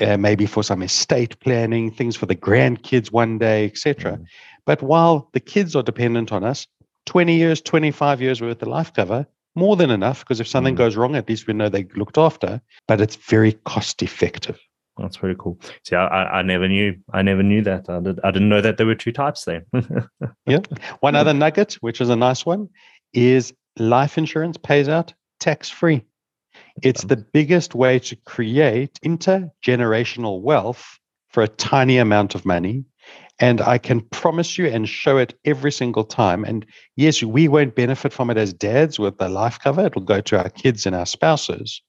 uh, 0.00 0.16
maybe 0.16 0.46
for 0.46 0.62
some 0.62 0.82
estate 0.82 1.38
planning, 1.40 1.90
things 1.90 2.16
for 2.16 2.26
the 2.26 2.36
grandkids 2.36 3.12
one 3.12 3.38
day, 3.38 3.66
etc. 3.66 4.16
Mm. 4.16 4.24
But 4.66 4.82
while 4.82 5.28
the 5.32 5.40
kids 5.40 5.74
are 5.74 5.82
dependent 5.82 6.32
on 6.32 6.44
us, 6.44 6.66
20 7.06 7.34
years, 7.34 7.60
25 7.60 8.20
years 8.20 8.40
worth 8.40 8.62
of 8.62 8.68
life 8.68 8.92
cover, 8.92 9.26
more 9.54 9.76
than 9.76 9.90
enough 9.90 10.20
because 10.20 10.40
if 10.40 10.48
something 10.48 10.74
mm. 10.74 10.78
goes 10.78 10.96
wrong, 10.96 11.16
at 11.16 11.28
least 11.28 11.46
we 11.46 11.54
know 11.54 11.68
they 11.68 11.84
looked 11.94 12.16
after, 12.18 12.60
but 12.88 13.00
it's 13.00 13.16
very 13.16 13.52
cost 13.64 14.02
effective. 14.02 14.58
That's 14.98 15.16
very 15.16 15.34
cool. 15.38 15.58
See, 15.84 15.96
I, 15.96 16.38
I 16.38 16.42
never 16.42 16.68
knew. 16.68 16.96
I 17.12 17.22
never 17.22 17.42
knew 17.42 17.62
that. 17.62 17.88
I, 17.88 18.00
did, 18.00 18.20
I 18.22 18.30
didn't 18.30 18.50
know 18.50 18.60
that 18.60 18.76
there 18.76 18.86
were 18.86 18.94
two 18.94 19.12
types 19.12 19.44
there. 19.44 19.64
yeah. 20.46 20.58
One 21.00 21.16
other 21.16 21.32
nugget, 21.32 21.74
which 21.74 22.00
is 22.00 22.10
a 22.10 22.16
nice 22.16 22.44
one, 22.44 22.68
is 23.14 23.54
life 23.78 24.18
insurance 24.18 24.58
pays 24.58 24.88
out 24.88 25.14
tax 25.40 25.70
free. 25.70 26.04
It's 26.82 27.04
the 27.04 27.16
biggest 27.16 27.74
way 27.74 27.98
to 28.00 28.16
create 28.16 28.98
intergenerational 29.04 30.42
wealth 30.42 30.98
for 31.30 31.42
a 31.42 31.48
tiny 31.48 31.96
amount 31.96 32.34
of 32.34 32.44
money. 32.44 32.84
And 33.38 33.60
I 33.60 33.78
can 33.78 34.00
promise 34.00 34.56
you 34.56 34.66
and 34.66 34.88
show 34.88 35.18
it 35.18 35.34
every 35.44 35.72
single 35.72 36.04
time. 36.04 36.44
And 36.44 36.64
yes, 36.96 37.22
we 37.22 37.48
won't 37.48 37.74
benefit 37.74 38.12
from 38.12 38.30
it 38.30 38.36
as 38.36 38.52
dads 38.52 38.98
with 38.98 39.18
the 39.18 39.28
life 39.28 39.58
cover. 39.58 39.86
It 39.86 39.94
will 39.94 40.02
go 40.02 40.20
to 40.20 40.38
our 40.38 40.50
kids 40.50 40.86
and 40.86 40.94
our 40.94 41.06
spouses. 41.06 41.82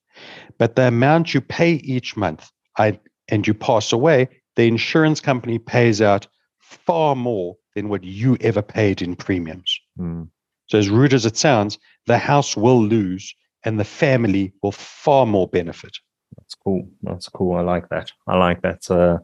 But 0.58 0.76
the 0.76 0.88
amount 0.88 1.34
you 1.34 1.40
pay 1.40 1.74
each 1.74 2.16
month 2.16 2.50
I, 2.76 2.98
and 3.28 3.46
you 3.46 3.54
pass 3.54 3.92
away, 3.92 4.28
the 4.56 4.66
insurance 4.66 5.20
company 5.20 5.58
pays 5.58 6.00
out 6.00 6.26
far 6.60 7.14
more 7.14 7.56
than 7.74 7.88
what 7.88 8.04
you 8.04 8.36
ever 8.40 8.62
paid 8.62 9.02
in 9.02 9.16
premiums. 9.16 9.78
Mm. 9.98 10.28
So, 10.66 10.78
as 10.78 10.88
rude 10.88 11.14
as 11.14 11.26
it 11.26 11.36
sounds, 11.36 11.78
the 12.06 12.18
house 12.18 12.56
will 12.56 12.82
lose 12.82 13.34
and 13.64 13.78
the 13.78 13.84
family 13.84 14.52
will 14.62 14.72
far 14.72 15.26
more 15.26 15.48
benefit. 15.48 15.96
That's 16.36 16.54
cool. 16.54 16.88
That's 17.02 17.28
cool. 17.28 17.56
I 17.56 17.60
like 17.60 17.88
that. 17.90 18.10
I 18.26 18.36
like 18.36 18.62
that. 18.62 18.90
Uh, 18.90 19.18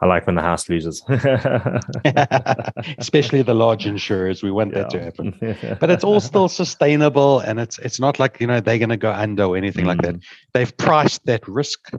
I 0.00 0.06
like 0.06 0.26
when 0.26 0.36
the 0.36 0.42
house 0.42 0.68
loses. 0.68 1.02
Especially 2.98 3.42
the 3.42 3.54
large 3.54 3.86
insurers. 3.86 4.42
We 4.42 4.50
want 4.52 4.72
yeah. 4.72 4.82
that 4.82 4.90
to 4.90 5.02
happen. 5.02 5.76
but 5.80 5.90
it's 5.90 6.04
all 6.04 6.20
still 6.20 6.48
sustainable 6.48 7.40
and 7.40 7.58
it's 7.58 7.78
it's 7.78 7.98
not 7.98 8.18
like, 8.18 8.40
you 8.40 8.46
know, 8.46 8.60
they're 8.60 8.78
going 8.78 8.90
to 8.90 8.96
go 8.96 9.12
under 9.12 9.44
or 9.44 9.56
anything 9.56 9.84
mm. 9.84 9.88
like 9.88 10.02
that. 10.02 10.16
Mm. 10.16 10.24
They've 10.54 10.76
priced 10.76 11.26
that 11.26 11.46
risk. 11.48 11.90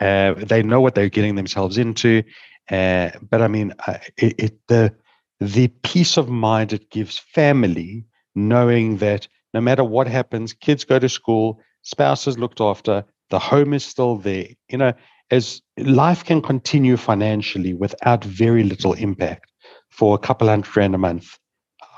Uh, 0.00 0.34
they 0.34 0.62
know 0.62 0.80
what 0.80 0.94
they're 0.94 1.10
getting 1.10 1.34
themselves 1.34 1.76
into. 1.76 2.22
Uh, 2.70 3.10
but 3.20 3.42
I 3.42 3.48
mean, 3.48 3.74
uh, 3.86 3.98
it, 4.16 4.34
it, 4.38 4.58
the 4.68 4.94
the 5.40 5.68
peace 5.82 6.16
of 6.16 6.28
mind 6.28 6.72
it 6.72 6.88
gives 6.90 7.18
family 7.18 8.04
knowing 8.34 8.98
that 8.98 9.28
no 9.52 9.60
matter 9.60 9.84
what 9.84 10.06
happens, 10.06 10.54
kids 10.54 10.84
go 10.84 10.98
to 10.98 11.08
school, 11.08 11.60
spouses 11.82 12.38
looked 12.38 12.60
after, 12.60 13.04
the 13.28 13.38
home 13.38 13.74
is 13.74 13.84
still 13.84 14.16
there. 14.16 14.48
You 14.68 14.78
know, 14.78 14.92
as 15.32 15.60
life 15.78 16.24
can 16.24 16.40
continue 16.42 16.96
financially 16.96 17.72
without 17.72 18.22
very 18.22 18.62
little 18.62 18.92
impact 18.92 19.50
for 19.90 20.14
a 20.14 20.18
couple 20.18 20.46
hundred 20.46 20.76
rand 20.76 20.94
a 20.94 20.98
month. 20.98 21.38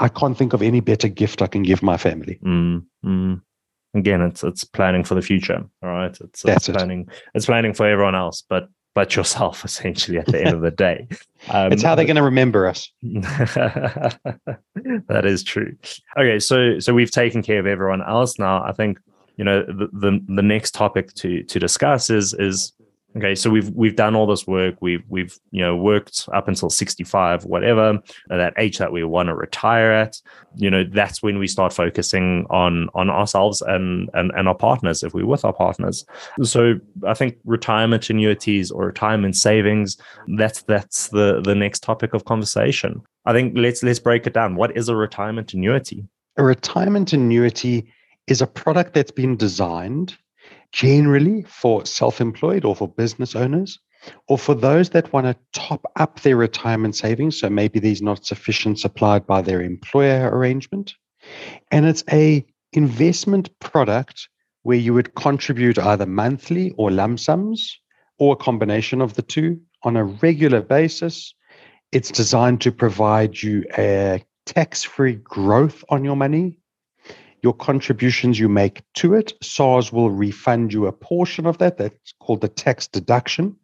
I 0.00 0.08
can't 0.08 0.38
think 0.38 0.52
of 0.54 0.62
any 0.62 0.80
better 0.80 1.08
gift 1.08 1.42
I 1.42 1.48
can 1.48 1.62
give 1.64 1.82
my 1.82 1.96
family. 1.96 2.38
Mm, 2.44 2.84
mm. 3.04 3.40
Again, 3.94 4.22
it's 4.22 4.42
it's 4.42 4.64
planning 4.64 5.04
for 5.04 5.14
the 5.14 5.22
future. 5.22 5.64
All 5.82 5.88
right, 5.90 6.16
it's, 6.20 6.44
it's 6.44 6.68
planning. 6.68 7.06
It. 7.08 7.22
It's 7.34 7.46
planning 7.46 7.74
for 7.74 7.86
everyone 7.86 8.14
else, 8.14 8.42
but 8.48 8.68
but 8.94 9.14
yourself 9.16 9.64
essentially 9.64 10.18
at 10.18 10.26
the 10.26 10.40
end 10.40 10.54
of 10.54 10.62
the 10.62 10.70
day. 10.70 11.08
Um, 11.48 11.72
it's 11.72 11.82
how 11.82 11.94
they're 11.94 12.06
going 12.06 12.16
to 12.16 12.22
remember 12.22 12.66
us. 12.66 12.90
that 13.02 14.16
is 15.24 15.42
true. 15.42 15.76
Okay, 16.16 16.38
so 16.38 16.78
so 16.78 16.94
we've 16.94 17.10
taken 17.10 17.42
care 17.42 17.60
of 17.60 17.66
everyone 17.66 18.02
else. 18.02 18.38
Now, 18.38 18.64
I 18.64 18.72
think 18.72 18.98
you 19.36 19.44
know 19.44 19.64
the 19.64 19.88
the, 19.92 20.20
the 20.28 20.42
next 20.42 20.72
topic 20.72 21.14
to 21.14 21.42
to 21.44 21.58
discuss 21.58 22.10
is 22.10 22.34
is 22.34 22.72
Okay, 23.16 23.36
so 23.36 23.48
we've 23.48 23.70
we've 23.70 23.94
done 23.94 24.16
all 24.16 24.26
this 24.26 24.44
work. 24.44 24.74
We've 24.80 25.04
we've 25.08 25.38
you 25.52 25.60
know 25.60 25.76
worked 25.76 26.28
up 26.34 26.48
until 26.48 26.68
sixty 26.68 27.04
five, 27.04 27.44
whatever 27.44 28.00
that 28.28 28.54
age 28.58 28.78
that 28.78 28.92
we 28.92 29.04
want 29.04 29.28
to 29.28 29.34
retire 29.36 29.92
at. 29.92 30.20
You 30.56 30.68
know, 30.68 30.82
that's 30.82 31.22
when 31.22 31.38
we 31.38 31.46
start 31.46 31.72
focusing 31.72 32.44
on 32.50 32.88
on 32.94 33.10
ourselves 33.10 33.62
and 33.62 34.10
and 34.14 34.32
and 34.34 34.48
our 34.48 34.54
partners 34.54 35.04
if 35.04 35.14
we're 35.14 35.26
with 35.26 35.44
our 35.44 35.52
partners. 35.52 36.04
So 36.42 36.74
I 37.06 37.14
think 37.14 37.38
retirement 37.44 38.10
annuities 38.10 38.72
or 38.72 38.86
retirement 38.86 39.36
savings. 39.36 39.96
That's 40.36 40.62
that's 40.62 41.08
the 41.08 41.40
the 41.40 41.54
next 41.54 41.84
topic 41.84 42.14
of 42.14 42.24
conversation. 42.24 43.00
I 43.26 43.32
think 43.32 43.56
let's 43.56 43.84
let's 43.84 44.00
break 44.00 44.26
it 44.26 44.34
down. 44.34 44.56
What 44.56 44.76
is 44.76 44.88
a 44.88 44.96
retirement 44.96 45.54
annuity? 45.54 46.04
A 46.36 46.42
retirement 46.42 47.12
annuity 47.12 47.92
is 48.26 48.42
a 48.42 48.46
product 48.46 48.94
that's 48.94 49.12
been 49.12 49.36
designed 49.36 50.16
generally 50.74 51.42
for 51.42 51.86
self 51.86 52.20
employed 52.20 52.64
or 52.64 52.74
for 52.74 52.88
business 52.88 53.36
owners, 53.36 53.78
or 54.28 54.36
for 54.36 54.54
those 54.54 54.90
that 54.90 55.12
want 55.12 55.24
to 55.26 55.36
top 55.52 55.84
up 55.96 56.20
their 56.20 56.36
retirement 56.36 56.96
savings. 56.96 57.38
So 57.38 57.48
maybe 57.48 57.78
there's 57.78 58.02
not 58.02 58.26
sufficient 58.26 58.80
supplied 58.80 59.26
by 59.26 59.40
their 59.40 59.62
employer 59.62 60.28
arrangement. 60.28 60.94
And 61.70 61.86
it's 61.86 62.04
a 62.10 62.44
investment 62.72 63.56
product 63.60 64.28
where 64.62 64.76
you 64.76 64.92
would 64.92 65.14
contribute 65.14 65.78
either 65.78 66.06
monthly 66.06 66.72
or 66.72 66.90
lump 66.90 67.20
sums 67.20 67.78
or 68.18 68.32
a 68.32 68.36
combination 68.36 69.00
of 69.00 69.14
the 69.14 69.22
two 69.22 69.60
on 69.84 69.96
a 69.96 70.04
regular 70.04 70.60
basis. 70.60 71.34
It's 71.92 72.10
designed 72.10 72.60
to 72.62 72.72
provide 72.72 73.40
you 73.40 73.64
a 73.78 74.24
tax 74.44 74.82
free 74.82 75.14
growth 75.14 75.84
on 75.88 76.04
your 76.04 76.16
money 76.16 76.58
your 77.44 77.52
contributions 77.52 78.38
you 78.38 78.48
make 78.48 78.82
to 78.94 79.12
it, 79.12 79.34
SARS 79.42 79.92
will 79.92 80.10
refund 80.10 80.72
you 80.72 80.86
a 80.86 80.92
portion 80.92 81.44
of 81.44 81.58
that. 81.58 81.76
That's 81.76 82.14
called 82.18 82.40
the 82.40 82.48
tax 82.48 82.86
deduction. 82.86 83.54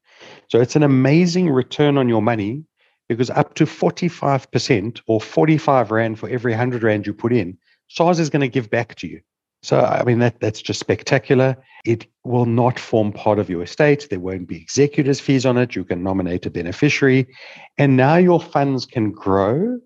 So 0.48 0.60
it's 0.60 0.76
an 0.76 0.82
amazing 0.82 1.48
return 1.48 1.96
on 1.96 2.06
your 2.06 2.20
money 2.20 2.64
because 3.08 3.30
up 3.30 3.54
to 3.54 3.64
45% 3.64 5.00
or 5.06 5.18
45 5.18 5.90
Rand 5.90 6.18
for 6.18 6.28
every 6.28 6.52
100 6.52 6.82
Rand 6.82 7.06
you 7.06 7.14
put 7.14 7.32
in, 7.32 7.56
SARS 7.88 8.20
is 8.20 8.28
going 8.28 8.42
to 8.42 8.48
give 8.48 8.68
back 8.68 8.96
to 8.96 9.08
you. 9.08 9.22
So, 9.62 9.80
I 9.80 10.04
mean, 10.04 10.18
that, 10.18 10.40
that's 10.40 10.60
just 10.60 10.78
spectacular. 10.78 11.56
It 11.86 12.06
will 12.22 12.46
not 12.46 12.78
form 12.78 13.12
part 13.12 13.38
of 13.38 13.48
your 13.48 13.62
estate. 13.62 14.06
There 14.10 14.20
won't 14.20 14.46
be 14.46 14.60
executors' 14.60 15.20
fees 15.20 15.46
on 15.46 15.56
it. 15.56 15.74
You 15.74 15.84
can 15.84 16.02
nominate 16.02 16.44
a 16.44 16.50
beneficiary. 16.50 17.26
And 17.78 17.96
now 17.96 18.16
your 18.16 18.40
funds 18.40 18.84
can 18.84 19.10
grow 19.10 19.78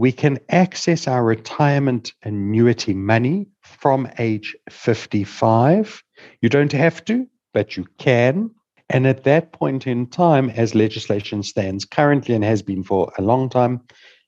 we 0.00 0.10
can 0.10 0.38
access 0.48 1.06
our 1.06 1.22
retirement 1.22 2.14
annuity 2.22 2.94
money 2.94 3.46
from 3.60 4.08
age 4.18 4.56
55. 4.70 6.02
You 6.40 6.48
don't 6.48 6.72
have 6.72 7.04
to, 7.04 7.26
but 7.52 7.76
you 7.76 7.84
can. 7.98 8.50
And 8.88 9.06
at 9.06 9.24
that 9.24 9.52
point 9.52 9.86
in 9.86 10.06
time, 10.06 10.48
as 10.48 10.74
legislation 10.74 11.42
stands 11.42 11.84
currently 11.84 12.34
and 12.34 12.42
has 12.42 12.62
been 12.62 12.82
for 12.82 13.12
a 13.18 13.22
long 13.22 13.50
time, 13.50 13.82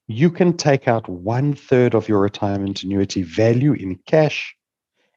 you 0.08 0.30
can 0.30 0.58
take 0.58 0.88
out 0.88 1.08
one 1.08 1.54
third 1.54 1.94
of 1.94 2.06
your 2.06 2.20
retirement 2.20 2.82
annuity 2.82 3.22
value 3.22 3.72
in 3.72 3.98
cash, 4.06 4.54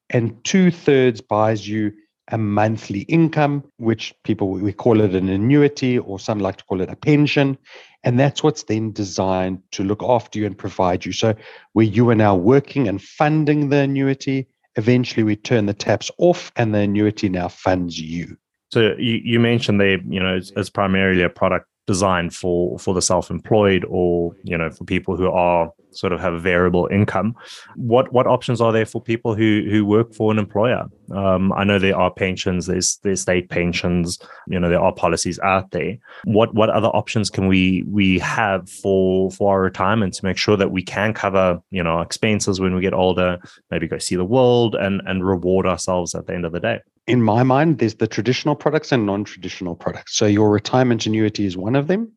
and 0.10 0.42
two 0.46 0.72
thirds 0.72 1.20
buys 1.20 1.68
you 1.68 1.92
a 2.30 2.38
monthly 2.38 3.02
income, 3.02 3.64
which 3.78 4.14
people 4.24 4.50
we 4.50 4.72
call 4.72 5.02
it 5.02 5.14
an 5.16 5.28
annuity, 5.28 6.00
or 6.00 6.18
some 6.18 6.40
like 6.40 6.56
to 6.58 6.64
call 6.64 6.80
it 6.80 6.90
a 6.90 6.96
pension. 6.96 7.58
And 8.06 8.20
that's 8.20 8.44
what's 8.44 8.64
then 8.64 8.92
designed 8.92 9.62
to 9.72 9.84
look 9.84 10.04
after 10.04 10.40
you 10.40 10.46
and 10.46 10.58
provide 10.58 11.06
you. 11.06 11.12
So, 11.12 11.34
where 11.74 11.86
you 11.86 12.10
are 12.12 12.16
now 12.16 12.36
working 12.36 12.88
and 12.88 13.02
funding 13.02 13.70
the 13.70 13.80
annuity, 13.80 14.48
eventually 14.76 15.24
we 15.24 15.36
turn 15.36 15.66
the 15.66 15.74
taps 15.74 16.12
off 16.20 16.52
and 16.56 16.74
the 16.74 16.80
annuity 16.80 17.30
now 17.30 17.48
funds 17.48 18.00
you. 18.00 18.38
So, 18.72 18.96
you, 19.00 19.20
you 19.24 19.40
mentioned 19.40 19.82
they, 19.82 20.00
you 20.08 20.20
know, 20.20 20.36
it's, 20.36 20.52
it's 20.56 20.70
primarily 20.70 21.24
a 21.24 21.30
product 21.30 21.68
designed 21.88 22.34
for 22.34 22.78
for 22.80 22.94
the 22.94 23.02
self-employed 23.02 23.86
or 23.88 24.36
you 24.44 24.58
know 24.58 24.70
for 24.70 24.84
people 24.86 25.16
who 25.16 25.30
are 25.30 25.72
sort 25.92 26.12
of 26.12 26.20
have 26.20 26.34
a 26.34 26.40
variable 26.40 26.88
income. 26.92 27.36
What 27.76 28.12
what 28.12 28.28
options 28.28 28.62
are 28.62 28.72
there 28.72 28.86
for 28.86 29.02
people 29.02 29.36
who 29.36 29.66
who 29.70 29.86
work 29.86 30.14
for 30.14 30.32
an 30.32 30.40
employer? 30.40 30.86
Um, 31.12 31.54
I 31.54 31.64
know 31.64 31.80
there 31.80 31.98
are 31.98 32.12
pensions, 32.12 32.66
there's 32.66 32.98
there's 33.04 33.22
state 33.22 33.50
pensions, 33.50 34.20
you 34.48 34.60
know 34.60 34.70
there 34.70 34.82
are 34.82 34.94
policies 34.94 35.40
out 35.40 35.72
there. 35.72 35.98
What 36.26 36.54
what 36.54 36.70
other 36.70 36.90
options 36.90 37.30
can 37.30 37.48
we 37.48 37.84
we 37.88 38.20
have 38.20 38.70
for 38.70 39.32
for 39.32 39.54
our 39.54 39.62
retirement 39.62 40.14
to 40.16 40.26
make 40.26 40.38
sure 40.38 40.58
that 40.58 40.72
we 40.72 40.84
can 40.84 41.14
cover 41.14 41.62
you 41.72 41.84
know 41.84 42.02
expenses 42.02 42.60
when 42.60 42.76
we 42.76 42.82
get 42.82 42.94
older, 42.94 43.40
maybe 43.72 43.88
go 43.88 43.98
see 43.98 44.16
the 44.16 44.26
world 44.26 44.76
and 44.76 45.02
and 45.06 45.26
reward 45.26 45.66
ourselves 45.66 46.16
at 46.16 46.28
the 46.28 46.34
end 46.34 46.46
of 46.46 46.52
the 46.52 46.60
day? 46.60 46.80
In 47.08 47.22
my 47.22 47.44
mind, 47.44 47.80
there's 47.80 47.96
the 47.96 48.08
traditional 48.08 48.56
products 48.56 48.92
and 48.92 49.06
non 49.06 49.24
traditional 49.24 49.76
products. 49.76 50.18
So, 50.18 50.26
your 50.26 50.50
retirement 50.50 51.06
annuity 51.06 51.46
is 51.46 51.56
one 51.56 51.76
of 51.76 51.88
them 51.88 52.12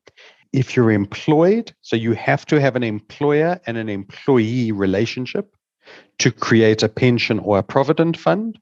if 0.53 0.75
you're 0.75 0.91
employed, 0.91 1.75
so 1.83 1.97
you 1.97 2.13
have 2.13 2.47
to 2.47 2.61
have 2.61 2.77
an 2.77 2.83
employer 2.83 3.61
and 3.67 3.77
an 3.77 3.89
employee 3.89 4.73
relationship 4.73 5.55
to 6.19 6.31
create 6.31 6.83
a 6.83 6.89
pension 6.89 7.39
or 7.39 7.59
a 7.59 7.63
provident 7.63 8.17
fund. 8.17 8.59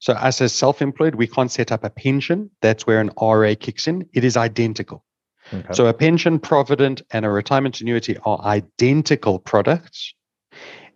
So, 0.00 0.14
us 0.14 0.40
as 0.40 0.52
self 0.52 0.82
employed, 0.82 1.14
we 1.14 1.26
can't 1.26 1.50
set 1.50 1.70
up 1.70 1.84
a 1.84 1.90
pension. 1.90 2.50
That's 2.60 2.86
where 2.86 3.00
an 3.00 3.10
RA 3.20 3.54
kicks 3.58 3.86
in. 3.86 4.08
It 4.12 4.24
is 4.24 4.36
identical. 4.36 5.04
Okay. 5.52 5.72
So, 5.72 5.86
a 5.86 5.94
pension, 5.94 6.40
provident, 6.40 7.02
and 7.12 7.24
a 7.24 7.30
retirement 7.30 7.80
annuity 7.80 8.16
are 8.24 8.40
identical 8.40 9.38
products. 9.38 10.14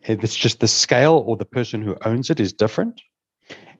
It's 0.02 0.34
just 0.34 0.58
the 0.58 0.66
scale 0.66 1.22
or 1.24 1.36
the 1.36 1.44
person 1.44 1.82
who 1.82 1.96
owns 2.04 2.30
it 2.30 2.40
is 2.40 2.52
different. 2.52 3.00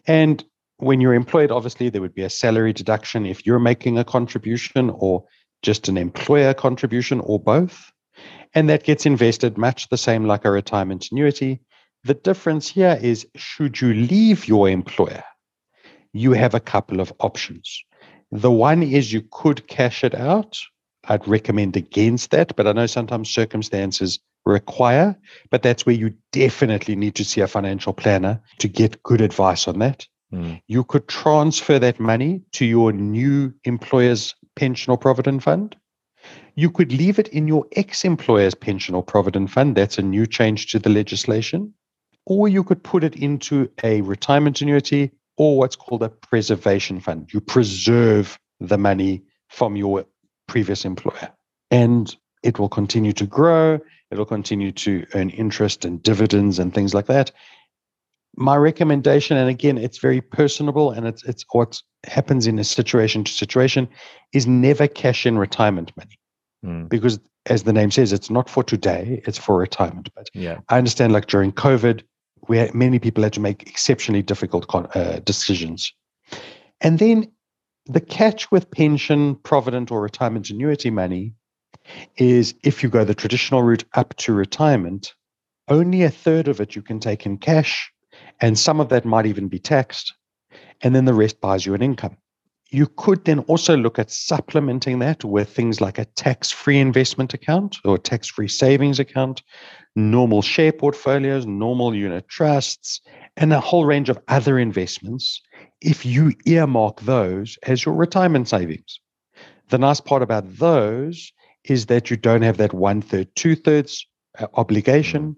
And 0.06 0.44
when 0.82 1.00
you're 1.00 1.14
employed, 1.14 1.52
obviously, 1.52 1.90
there 1.90 2.00
would 2.00 2.14
be 2.14 2.24
a 2.24 2.30
salary 2.30 2.72
deduction 2.72 3.24
if 3.24 3.46
you're 3.46 3.60
making 3.60 3.98
a 3.98 4.04
contribution 4.04 4.90
or 4.90 5.24
just 5.62 5.88
an 5.88 5.96
employer 5.96 6.52
contribution 6.54 7.20
or 7.20 7.38
both. 7.38 7.92
And 8.52 8.68
that 8.68 8.82
gets 8.82 9.06
invested 9.06 9.56
much 9.56 9.88
the 9.88 9.96
same 9.96 10.26
like 10.26 10.44
a 10.44 10.50
retirement 10.50 11.06
annuity. 11.12 11.60
The 12.02 12.14
difference 12.14 12.68
here 12.68 12.98
is 13.00 13.24
should 13.36 13.80
you 13.80 13.94
leave 13.94 14.48
your 14.48 14.68
employer, 14.68 15.22
you 16.12 16.32
have 16.32 16.52
a 16.52 16.60
couple 16.60 17.00
of 17.00 17.12
options. 17.20 17.84
The 18.32 18.50
one 18.50 18.82
is 18.82 19.12
you 19.12 19.22
could 19.30 19.68
cash 19.68 20.02
it 20.02 20.16
out. 20.16 20.58
I'd 21.04 21.28
recommend 21.28 21.76
against 21.76 22.32
that, 22.32 22.56
but 22.56 22.66
I 22.66 22.72
know 22.72 22.86
sometimes 22.86 23.30
circumstances 23.30 24.18
require, 24.44 25.16
but 25.50 25.62
that's 25.62 25.86
where 25.86 25.94
you 25.94 26.12
definitely 26.32 26.96
need 26.96 27.14
to 27.14 27.24
see 27.24 27.40
a 27.40 27.46
financial 27.46 27.92
planner 27.92 28.40
to 28.58 28.66
get 28.66 29.00
good 29.04 29.20
advice 29.20 29.68
on 29.68 29.78
that. 29.78 30.08
Mm. 30.32 30.62
You 30.66 30.84
could 30.84 31.08
transfer 31.08 31.78
that 31.78 32.00
money 32.00 32.42
to 32.52 32.64
your 32.64 32.92
new 32.92 33.52
employer's 33.64 34.34
pension 34.56 34.90
or 34.90 34.98
provident 34.98 35.42
fund. 35.42 35.76
You 36.54 36.70
could 36.70 36.92
leave 36.92 37.18
it 37.18 37.28
in 37.28 37.48
your 37.48 37.66
ex 37.72 38.04
employer's 38.04 38.54
pension 38.54 38.94
or 38.94 39.02
provident 39.02 39.50
fund. 39.50 39.76
That's 39.76 39.98
a 39.98 40.02
new 40.02 40.26
change 40.26 40.66
to 40.72 40.78
the 40.78 40.90
legislation. 40.90 41.74
Or 42.26 42.48
you 42.48 42.62
could 42.62 42.82
put 42.82 43.04
it 43.04 43.16
into 43.16 43.70
a 43.82 44.00
retirement 44.02 44.60
annuity 44.60 45.10
or 45.36 45.58
what's 45.58 45.76
called 45.76 46.02
a 46.02 46.08
preservation 46.08 47.00
fund. 47.00 47.32
You 47.32 47.40
preserve 47.40 48.38
the 48.60 48.78
money 48.78 49.22
from 49.48 49.76
your 49.76 50.04
previous 50.46 50.84
employer. 50.84 51.32
And 51.70 52.14
it 52.42 52.58
will 52.58 52.68
continue 52.68 53.12
to 53.14 53.26
grow. 53.26 53.80
It'll 54.10 54.26
continue 54.26 54.72
to 54.72 55.06
earn 55.14 55.30
interest 55.30 55.84
and 55.84 56.02
dividends 56.02 56.58
and 56.58 56.74
things 56.74 56.94
like 56.94 57.06
that. 57.06 57.32
My 58.36 58.56
recommendation, 58.56 59.36
and 59.36 59.48
again, 59.48 59.76
it's 59.76 59.98
very 59.98 60.20
personable 60.20 60.90
and 60.90 61.06
it's 61.06 61.22
it's 61.24 61.44
what 61.52 61.82
happens 62.04 62.46
in 62.46 62.58
a 62.58 62.64
situation 62.64 63.24
to 63.24 63.32
situation, 63.32 63.88
is 64.32 64.46
never 64.46 64.88
cash 64.88 65.26
in 65.26 65.38
retirement 65.38 65.92
money. 65.96 66.18
Mm. 66.64 66.88
Because 66.88 67.20
as 67.46 67.64
the 67.64 67.72
name 67.72 67.90
says, 67.90 68.12
it's 68.12 68.30
not 68.30 68.48
for 68.48 68.62
today, 68.62 69.22
it's 69.26 69.38
for 69.38 69.58
retirement. 69.58 70.08
But 70.14 70.28
yeah. 70.32 70.58
I 70.68 70.78
understand 70.78 71.12
like 71.12 71.26
during 71.26 71.52
COVID, 71.52 72.02
where 72.46 72.70
many 72.72 72.98
people 72.98 73.22
had 73.22 73.32
to 73.34 73.40
make 73.40 73.62
exceptionally 73.68 74.22
difficult 74.22 74.66
uh, 74.96 75.20
decisions. 75.20 75.92
And 76.80 76.98
then 76.98 77.30
the 77.86 78.00
catch 78.00 78.50
with 78.50 78.70
pension, 78.70 79.36
provident, 79.36 79.90
or 79.90 80.00
retirement 80.00 80.50
annuity 80.50 80.90
money 80.90 81.34
is 82.16 82.54
if 82.62 82.82
you 82.82 82.88
go 82.88 83.04
the 83.04 83.14
traditional 83.14 83.62
route 83.62 83.84
up 83.94 84.14
to 84.16 84.32
retirement, 84.32 85.14
only 85.68 86.02
a 86.02 86.10
third 86.10 86.48
of 86.48 86.60
it 86.60 86.76
you 86.76 86.82
can 86.82 87.00
take 87.00 87.26
in 87.26 87.38
cash, 87.38 87.91
and 88.42 88.58
some 88.58 88.80
of 88.80 88.90
that 88.90 89.06
might 89.06 89.24
even 89.24 89.48
be 89.48 89.58
taxed, 89.58 90.12
and 90.82 90.94
then 90.94 91.06
the 91.06 91.14
rest 91.14 91.40
buys 91.40 91.64
you 91.64 91.72
an 91.72 91.82
income. 91.82 92.18
You 92.70 92.86
could 92.86 93.24
then 93.24 93.40
also 93.40 93.76
look 93.76 93.98
at 93.98 94.10
supplementing 94.10 94.98
that 94.98 95.24
with 95.24 95.48
things 95.48 95.80
like 95.80 95.98
a 95.98 96.06
tax 96.06 96.50
free 96.50 96.78
investment 96.78 97.34
account 97.34 97.76
or 97.84 97.98
tax 97.98 98.28
free 98.28 98.48
savings 98.48 98.98
account, 98.98 99.42
normal 99.94 100.42
share 100.42 100.72
portfolios, 100.72 101.46
normal 101.46 101.94
unit 101.94 102.28
trusts, 102.28 103.00
and 103.36 103.52
a 103.52 103.60
whole 103.60 103.84
range 103.84 104.08
of 104.08 104.18
other 104.28 104.58
investments 104.58 105.40
if 105.80 106.04
you 106.04 106.32
earmark 106.46 107.00
those 107.02 107.58
as 107.64 107.84
your 107.84 107.94
retirement 107.94 108.48
savings. 108.48 109.00
The 109.68 109.78
nice 109.78 110.00
part 110.00 110.22
about 110.22 110.56
those 110.56 111.32
is 111.64 111.86
that 111.86 112.10
you 112.10 112.16
don't 112.16 112.42
have 112.42 112.56
that 112.56 112.74
one 112.74 113.02
third, 113.02 113.28
two 113.36 113.54
thirds 113.54 114.04
uh, 114.38 114.46
obligation. 114.54 115.36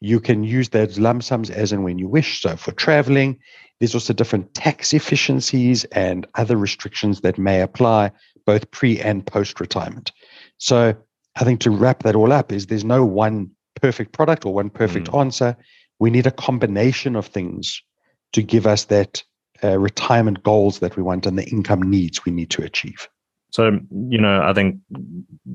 You 0.00 0.20
can 0.20 0.44
use 0.44 0.70
those 0.70 0.98
lump 0.98 1.22
sums 1.22 1.50
as 1.50 1.72
and 1.72 1.84
when 1.84 1.98
you 1.98 2.08
wish. 2.08 2.40
So 2.42 2.56
for 2.56 2.72
traveling, 2.72 3.38
there's 3.78 3.94
also 3.94 4.12
different 4.12 4.54
tax 4.54 4.92
efficiencies 4.92 5.84
and 5.86 6.26
other 6.34 6.56
restrictions 6.56 7.20
that 7.20 7.38
may 7.38 7.60
apply 7.60 8.10
both 8.46 8.70
pre 8.70 9.00
and 9.00 9.26
post 9.26 9.60
retirement. 9.60 10.12
So 10.58 10.94
I 11.36 11.44
think 11.44 11.60
to 11.60 11.70
wrap 11.70 12.02
that 12.02 12.16
all 12.16 12.32
up 12.32 12.52
is 12.52 12.66
there's 12.66 12.84
no 12.84 13.04
one 13.04 13.50
perfect 13.80 14.12
product 14.12 14.46
or 14.46 14.54
one 14.54 14.70
perfect 14.70 15.10
mm. 15.10 15.20
answer. 15.20 15.56
We 15.98 16.10
need 16.10 16.26
a 16.26 16.30
combination 16.30 17.16
of 17.16 17.26
things 17.26 17.82
to 18.32 18.42
give 18.42 18.66
us 18.66 18.84
that 18.84 19.22
uh, 19.64 19.78
retirement 19.78 20.42
goals 20.42 20.80
that 20.80 20.96
we 20.96 21.02
want 21.02 21.26
and 21.26 21.38
the 21.38 21.48
income 21.48 21.82
needs 21.82 22.24
we 22.24 22.32
need 22.32 22.50
to 22.50 22.62
achieve. 22.62 23.08
So, 23.50 23.78
you 24.08 24.18
know, 24.18 24.42
I 24.42 24.52
think 24.52 24.76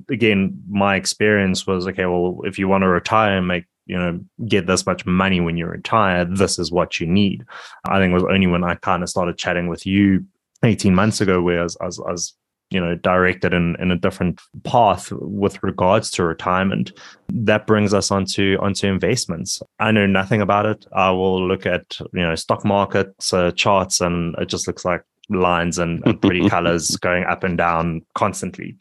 again, 0.09 0.59
my 0.69 0.95
experience 0.95 1.67
was 1.67 1.87
okay, 1.87 2.05
well, 2.05 2.39
if 2.43 2.57
you 2.57 2.67
want 2.67 2.83
to 2.83 2.87
retire 2.87 3.37
and 3.37 3.47
make, 3.47 3.65
you 3.91 3.99
know, 3.99 4.17
get 4.47 4.67
this 4.67 4.85
much 4.85 5.05
money 5.05 5.41
when 5.41 5.57
you 5.57 5.67
retire, 5.67 6.23
this 6.23 6.57
is 6.57 6.71
what 6.71 7.01
you 7.01 7.05
need. 7.05 7.43
I 7.83 7.99
think 7.99 8.11
it 8.11 8.13
was 8.13 8.23
only 8.23 8.47
when 8.47 8.63
I 8.63 8.75
kind 8.75 9.03
of 9.03 9.09
started 9.09 9.37
chatting 9.37 9.67
with 9.67 9.85
you 9.85 10.25
18 10.63 10.95
months 10.95 11.19
ago 11.19 11.41
where 11.41 11.59
I 11.59 11.63
was, 11.63 11.77
I 11.81 11.85
was, 11.87 11.99
I 11.99 12.11
was 12.11 12.33
you 12.69 12.79
know 12.79 12.95
directed 12.95 13.53
in, 13.53 13.75
in 13.81 13.91
a 13.91 13.97
different 13.97 14.39
path 14.63 15.11
with 15.11 15.61
regards 15.61 16.09
to 16.11 16.23
retirement 16.23 16.93
that 17.27 17.67
brings 17.67 17.93
us 17.93 18.11
onto 18.11 18.55
onto 18.61 18.87
investments 18.87 19.61
i 19.79 19.91
know 19.91 20.05
nothing 20.05 20.41
about 20.41 20.65
it 20.65 20.85
i 20.93 21.11
will 21.11 21.45
look 21.45 21.65
at 21.65 21.99
you 22.13 22.21
know 22.21 22.33
stock 22.33 22.63
markets 22.63 23.33
uh, 23.33 23.51
charts 23.51 23.99
and 23.99 24.35
it 24.39 24.45
just 24.45 24.67
looks 24.67 24.85
like 24.85 25.03
lines 25.31 25.77
and, 25.77 26.01
and 26.05 26.21
pretty 26.21 26.47
colors 26.49 26.95
going 26.97 27.23
up 27.23 27.43
and 27.43 27.57
down 27.57 28.01
constantly. 28.15 28.77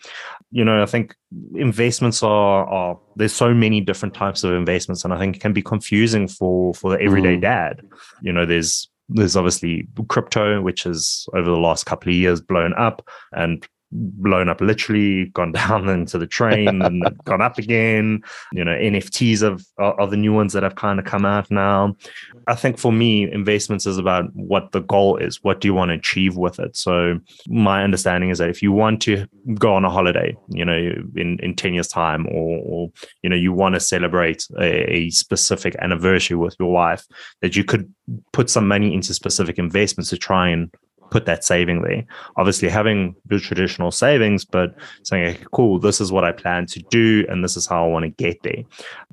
You 0.51 0.65
know, 0.65 0.83
I 0.83 0.87
think 0.87 1.15
investments 1.55 2.23
are 2.23 2.67
are 2.67 2.99
there's 3.17 3.33
so 3.33 3.55
many 3.55 3.81
different 3.81 4.15
types 4.15 4.45
of 4.45 4.53
investments, 4.53 5.05
and 5.05 5.15
I 5.15 5.19
think 5.19 5.37
it 5.37 5.41
can 5.41 5.53
be 5.53 5.63
confusing 5.63 6.29
for 6.29 6.75
for 6.75 6.91
the 6.91 7.01
everyday 7.01 7.37
mm. 7.37 7.43
dad. 7.43 7.83
You 8.23 8.33
know, 8.33 8.47
there's 8.47 8.89
there's 9.09 9.37
obviously 9.37 9.87
crypto, 10.09 10.61
which 10.61 10.85
has 10.85 11.27
over 11.35 11.49
the 11.49 11.57
last 11.57 11.87
couple 11.87 12.11
of 12.11 12.17
years 12.17 12.41
blown 12.41 12.75
up, 12.75 13.07
and 13.33 13.67
blown 13.93 14.49
up 14.49 14.61
literally 14.61 15.27
gone 15.27 15.53
down 15.61 15.89
into 15.89 16.19
the 16.19 16.27
train 16.27 16.83
and 16.83 17.03
gone 17.25 17.43
up 17.43 17.59
again. 17.59 18.23
You 18.53 18.65
know 18.65 18.73
nfts 18.73 19.43
of 19.43 19.65
are 19.79 20.07
the 20.07 20.17
new 20.17 20.33
ones 20.33 20.53
that 20.53 20.63
have 20.63 20.77
kind 20.77 20.99
of 20.99 21.05
come 21.05 21.25
out 21.25 21.51
now. 21.51 21.97
I 22.47 22.55
think 22.55 22.79
for 22.79 22.93
me 22.93 23.31
investments 23.31 23.87
is 23.87 23.99
about 23.99 24.25
what 24.35 24.73
the 24.73 24.81
goal 24.81 25.17
is. 25.17 25.43
What 25.43 25.61
do 25.61 25.69
you 25.69 25.75
want 25.75 25.91
to 25.91 25.95
achieve 25.95 26.37
with 26.37 26.59
it? 26.59 26.77
So 26.77 27.19
my 27.49 27.83
understanding 27.85 28.31
is 28.31 28.39
that 28.39 28.51
if 28.51 28.63
you 28.63 28.73
want 28.73 29.03
to 29.03 29.27
go 29.55 29.75
on 29.75 29.85
a 29.85 29.91
holiday 29.91 30.37
you 30.49 30.65
know 30.65 30.93
in 31.17 31.39
in 31.41 31.55
10 31.55 31.75
years 31.75 31.89
time 31.89 32.27
or, 32.27 32.59
or 32.65 32.91
you 33.23 33.31
know 33.31 33.37
you 33.37 33.53
want 33.53 33.75
to 33.75 33.81
celebrate 33.81 34.47
a, 34.59 34.93
a 34.93 35.11
specific 35.11 35.75
anniversary 35.81 36.37
with 36.37 36.57
your 36.59 36.73
wife 36.73 37.07
that 37.43 37.57
you 37.57 37.65
could 37.65 37.93
put 38.33 38.51
some 38.51 38.67
money 38.67 38.93
into 38.93 39.15
specific 39.15 39.59
investments 39.59 40.11
to 40.11 40.19
try 40.19 40.49
and 40.49 40.73
put 41.11 41.27
that 41.27 41.45
saving 41.45 41.83
there. 41.83 42.05
Obviously, 42.37 42.69
having 42.69 43.15
the 43.27 43.39
traditional 43.39 43.91
savings, 43.91 44.45
but 44.45 44.75
saying, 45.03 45.35
okay, 45.35 45.45
cool, 45.53 45.79
this 45.79 46.01
is 46.01 46.13
what 46.13 46.25
I 46.25 46.33
plan 46.33 46.67
to 46.67 46.81
do, 46.91 47.27
and 47.29 47.45
this 47.45 47.57
is 47.57 47.67
how 47.67 47.85
I 47.85 47.89
want 47.89 48.05
to 48.05 48.11
get 48.11 48.43
there. 48.43 48.63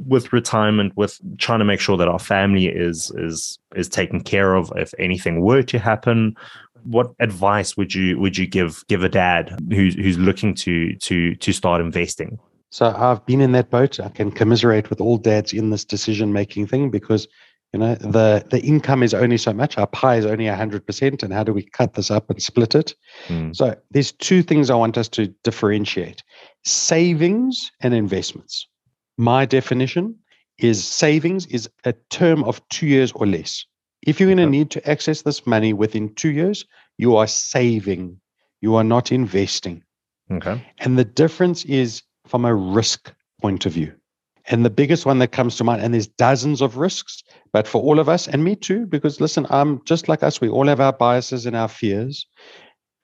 With 0.05 0.31
retirement, 0.31 0.95
with 0.95 1.19
trying 1.37 1.59
to 1.59 1.65
make 1.65 1.79
sure 1.79 1.97
that 1.97 2.07
our 2.07 2.19
family 2.19 2.67
is 2.67 3.11
is 3.15 3.59
is 3.75 3.89
taken 3.89 4.21
care 4.21 4.55
of 4.55 4.71
if 4.75 4.93
anything 4.99 5.41
were 5.41 5.63
to 5.63 5.79
happen. 5.79 6.35
What 6.83 7.11
advice 7.19 7.75
would 7.75 7.93
you 7.93 8.17
would 8.19 8.37
you 8.37 8.47
give 8.47 8.83
give 8.87 9.03
a 9.03 9.09
dad 9.09 9.59
who's 9.69 9.95
who's 9.95 10.17
looking 10.17 10.53
to 10.55 10.95
to 10.95 11.35
to 11.35 11.51
start 11.51 11.81
investing? 11.81 12.39
So 12.69 12.93
I've 12.95 13.25
been 13.25 13.41
in 13.41 13.53
that 13.53 13.69
boat. 13.69 13.99
I 13.99 14.09
can 14.09 14.31
commiserate 14.31 14.89
with 14.89 14.99
all 14.99 15.17
dads 15.17 15.53
in 15.53 15.69
this 15.69 15.85
decision 15.85 16.33
making 16.33 16.67
thing 16.67 16.89
because 16.89 17.27
you 17.73 17.79
know, 17.79 17.95
the 17.95 18.45
the 18.49 18.61
income 18.61 19.03
is 19.03 19.13
only 19.13 19.37
so 19.37 19.53
much. 19.53 19.77
Our 19.77 19.87
pie 19.87 20.15
is 20.15 20.25
only 20.25 20.47
hundred 20.47 20.85
percent, 20.85 21.21
and 21.21 21.33
how 21.33 21.43
do 21.43 21.53
we 21.53 21.63
cut 21.63 21.93
this 21.93 22.09
up 22.09 22.29
and 22.29 22.41
split 22.41 22.75
it? 22.75 22.95
Mm. 23.27 23.55
So 23.55 23.75
there's 23.91 24.11
two 24.13 24.41
things 24.41 24.69
I 24.69 24.75
want 24.75 24.97
us 24.97 25.09
to 25.09 25.27
differentiate: 25.43 26.23
savings 26.63 27.71
and 27.81 27.93
investments. 27.93 28.67
My 29.17 29.45
definition 29.45 30.15
is 30.57 30.83
savings 30.83 31.45
is 31.47 31.69
a 31.83 31.93
term 32.09 32.43
of 32.45 32.67
two 32.69 32.87
years 32.87 33.11
or 33.11 33.27
less. 33.27 33.65
If 34.03 34.19
you're 34.19 34.33
going 34.33 34.37
to 34.37 34.45
need 34.45 34.71
to 34.71 34.89
access 34.89 35.23
this 35.23 35.45
money 35.45 35.73
within 35.73 36.13
two 36.15 36.29
years, 36.29 36.65
you 36.97 37.15
are 37.17 37.27
saving. 37.27 38.19
You 38.61 38.75
are 38.75 38.83
not 38.83 39.11
investing. 39.11 39.83
Okay. 40.31 40.63
And 40.79 40.97
the 40.97 41.05
difference 41.05 41.65
is 41.65 42.01
from 42.25 42.45
a 42.45 42.55
risk 42.55 43.13
point 43.41 43.65
of 43.65 43.73
view. 43.73 43.93
And 44.49 44.63
the 44.63 44.69
biggest 44.69 45.05
one 45.05 45.19
that 45.19 45.33
comes 45.33 45.57
to 45.57 45.63
mind, 45.63 45.81
and 45.81 45.93
there's 45.93 46.07
dozens 46.07 46.61
of 46.61 46.77
risks, 46.77 47.23
but 47.51 47.67
for 47.67 47.81
all 47.81 47.99
of 47.99 48.07
us, 48.07 48.27
and 48.27 48.43
me 48.43 48.55
too, 48.55 48.85
because 48.85 49.19
listen, 49.19 49.45
I'm 49.49 49.83
just 49.83 50.07
like 50.07 50.23
us, 50.23 50.39
we 50.39 50.47
all 50.47 50.67
have 50.67 50.79
our 50.79 50.93
biases 50.93 51.45
and 51.45 51.55
our 51.55 51.67
fears. 51.67 52.25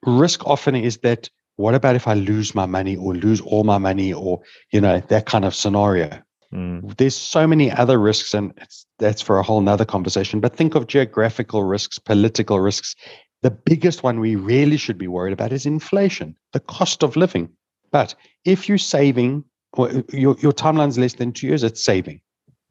Risk 0.06 0.46
often 0.46 0.74
is 0.74 0.98
that 0.98 1.28
what 1.56 1.74
about 1.74 1.96
if 1.96 2.08
I 2.08 2.14
lose 2.14 2.54
my 2.54 2.66
money 2.66 2.96
or 2.96 3.14
lose 3.14 3.40
all 3.40 3.64
my 3.64 3.78
money 3.78 4.12
or, 4.12 4.40
you 4.72 4.80
know, 4.80 5.00
that 5.08 5.26
kind 5.26 5.44
of 5.44 5.54
scenario? 5.54 6.20
Mm. 6.52 6.96
There's 6.96 7.16
so 7.16 7.46
many 7.46 7.70
other 7.70 7.98
risks, 7.98 8.32
and 8.32 8.52
that's 8.98 9.22
for 9.22 9.38
a 9.38 9.42
whole 9.42 9.60
nother 9.60 9.84
conversation. 9.84 10.40
But 10.40 10.56
think 10.56 10.74
of 10.74 10.86
geographical 10.86 11.62
risks, 11.64 11.98
political 11.98 12.60
risks. 12.60 12.94
The 13.42 13.50
biggest 13.50 14.02
one 14.02 14.20
we 14.20 14.36
really 14.36 14.78
should 14.78 14.96
be 14.96 15.08
worried 15.08 15.32
about 15.32 15.52
is 15.52 15.66
inflation, 15.66 16.36
the 16.52 16.60
cost 16.60 17.02
of 17.02 17.16
living. 17.16 17.50
But 17.90 18.14
if 18.44 18.68
you're 18.68 18.78
saving 18.78 19.44
your, 19.76 20.36
your 20.38 20.52
timeline's 20.52 20.98
less 20.98 21.14
than 21.14 21.32
two 21.32 21.46
years, 21.46 21.62
it's 21.62 21.82
saving. 21.82 22.20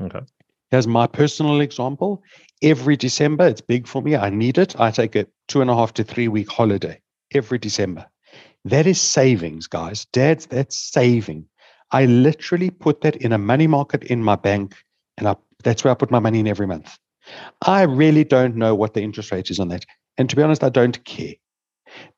Okay. 0.02 0.22
Here's 0.72 0.88
my 0.88 1.08
personal 1.08 1.62
example. 1.62 2.24
Every 2.62 2.96
December, 2.96 3.48
it's 3.48 3.62
big 3.62 3.88
for 3.88 4.02
me. 4.02 4.16
I 4.16 4.30
need 4.30 4.58
it. 4.58 4.80
I 4.80 4.90
take 4.92 5.16
a 5.16 5.28
two 5.48 5.62
and 5.62 5.70
a 5.70 5.76
half 5.76 5.94
to 5.96 6.04
three 6.04 6.28
week 6.28 6.50
holiday 6.50 7.00
every 7.34 7.60
December. 7.60 8.06
That 8.66 8.88
is 8.88 9.00
savings, 9.00 9.68
guys. 9.68 10.06
Dads, 10.06 10.46
that's 10.46 10.78
saving. 10.78 11.46
I 11.92 12.06
literally 12.06 12.72
put 12.72 13.02
that 13.02 13.18
in 13.18 13.34
a 13.34 13.38
money 13.38 13.68
market 13.68 14.04
in 14.06 14.24
my 14.24 14.36
bank, 14.36 14.76
and 15.18 15.28
I, 15.28 15.36
that's 15.64 15.84
where 15.84 15.92
I 15.92 15.96
put 15.96 16.10
my 16.10 16.20
money 16.20 16.40
in 16.40 16.48
every 16.48 16.66
month. 16.66 16.98
I 17.62 17.84
really 17.84 18.24
don't 18.24 18.56
know 18.56 18.74
what 18.74 18.94
the 18.94 19.02
interest 19.02 19.32
rate 19.32 19.50
is 19.50 19.60
on 19.60 19.68
that. 19.68 19.86
And 20.18 20.30
to 20.30 20.36
be 20.36 20.42
honest, 20.42 20.64
I 20.64 20.70
don't 20.70 21.04
care. 21.06 21.34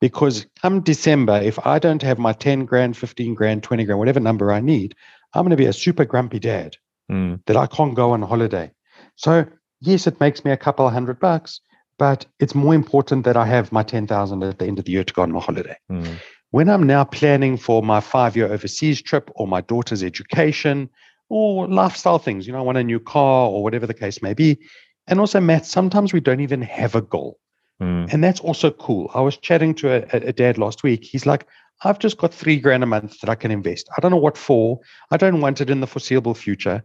Because 0.00 0.46
come 0.62 0.80
December, 0.80 1.40
if 1.42 1.64
I 1.66 1.78
don't 1.78 2.02
have 2.02 2.18
my 2.18 2.32
10 2.32 2.64
grand, 2.64 2.96
15 2.96 3.34
grand, 3.34 3.62
20 3.62 3.84
grand, 3.84 3.98
whatever 3.98 4.20
number 4.20 4.52
I 4.52 4.60
need, 4.60 4.94
I'm 5.34 5.42
going 5.42 5.50
to 5.50 5.56
be 5.56 5.66
a 5.66 5.72
super 5.72 6.04
grumpy 6.04 6.38
dad 6.38 6.76
mm. 7.10 7.40
that 7.46 7.56
I 7.56 7.66
can't 7.66 7.94
go 7.94 8.12
on 8.12 8.22
holiday. 8.22 8.70
So, 9.16 9.46
yes, 9.80 10.06
it 10.06 10.20
makes 10.20 10.44
me 10.44 10.50
a 10.50 10.56
couple 10.56 10.86
of 10.86 10.92
hundred 10.92 11.20
bucks, 11.20 11.60
but 11.98 12.26
it's 12.40 12.54
more 12.54 12.74
important 12.74 13.24
that 13.24 13.36
I 13.36 13.46
have 13.46 13.72
my 13.72 13.82
10,000 13.82 14.42
at 14.42 14.58
the 14.58 14.66
end 14.66 14.78
of 14.78 14.84
the 14.84 14.92
year 14.92 15.04
to 15.04 15.12
go 15.12 15.22
on 15.22 15.32
my 15.32 15.40
holiday. 15.40 15.76
Mm. 15.90 16.18
when 16.50 16.70
I'm 16.70 16.84
now 16.84 17.04
planning 17.04 17.56
for 17.56 17.82
my 17.82 18.00
five 18.00 18.36
year 18.36 18.50
overseas 18.52 19.02
trip 19.02 19.30
or 19.34 19.46
my 19.46 19.60
daughter's 19.62 20.02
education 20.02 20.88
or 21.28 21.66
lifestyle 21.68 22.18
things, 22.18 22.46
you 22.46 22.52
know, 22.52 22.58
I 22.58 22.62
want 22.62 22.78
a 22.78 22.84
new 22.84 23.00
car 23.00 23.48
or 23.48 23.62
whatever 23.62 23.86
the 23.86 23.94
case 23.94 24.22
may 24.22 24.32
be. 24.32 24.58
And 25.06 25.20
also, 25.20 25.40
Matt, 25.40 25.66
sometimes 25.66 26.12
we 26.12 26.20
don't 26.20 26.40
even 26.40 26.62
have 26.62 26.94
a 26.94 27.02
goal. 27.02 27.38
Mm. 27.82 28.12
And 28.12 28.24
that's 28.24 28.40
also 28.40 28.70
cool. 28.70 29.10
I 29.14 29.20
was 29.20 29.36
chatting 29.36 29.74
to 29.76 29.92
a, 29.92 30.28
a, 30.28 30.32
dad 30.32 30.56
last 30.56 30.82
week. 30.82 31.04
He's 31.04 31.26
like, 31.26 31.46
I've 31.84 31.98
just 31.98 32.16
got 32.16 32.32
three 32.32 32.58
grand 32.58 32.82
a 32.82 32.86
month 32.86 33.20
that 33.20 33.28
I 33.28 33.34
can 33.34 33.50
invest. 33.50 33.88
I 33.96 34.00
don't 34.00 34.10
know 34.10 34.16
what 34.16 34.38
for. 34.38 34.80
I 35.10 35.18
don't 35.18 35.40
want 35.40 35.60
it 35.60 35.68
in 35.68 35.80
the 35.80 35.86
foreseeable 35.86 36.34
future. 36.34 36.82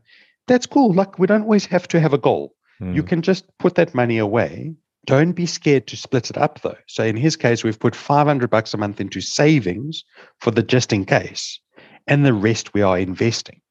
That's 0.48 0.66
cool. 0.66 0.94
Like, 0.94 1.18
we 1.18 1.28
don't 1.28 1.44
always 1.44 1.66
have 1.68 1.88
to 1.90 2.00
have 2.00 2.14
a 2.14 2.18
goal. 2.18 2.56
Mm. 2.82 2.96
You 2.96 3.04
can 3.04 3.22
just 3.22 3.46
put 3.58 3.76
that 3.76 3.96
money 3.96 4.18
away. 4.18 4.76
Don't 5.06 5.32
be 5.32 5.46
scared 5.46 5.88
to 5.88 5.98
split 5.98 6.30
it 6.30 6.38
up, 6.38 6.62
though. 6.62 6.78
So, 6.88 7.04
in 7.04 7.16
his 7.16 7.38
case, 7.38 7.64
we've 7.64 7.80
put 7.80 7.96
500 7.96 8.50
bucks 8.50 8.74
a 8.74 8.78
month 8.78 9.00
into 9.00 9.22
savings 9.22 10.04
for 10.40 10.52
the 10.52 10.62
just 10.62 10.92
in 10.92 11.06
case, 11.06 11.60
and 12.06 12.26
the 12.26 12.34
rest 12.34 12.74
we 12.74 12.82
are 12.82 13.00
investing. 13.00 13.62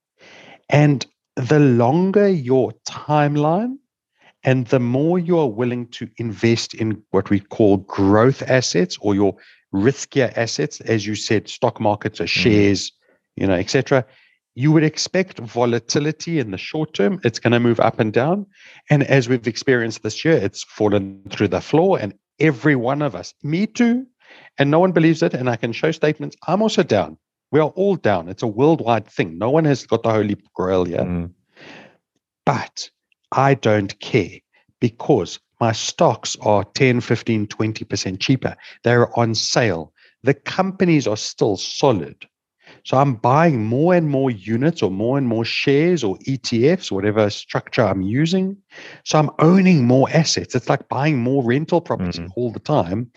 And 0.70 1.06
the 1.36 1.60
longer 1.60 2.28
your 2.28 2.72
timeline, 2.88 3.76
and 4.44 4.66
the 4.68 4.80
more 4.80 5.18
you 5.18 5.38
are 5.38 5.48
willing 5.48 5.86
to 5.88 6.08
invest 6.16 6.74
in 6.74 7.02
what 7.10 7.30
we 7.30 7.40
call 7.40 7.78
growth 7.78 8.42
assets 8.42 8.96
or 9.00 9.14
your 9.14 9.36
riskier 9.74 10.32
assets, 10.36 10.80
as 10.82 11.06
you 11.06 11.14
said, 11.14 11.48
stock 11.48 11.80
markets 11.80 12.20
or 12.20 12.24
mm. 12.24 12.28
shares, 12.28 12.92
you 13.36 13.46
know, 13.46 13.54
etc., 13.54 14.04
you 14.54 14.72
would 14.72 14.82
expect 14.82 15.38
volatility 15.38 16.38
in 16.38 16.50
the 16.50 16.58
short 16.58 16.92
term. 16.92 17.20
It's 17.22 17.38
going 17.38 17.52
to 17.52 17.60
move 17.60 17.80
up 17.80 18.00
and 18.00 18.12
down. 18.12 18.46
And 18.90 19.04
as 19.04 19.28
we've 19.28 19.46
experienced 19.46 20.02
this 20.02 20.24
year, 20.24 20.34
it's 20.34 20.64
fallen 20.64 21.22
through 21.30 21.48
the 21.48 21.60
floor. 21.60 21.98
And 22.00 22.14
every 22.40 22.74
one 22.74 23.00
of 23.00 23.14
us, 23.14 23.32
me 23.42 23.66
too, 23.66 24.06
and 24.58 24.70
no 24.70 24.80
one 24.80 24.92
believes 24.92 25.22
it. 25.22 25.34
And 25.34 25.48
I 25.48 25.56
can 25.56 25.72
show 25.72 25.92
statements. 25.92 26.36
I'm 26.48 26.62
also 26.62 26.82
down. 26.82 27.16
We 27.52 27.60
are 27.60 27.68
all 27.68 27.96
down. 27.96 28.28
It's 28.28 28.42
a 28.42 28.48
worldwide 28.48 29.06
thing. 29.06 29.38
No 29.38 29.50
one 29.50 29.64
has 29.66 29.86
got 29.86 30.02
the 30.02 30.10
holy 30.10 30.36
grail 30.54 30.88
yet. 30.88 31.06
Mm. 31.06 31.30
But 32.44 32.90
I 33.32 33.54
don't 33.54 33.98
care 34.00 34.38
because 34.80 35.38
my 35.60 35.72
stocks 35.72 36.36
are 36.40 36.64
10, 36.74 37.00
15, 37.00 37.46
20% 37.46 38.20
cheaper. 38.20 38.56
They're 38.82 39.16
on 39.18 39.34
sale. 39.34 39.92
The 40.22 40.34
companies 40.34 41.06
are 41.06 41.16
still 41.16 41.56
solid. 41.56 42.26
So 42.84 42.96
I'm 42.96 43.14
buying 43.14 43.64
more 43.64 43.94
and 43.94 44.08
more 44.08 44.30
units 44.30 44.82
or 44.82 44.90
more 44.90 45.18
and 45.18 45.26
more 45.26 45.44
shares 45.44 46.02
or 46.02 46.16
ETFs, 46.18 46.90
whatever 46.90 47.28
structure 47.30 47.82
I'm 47.82 48.02
using. 48.02 48.56
So 49.04 49.18
I'm 49.18 49.30
owning 49.38 49.86
more 49.86 50.08
assets. 50.10 50.54
It's 50.54 50.68
like 50.68 50.88
buying 50.88 51.18
more 51.18 51.44
rental 51.44 51.80
property 51.80 52.20
mm-hmm. 52.20 52.32
all 52.36 52.52
the 52.52 52.60
time. 52.60 53.10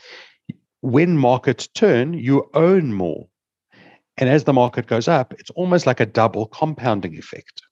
When 0.81 1.17
markets 1.17 1.67
turn, 1.67 2.13
you 2.13 2.49
own 2.53 2.93
more. 2.93 3.27
And 4.17 4.29
as 4.29 4.43
the 4.43 4.53
market 4.53 4.87
goes 4.87 5.07
up, 5.07 5.33
it's 5.39 5.49
almost 5.51 5.87
like 5.87 5.99
a 5.99 6.05
double 6.05 6.47
compounding 6.47 7.15
effect. 7.15 7.62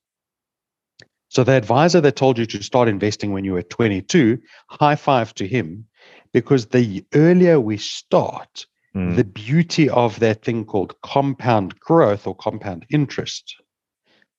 So 1.32 1.45
the 1.45 1.53
advisor 1.53 2.01
that 2.01 2.17
told 2.17 2.38
you 2.38 2.45
to 2.45 2.61
start 2.61 2.89
investing 2.89 3.32
when 3.32 3.45
you 3.45 3.53
were 3.53 3.63
22, 3.63 4.38
high 4.67 4.97
five 4.97 5.34
to 5.36 5.47
him, 5.47 5.86
because 6.34 6.65
the 6.65 7.05
earlier 7.13 7.57
we 7.57 7.77
start, 7.77 8.65
mm. 8.93 9.15
the 9.15 9.23
beauty 9.23 9.89
of 9.89 10.19
that 10.19 10.43
thing 10.43 10.65
called 10.65 10.99
compound 11.03 11.79
growth 11.79 12.27
or 12.27 12.36
compound 12.36 12.86
interest 12.89 13.55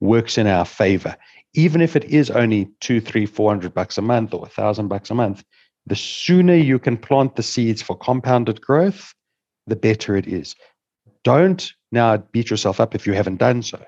works 0.00 0.36
in 0.36 0.46
our 0.46 0.66
favor. 0.66 1.16
Even 1.54 1.80
if 1.80 1.96
it 1.96 2.04
is 2.04 2.30
only 2.30 2.68
two, 2.80 3.00
three, 3.00 3.24
four 3.24 3.50
hundred 3.50 3.72
bucks 3.72 3.96
a 3.96 4.02
month 4.02 4.34
or 4.34 4.44
a 4.44 4.50
thousand 4.50 4.88
bucks 4.88 5.10
a 5.10 5.14
month, 5.14 5.42
the 5.86 5.96
sooner 5.96 6.56
you 6.56 6.78
can 6.78 6.98
plant 6.98 7.36
the 7.36 7.42
seeds 7.42 7.80
for 7.80 7.96
compounded 7.96 8.60
growth, 8.60 9.14
the 9.66 9.76
better 9.76 10.14
it 10.14 10.26
is. 10.26 10.54
Don't 11.24 11.72
now 11.90 12.18
beat 12.18 12.50
yourself 12.50 12.80
up 12.80 12.94
if 12.94 13.06
you 13.06 13.14
haven't 13.14 13.38
done 13.38 13.62
so, 13.62 13.82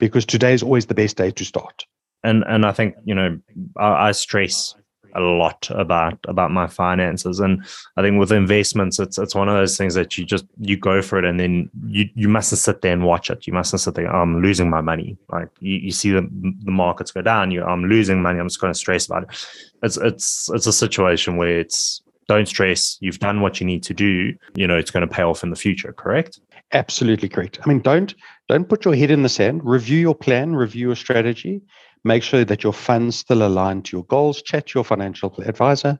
because 0.00 0.24
today 0.24 0.54
is 0.54 0.62
always 0.62 0.86
the 0.86 0.94
best 0.94 1.18
day 1.18 1.30
to 1.30 1.44
start 1.44 1.84
and 2.24 2.44
and 2.46 2.66
I 2.66 2.72
think 2.72 2.94
you 3.04 3.14
know 3.14 3.38
I, 3.76 4.08
I, 4.08 4.12
stress 4.12 4.74
a 5.14 5.20
lot 5.20 5.68
about 5.70 6.18
about 6.26 6.50
my 6.50 6.66
finances, 6.66 7.40
and 7.40 7.64
I 7.96 8.02
think 8.02 8.18
with 8.18 8.32
investments, 8.32 8.98
it's 8.98 9.18
it's 9.18 9.34
one 9.34 9.48
of 9.48 9.54
those 9.54 9.76
things 9.76 9.94
that 9.94 10.18
you 10.18 10.24
just 10.24 10.44
you 10.58 10.76
go 10.76 11.00
for 11.02 11.18
it, 11.18 11.24
and 11.24 11.38
then 11.38 11.70
you 11.86 12.08
you 12.14 12.28
mustn't 12.28 12.58
sit 12.58 12.82
there 12.82 12.92
and 12.92 13.04
watch 13.04 13.30
it. 13.30 13.46
You 13.46 13.52
mustn't 13.52 13.80
sit 13.80 13.94
there. 13.94 14.14
Oh, 14.14 14.22
I'm 14.22 14.42
losing 14.42 14.70
my 14.70 14.80
money. 14.80 15.16
Like 15.30 15.48
you, 15.60 15.76
you 15.76 15.92
see 15.92 16.10
the 16.10 16.28
the 16.64 16.70
markets 16.70 17.12
go 17.12 17.22
down. 17.22 17.50
You 17.50 17.62
I'm 17.62 17.84
losing 17.84 18.22
money. 18.22 18.40
I'm 18.40 18.48
just 18.48 18.60
going 18.60 18.72
to 18.72 18.78
stress 18.78 19.06
about 19.06 19.24
it. 19.24 19.46
It's 19.82 19.96
it's 19.96 20.50
it's 20.50 20.66
a 20.66 20.72
situation 20.72 21.36
where 21.36 21.58
it's 21.58 22.02
don't 22.26 22.48
stress. 22.48 22.98
You've 23.00 23.20
done 23.20 23.40
what 23.40 23.60
you 23.60 23.66
need 23.66 23.82
to 23.84 23.94
do. 23.94 24.34
You 24.54 24.66
know 24.66 24.76
it's 24.76 24.90
going 24.90 25.06
to 25.06 25.12
pay 25.12 25.22
off 25.22 25.42
in 25.42 25.50
the 25.50 25.56
future. 25.56 25.92
Correct? 25.92 26.40
Absolutely 26.72 27.30
correct. 27.30 27.58
I 27.64 27.68
mean, 27.68 27.80
don't 27.80 28.14
don't 28.48 28.68
put 28.68 28.84
your 28.84 28.94
head 28.94 29.10
in 29.10 29.22
the 29.22 29.28
sand. 29.28 29.62
Review 29.64 29.98
your 29.98 30.14
plan. 30.14 30.54
Review 30.54 30.88
your 30.88 30.96
strategy 30.96 31.62
Make 32.04 32.22
sure 32.22 32.44
that 32.44 32.62
your 32.62 32.72
funds 32.72 33.16
still 33.16 33.46
align 33.46 33.82
to 33.82 33.96
your 33.96 34.04
goals. 34.04 34.42
Chat 34.42 34.68
to 34.68 34.78
your 34.78 34.84
financial 34.84 35.34
advisor. 35.44 35.98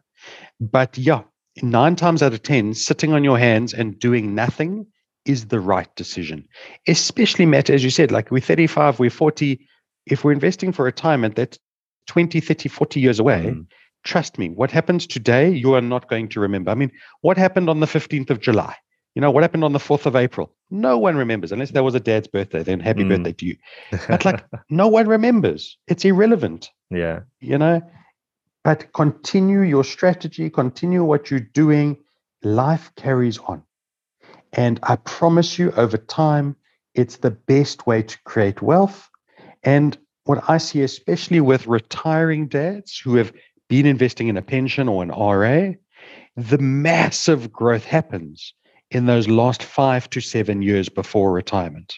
But 0.61 0.97
yeah, 0.97 1.23
nine 1.63 1.97
times 1.97 2.23
out 2.23 2.33
of 2.33 2.43
10, 2.43 2.75
sitting 2.75 3.13
on 3.13 3.25
your 3.25 3.39
hands 3.39 3.75
and 3.75 3.99
doing 3.99 4.35
nothing 4.35 4.87
is 5.25 5.47
the 5.47 5.61
right 5.61 5.95
decision. 5.97 6.49
Especially, 6.87 7.47
Matt, 7.47 7.71
as 7.71 7.85
you 7.85 7.91
said, 7.91 8.11
like 8.11 8.31
we're 8.31 8.41
35, 8.41 8.99
we're 8.99 9.11
40. 9.11 9.67
If 10.07 10.25
we're 10.25 10.33
investing 10.33 10.73
for 10.73 10.85
retirement, 10.85 11.37
that's 11.37 11.59
20, 12.07 12.41
30, 12.41 12.69
40 12.69 13.01
years 13.01 13.19
away. 13.19 13.45
Mm. 13.55 13.67
Trust 14.05 14.39
me, 14.39 14.49
what 14.49 14.71
happens 14.71 15.07
today, 15.07 15.51
you 15.51 15.75
are 15.75 15.81
not 15.81 16.09
going 16.09 16.29
to 16.29 16.41
remember. 16.41 16.71
I 16.71 16.75
mean, 16.75 16.91
what 17.21 17.37
happened 17.37 17.69
on 17.69 17.81
the 17.81 17.87
15th 17.87 18.31
of 18.31 18.41
July? 18.41 18.75
You 19.19 19.23
know, 19.23 19.33
what 19.33 19.43
happened 19.43 19.65
on 19.65 19.73
the 19.73 19.81
4th 19.81 20.07
of 20.07 20.15
April? 20.15 20.55
No 20.71 20.97
one 20.97 21.17
remembers, 21.17 21.51
unless 21.51 21.73
there 21.73 21.83
was 21.83 21.97
a 21.97 21.99
dad's 21.99 22.29
birthday, 22.29 22.63
then 22.63 22.79
happy 22.79 23.03
mm. 23.03 23.09
birthday 23.09 23.33
to 23.33 23.47
you. 23.47 23.57
But 24.09 24.25
like, 24.25 24.45
no 24.71 24.87
one 24.87 25.09
remembers. 25.09 25.77
It's 25.89 26.05
irrelevant. 26.05 26.71
Yeah. 26.89 27.23
You 27.41 27.59
know, 27.59 27.83
but 28.63 28.93
continue 28.93 29.63
your 29.63 29.83
strategy, 29.83 30.49
continue 30.49 31.03
what 31.03 31.33
you're 31.33 31.41
doing. 31.41 31.97
Life 32.45 32.93
carries 32.95 33.39
on. 33.39 33.65
And 34.53 34.79
I 34.85 34.95
promise 34.95 35.59
you, 35.59 35.73
over 35.73 35.97
time, 35.97 36.55
it's 36.95 37.17
the 37.17 37.33
best 37.33 37.89
way 37.89 38.03
to 38.03 38.23
create 38.23 38.63
wealth. 38.63 39.09
And 39.65 39.99
what 40.27 40.49
I 40.49 40.59
see, 40.59 40.83
especially 40.83 41.41
with 41.41 41.67
retiring 41.67 42.47
dads 42.47 42.97
who 42.97 43.17
have 43.17 43.33
been 43.69 43.85
investing 43.85 44.29
in 44.29 44.37
a 44.37 44.43
pension 44.43 44.89
or 44.89 45.03
an 45.03 45.09
RA, 45.09 45.73
the 46.37 46.59
massive 46.59 47.53
growth 47.53 47.85
happens 47.85 48.55
in 48.91 49.07
those 49.07 49.29
last 49.29 49.63
five 49.63 50.09
to 50.11 50.21
seven 50.21 50.63
years 50.63 50.89
before 50.89 51.33
retirement. 51.33 51.95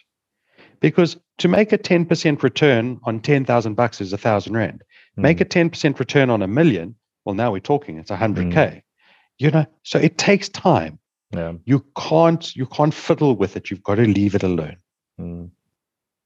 Because 0.81 1.17
to 1.39 1.49
make 1.49 1.73
a 1.73 1.79
10% 1.79 2.43
return 2.43 3.01
on 3.05 3.21
10,000 3.21 3.75
bucks 3.75 4.01
is 4.01 4.13
a 4.13 4.19
thousand 4.19 4.55
rand. 4.55 4.83
Mm. 5.19 5.23
Make 5.23 5.41
a 5.41 5.45
10% 5.45 5.99
return 5.99 6.31
on 6.31 6.43
a 6.43 6.49
million. 6.49 6.95
Well, 7.25 7.35
now 7.35 7.53
we're 7.53 7.61
talking, 7.61 7.99
it's 7.99 8.11
a 8.11 8.17
hundred 8.17 8.53
K. 8.53 8.61
Mm. 8.61 8.83
You 9.39 9.51
know, 9.51 9.67
so 9.85 9.99
it 9.99 10.19
takes 10.19 10.49
time. 10.49 10.99
Yeah. 11.33 11.53
You 11.65 11.85
can't 11.97 12.55
you 12.57 12.67
can't 12.67 12.93
fiddle 12.93 13.37
with 13.37 13.57
it. 13.57 13.71
You've 13.71 13.83
got 13.83 13.95
to 13.97 14.03
leave 14.03 14.35
it 14.35 14.43
alone. 14.43 14.77
Mm. 15.21 15.51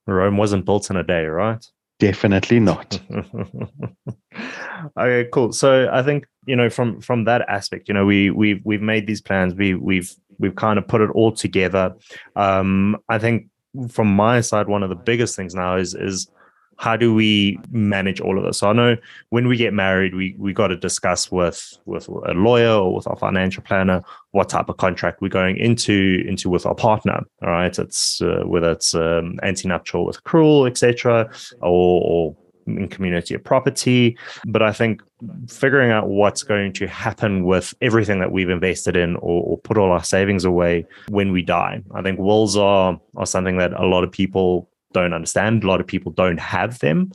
Rome 0.07 0.37
wasn't 0.37 0.65
built 0.65 0.89
in 0.89 0.97
a 0.97 1.03
day, 1.03 1.25
right? 1.25 1.63
Definitely 1.99 2.59
not. 2.59 2.99
okay, 4.99 5.29
cool. 5.31 5.53
So 5.53 5.89
I 5.91 6.03
think 6.03 6.27
you 6.45 6.55
know 6.55 6.69
from 6.69 7.01
from 7.01 7.25
that 7.25 7.41
aspect, 7.49 7.87
you 7.87 7.93
know, 7.93 8.05
we 8.05 8.29
we've 8.29 8.61
we've 8.63 8.81
made 8.81 9.07
these 9.07 9.21
plans. 9.21 9.53
We 9.55 9.75
we've 9.75 10.13
we've 10.39 10.55
kind 10.55 10.79
of 10.79 10.87
put 10.87 11.01
it 11.01 11.09
all 11.11 11.31
together. 11.31 11.95
Um, 12.35 12.97
I 13.09 13.19
think 13.19 13.47
from 13.89 14.07
my 14.07 14.41
side, 14.41 14.67
one 14.67 14.83
of 14.83 14.89
the 14.89 14.95
biggest 14.95 15.35
things 15.35 15.53
now 15.53 15.75
is 15.77 15.93
is 15.95 16.29
how 16.77 16.97
do 16.97 17.13
we 17.13 17.57
manage 17.71 18.19
all 18.19 18.37
of 18.37 18.43
this? 18.43 18.57
So 18.59 18.69
I 18.69 18.73
know 18.73 18.97
when 19.29 19.47
we 19.47 19.55
get 19.57 19.73
married, 19.73 20.13
we 20.13 20.35
we 20.37 20.53
got 20.53 20.67
to 20.67 20.77
discuss 20.77 21.31
with 21.31 21.77
with 21.85 22.07
a 22.07 22.33
lawyer 22.33 22.73
or 22.73 22.95
with 22.95 23.07
our 23.07 23.15
financial 23.15 23.63
planner 23.63 24.03
what 24.31 24.49
type 24.49 24.69
of 24.69 24.77
contract 24.77 25.21
we're 25.21 25.29
going 25.29 25.57
into 25.57 26.23
into 26.27 26.49
with 26.49 26.65
our 26.65 26.75
partner. 26.75 27.21
All 27.41 27.49
right, 27.49 27.77
it's 27.77 28.21
uh, 28.21 28.43
whether 28.45 28.71
it's 28.71 28.93
um, 28.93 29.39
anti-nuptial 29.41 30.05
with 30.05 30.21
accrual, 30.23 30.67
etc., 30.69 31.29
or, 31.61 32.01
or 32.03 32.37
in 32.67 32.87
community 32.87 33.33
of 33.35 33.43
property. 33.43 34.17
But 34.45 34.61
I 34.61 34.71
think 34.71 35.01
figuring 35.47 35.91
out 35.91 36.07
what's 36.07 36.43
going 36.43 36.73
to 36.73 36.87
happen 36.87 37.45
with 37.45 37.73
everything 37.81 38.19
that 38.19 38.31
we've 38.31 38.49
invested 38.49 38.95
in 38.95 39.15
or, 39.17 39.43
or, 39.43 39.57
put 39.59 39.77
all 39.77 39.91
our 39.91 40.03
savings 40.03 40.45
away 40.45 40.85
when 41.09 41.31
we 41.31 41.41
die. 41.41 41.81
I 41.93 42.01
think 42.01 42.19
wills 42.19 42.57
are, 42.57 42.99
are 43.15 43.25
something 43.25 43.57
that 43.57 43.73
a 43.73 43.85
lot 43.85 44.03
of 44.03 44.11
people 44.11 44.69
don't 44.93 45.13
understand. 45.13 45.63
A 45.63 45.67
lot 45.67 45.79
of 45.79 45.87
people 45.87 46.11
don't 46.11 46.39
have 46.39 46.79
them. 46.79 47.11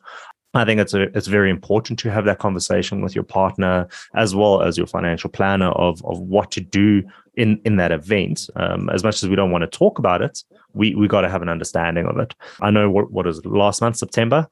I 0.55 0.65
think 0.65 0.81
it's 0.81 0.95
a, 0.95 1.03
it's 1.17 1.29
very 1.29 1.51
important 1.51 1.99
to 2.01 2.11
have 2.11 2.25
that 2.25 2.41
conversation 2.41 3.03
with 3.03 3.15
your 3.15 3.25
partner 3.25 3.87
as 4.15 4.35
well 4.35 4.63
as 4.63 4.77
your 4.77 4.87
financial 4.87 5.31
planner 5.31 5.71
of 5.71 6.05
of 6.05 6.19
what 6.19 6.51
to 6.53 6.61
do 6.61 7.05
in 7.37 7.61
in 7.65 7.77
that 7.77 7.93
event. 7.93 8.51
Um, 8.57 8.91
as 8.91 9.05
much 9.05 9.23
as 9.23 9.29
we 9.29 9.37
don't 9.37 9.53
want 9.53 9.63
to 9.63 9.79
talk 9.79 9.99
about 9.99 10.23
it, 10.23 10.43
we 10.73 10.95
we 10.97 11.07
got 11.07 11.21
to 11.21 11.31
have 11.31 11.43
an 11.43 11.49
understanding 11.49 12.07
of 12.07 12.19
it. 12.19 12.35
I 12.61 12.71
know 12.71 12.91
what 12.91 13.13
what 13.13 13.29
is 13.29 13.39
it, 13.39 13.47
last 13.47 13.81
month 13.81 13.97
September 13.97 14.49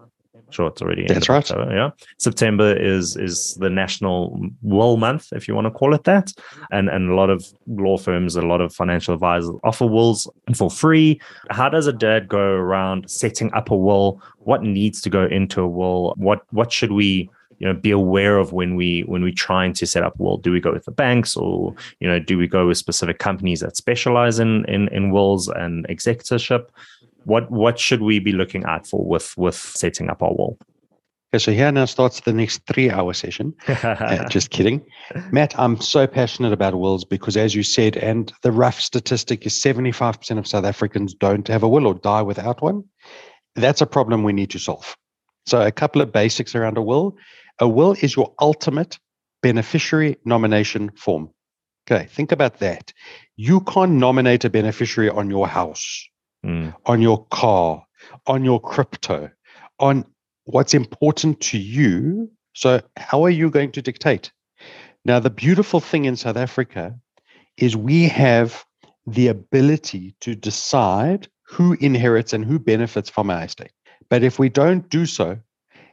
Sure, 0.51 0.69
it's 0.69 0.81
already. 0.81 1.07
That's 1.07 1.29
right. 1.29 1.39
October, 1.39 1.75
yeah, 1.75 1.91
September 2.19 2.75
is 2.75 3.17
is 3.17 3.55
the 3.57 3.69
National 3.69 4.41
Will 4.63 4.97
Month, 4.97 5.33
if 5.33 5.47
you 5.47 5.55
want 5.55 5.67
to 5.67 5.71
call 5.71 5.95
it 5.95 6.05
that, 6.05 6.33
and 6.71 6.89
and 6.89 7.11
a 7.11 7.15
lot 7.15 7.29
of 7.29 7.47
law 7.67 7.99
firms, 7.99 8.35
a 8.35 8.43
lot 8.43 8.61
of 8.61 8.75
financial 8.75 9.15
advisors 9.15 9.51
offer 9.63 9.87
wills 9.87 10.31
for 10.55 10.71
free. 10.71 11.21
How 11.51 11.69
does 11.69 11.87
a 11.87 11.93
dad 11.93 12.29
go 12.29 12.41
around 12.41 13.11
setting 13.11 13.53
up 13.53 13.71
a 13.71 13.77
will? 13.77 14.23
What 14.39 14.63
needs 14.63 15.03
to 15.03 15.11
go 15.11 15.27
into 15.27 15.61
a 15.61 15.69
will? 15.69 16.15
What 16.17 16.43
what 16.51 16.73
should 16.73 16.93
we 16.93 17.31
you 17.59 17.67
know 17.67 17.75
be 17.75 17.91
aware 17.91 18.39
of 18.39 18.53
when 18.53 18.77
we 18.77 19.03
when 19.03 19.23
we 19.23 19.33
trying 19.33 19.73
to 19.75 19.87
set 19.87 20.03
up 20.03 20.19
a 20.19 20.23
will 20.23 20.37
do 20.37 20.53
we 20.53 20.61
go 20.61 20.73
with 20.73 20.85
the 20.85 20.91
banks 20.91 21.37
or 21.37 21.75
you 22.01 22.09
know 22.09 22.19
do 22.19 22.39
we 22.39 22.47
go 22.47 22.67
with 22.67 22.79
specific 22.79 23.19
companies 23.19 23.61
that 23.61 23.77
specialize 23.77 24.39
in 24.39 24.65
in, 24.67 24.89
in 24.89 25.11
wills 25.11 25.49
and 25.49 25.85
executorship 25.89 26.71
what 27.29 27.51
what 27.51 27.79
should 27.79 28.01
we 28.01 28.19
be 28.19 28.33
looking 28.33 28.65
out 28.65 28.87
for 28.87 29.05
with 29.05 29.37
with 29.37 29.55
setting 29.55 30.09
up 30.09 30.23
our 30.23 30.31
will? 30.31 30.59
Okay, 31.31 31.43
so 31.45 31.53
here 31.53 31.71
now 31.71 31.85
starts 31.85 32.21
the 32.21 32.33
next 32.33 32.65
three 32.67 32.91
hour 32.91 33.13
session. 33.13 33.55
uh, 33.69 34.27
just 34.29 34.49
kidding. 34.51 34.83
Matt, 35.31 35.59
I'm 35.59 35.79
so 35.79 36.07
passionate 36.07 36.55
about 36.55 36.79
wills 36.79 37.05
because, 37.05 37.37
as 37.37 37.55
you 37.55 37.63
said, 37.63 37.99
and 37.99 38.33
the 38.43 38.51
rough 38.51 38.81
statistic 38.81 39.45
is 39.45 39.53
75% 39.53 40.39
of 40.39 40.47
South 40.47 40.65
Africans 40.65 41.13
don't 41.13 41.47
have 41.49 41.63
a 41.63 41.69
will 41.69 41.87
or 41.87 41.95
die 41.95 42.23
without 42.23 42.63
one. 42.63 42.83
That's 43.57 43.83
a 43.83 43.87
problem 43.87 44.23
we 44.23 44.33
need 44.33 44.51
to 44.51 44.59
solve. 44.59 44.97
So, 45.47 45.61
a 45.61 45.73
couple 45.73 46.01
of 46.01 46.11
basics 46.11 46.55
around 46.55 46.79
a 46.79 46.83
will. 46.83 47.19
A 47.59 47.69
will 47.69 47.95
is 48.01 48.17
your 48.17 48.33
ultimate 48.41 48.99
beneficiary 49.43 50.17
nomination 50.25 50.91
form. 50.97 51.29
Okay, 51.91 52.07
think 52.07 52.33
about 52.33 52.61
that. 52.61 52.95
You 53.37 53.61
can't 53.61 53.93
nominate 53.93 54.47
a 54.47 54.51
beneficiary 54.51 55.11
on 55.11 55.29
your 55.29 55.47
house 55.47 56.09
mm. 56.45 56.75
on 56.87 57.03
your 57.03 57.25
car, 57.27 57.85
on 58.27 58.45
your 58.45 58.61
crypto, 58.61 59.31
on 59.79 60.05
what's 60.45 60.75
important 60.75 61.41
to 61.41 61.59
you. 61.59 62.31
So, 62.55 62.81
how 62.97 63.25
are 63.25 63.31
you 63.31 63.51
going 63.51 63.73
to 63.73 63.83
dictate? 63.83 64.33
Now, 65.05 65.21
the 65.21 65.31
beautiful 65.31 65.81
thing 65.81 66.05
in 66.05 66.17
South 66.17 66.37
Africa 66.37 66.99
is 67.57 67.77
we 67.77 68.09
have 68.09 68.65
the 69.07 69.29
ability 69.29 70.15
to 70.21 70.35
decide 70.35 71.29
who 71.43 71.77
inherits 71.81 72.33
and 72.33 72.45
who 72.45 72.59
benefits 72.59 73.09
from 73.09 73.31
our 73.31 73.45
estate. 73.45 73.73
But 74.11 74.23
if 74.23 74.39
we 74.39 74.49
don't 74.49 74.89
do 74.91 75.07
so, 75.07 75.39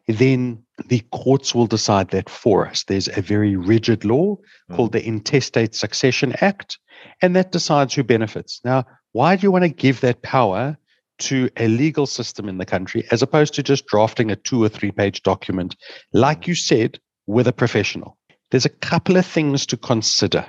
then 0.08 0.64
the 0.88 1.02
courts 1.12 1.56
will 1.56 1.68
decide 1.68 2.10
that 2.10 2.30
for 2.30 2.68
us. 2.68 2.84
There's 2.84 3.08
a 3.08 3.22
very 3.22 3.56
rigid 3.56 4.06
law 4.06 4.38
mm. 4.70 4.76
called 4.76 4.92
the 4.92 5.06
Intestate 5.06 5.74
Succession 5.74 6.36
Act, 6.42 6.78
and 7.22 7.36
that 7.36 7.52
decides 7.52 7.94
who 7.94 8.04
benefits. 8.04 8.62
Now, 8.64 8.86
why 9.14 9.36
do 9.36 9.44
you 9.44 9.52
want 9.52 9.64
to 9.64 9.70
give 9.70 10.02
that 10.02 10.22
power 10.22 10.78
to 11.18 11.50
a 11.58 11.68
legal 11.68 12.06
system 12.06 12.50
in 12.50 12.58
the 12.58 12.66
country 12.66 13.06
as 13.12 13.22
opposed 13.22 13.54
to 13.54 13.64
just 13.64 13.88
drafting 13.88 14.30
a 14.30 14.36
two 14.36 14.62
or 14.64 14.70
three 14.70 14.92
page 14.92 15.24
document, 15.24 15.76
like 16.14 16.48
you 16.48 16.56
said, 16.56 17.00
with 17.26 17.48
a 17.48 17.54
professional? 17.54 18.18
There's 18.52 18.66
a 18.66 18.70
couple 18.70 19.18
of 19.18 19.26
things 19.26 19.66
to 19.68 19.78
consider. 19.78 20.46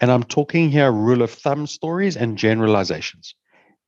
And 0.00 0.10
I'm 0.10 0.22
talking 0.22 0.70
here 0.70 0.92
rule 0.92 1.22
of 1.22 1.30
thumb 1.30 1.66
stories 1.66 2.16
and 2.16 2.38
generalizations. 2.38 3.34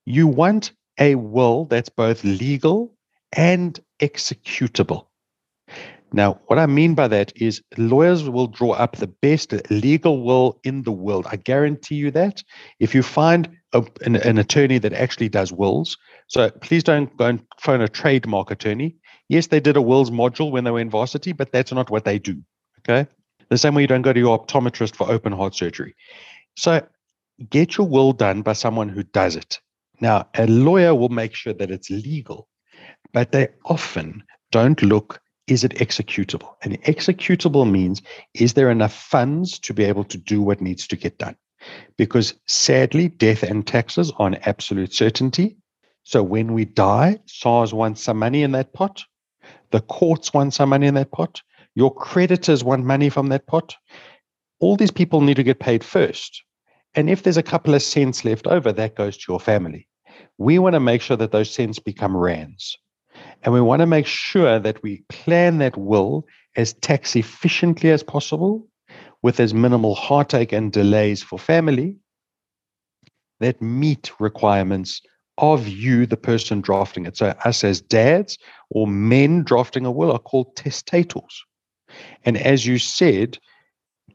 You 0.04 0.26
want 0.26 0.72
a 0.98 1.14
will 1.14 1.66
that's 1.66 1.90
both 1.90 2.24
legal 2.24 2.94
and 3.32 3.78
executable. 4.00 5.06
Now, 6.12 6.40
what 6.46 6.58
I 6.58 6.66
mean 6.66 6.94
by 6.94 7.08
that 7.08 7.32
is 7.36 7.62
lawyers 7.76 8.28
will 8.28 8.46
draw 8.46 8.72
up 8.72 8.96
the 8.96 9.06
best 9.06 9.52
legal 9.70 10.24
will 10.24 10.58
in 10.64 10.82
the 10.82 10.92
world. 10.92 11.26
I 11.30 11.36
guarantee 11.36 11.96
you 11.96 12.10
that. 12.12 12.42
If 12.80 12.94
you 12.94 13.02
find 13.02 13.50
a, 13.74 13.84
an, 14.06 14.16
an, 14.16 14.38
attorney 14.38 14.78
that 14.78 14.94
actually 14.94 15.28
does 15.28 15.52
wills, 15.52 15.98
so 16.28 16.50
please 16.50 16.82
don't 16.82 17.14
go 17.18 17.26
and 17.26 17.44
phone 17.60 17.82
a 17.82 17.88
trademark 17.88 18.50
attorney. 18.50 18.96
Yes, 19.28 19.48
they 19.48 19.60
did 19.60 19.76
a 19.76 19.82
wills 19.82 20.10
module 20.10 20.50
when 20.50 20.64
they 20.64 20.70
were 20.70 20.80
in 20.80 20.88
varsity, 20.88 21.32
but 21.32 21.52
that's 21.52 21.72
not 21.72 21.90
what 21.90 22.06
they 22.06 22.18
do. 22.18 22.42
Okay. 22.78 23.06
The 23.50 23.58
same 23.58 23.74
way 23.74 23.82
you 23.82 23.88
don't 23.88 24.02
go 24.02 24.12
to 24.14 24.20
your 24.20 24.38
optometrist 24.38 24.96
for 24.96 25.10
open 25.10 25.32
heart 25.32 25.54
surgery. 25.54 25.94
So 26.56 26.86
get 27.50 27.76
your 27.76 27.86
will 27.86 28.12
done 28.12 28.42
by 28.42 28.54
someone 28.54 28.88
who 28.88 29.02
does 29.02 29.36
it. 29.36 29.60
Now, 30.00 30.28
a 30.34 30.46
lawyer 30.46 30.94
will 30.94 31.08
make 31.08 31.34
sure 31.34 31.52
that 31.52 31.70
it's 31.70 31.90
legal, 31.90 32.48
but 33.12 33.32
they 33.32 33.48
often 33.64 34.22
don't 34.50 34.82
look 34.82 35.20
is 35.48 35.64
it 35.64 35.74
executable? 35.76 36.54
And 36.62 36.80
executable 36.82 37.68
means 37.68 38.02
is 38.34 38.52
there 38.52 38.70
enough 38.70 38.92
funds 38.92 39.58
to 39.60 39.74
be 39.74 39.84
able 39.84 40.04
to 40.04 40.18
do 40.18 40.42
what 40.42 40.60
needs 40.60 40.86
to 40.88 40.96
get 40.96 41.18
done? 41.18 41.36
Because 41.96 42.34
sadly, 42.46 43.08
death 43.08 43.42
and 43.42 43.66
taxes 43.66 44.12
are 44.18 44.26
an 44.26 44.38
absolute 44.42 44.92
certainty. 44.92 45.56
So 46.04 46.22
when 46.22 46.52
we 46.52 46.66
die, 46.66 47.18
SARS 47.26 47.74
wants 47.74 48.02
some 48.02 48.18
money 48.18 48.42
in 48.42 48.52
that 48.52 48.72
pot. 48.72 49.02
The 49.70 49.80
courts 49.80 50.32
want 50.32 50.54
some 50.54 50.68
money 50.68 50.86
in 50.86 50.94
that 50.94 51.10
pot. 51.10 51.42
Your 51.74 51.94
creditors 51.94 52.62
want 52.62 52.84
money 52.84 53.08
from 53.08 53.28
that 53.28 53.46
pot. 53.46 53.74
All 54.60 54.76
these 54.76 54.90
people 54.90 55.20
need 55.20 55.36
to 55.36 55.42
get 55.42 55.60
paid 55.60 55.84
first. 55.84 56.42
And 56.94 57.08
if 57.10 57.22
there's 57.22 57.36
a 57.36 57.42
couple 57.42 57.74
of 57.74 57.82
cents 57.82 58.24
left 58.24 58.46
over, 58.46 58.72
that 58.72 58.96
goes 58.96 59.16
to 59.16 59.32
your 59.32 59.40
family. 59.40 59.86
We 60.38 60.58
want 60.58 60.74
to 60.74 60.80
make 60.80 61.02
sure 61.02 61.16
that 61.16 61.32
those 61.32 61.50
cents 61.50 61.78
become 61.78 62.16
rands. 62.16 62.76
And 63.42 63.54
we 63.54 63.60
want 63.60 63.80
to 63.80 63.86
make 63.86 64.06
sure 64.06 64.58
that 64.58 64.82
we 64.82 65.02
plan 65.08 65.58
that 65.58 65.76
will 65.76 66.26
as 66.56 66.72
tax 66.74 67.14
efficiently 67.14 67.90
as 67.90 68.02
possible 68.02 68.66
with 69.22 69.40
as 69.40 69.54
minimal 69.54 69.94
heartache 69.94 70.52
and 70.52 70.72
delays 70.72 71.22
for 71.22 71.38
family 71.38 71.96
that 73.40 73.62
meet 73.62 74.10
requirements 74.18 75.00
of 75.38 75.68
you, 75.68 76.04
the 76.04 76.16
person 76.16 76.60
drafting 76.60 77.06
it. 77.06 77.16
So, 77.16 77.28
us 77.44 77.62
as 77.62 77.80
dads 77.80 78.38
or 78.70 78.86
men 78.86 79.44
drafting 79.44 79.86
a 79.86 79.92
will 79.92 80.12
are 80.12 80.18
called 80.18 80.56
testators. 80.56 81.44
And 82.24 82.36
as 82.36 82.66
you 82.66 82.78
said, 82.78 83.38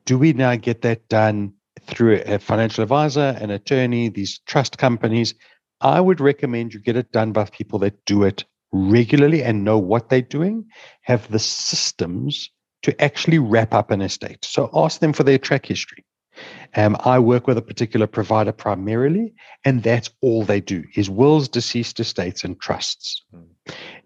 do 0.05 0.17
we 0.17 0.33
now 0.33 0.55
get 0.55 0.81
that 0.81 1.07
done 1.07 1.53
through 1.85 2.21
a 2.25 2.39
financial 2.39 2.83
advisor, 2.83 3.37
an 3.39 3.49
attorney, 3.49 4.09
these 4.09 4.39
trust 4.45 4.77
companies? 4.77 5.33
I 5.79 6.01
would 6.01 6.19
recommend 6.19 6.73
you 6.73 6.79
get 6.79 6.97
it 6.97 7.11
done 7.11 7.31
by 7.31 7.45
people 7.45 7.79
that 7.79 8.05
do 8.05 8.23
it 8.23 8.43
regularly 8.73 9.43
and 9.43 9.63
know 9.63 9.77
what 9.77 10.09
they're 10.09 10.21
doing, 10.21 10.65
have 11.01 11.31
the 11.31 11.39
systems 11.39 12.49
to 12.81 13.01
actually 13.01 13.39
wrap 13.39 13.73
up 13.73 13.91
an 13.91 14.01
estate. 14.01 14.43
So 14.43 14.69
ask 14.73 14.99
them 14.99 15.13
for 15.13 15.23
their 15.23 15.37
track 15.37 15.65
history. 15.65 16.03
Um, 16.75 16.97
I 17.01 17.19
work 17.19 17.45
with 17.45 17.57
a 17.57 17.61
particular 17.61 18.07
provider 18.07 18.51
primarily, 18.51 19.35
and 19.63 19.83
that's 19.83 20.09
all 20.21 20.43
they 20.43 20.59
do 20.59 20.83
is 20.95 21.09
wills, 21.09 21.47
deceased 21.47 21.99
estates, 21.99 22.43
and 22.43 22.59
trusts. 22.59 23.23
Mm. 23.33 23.45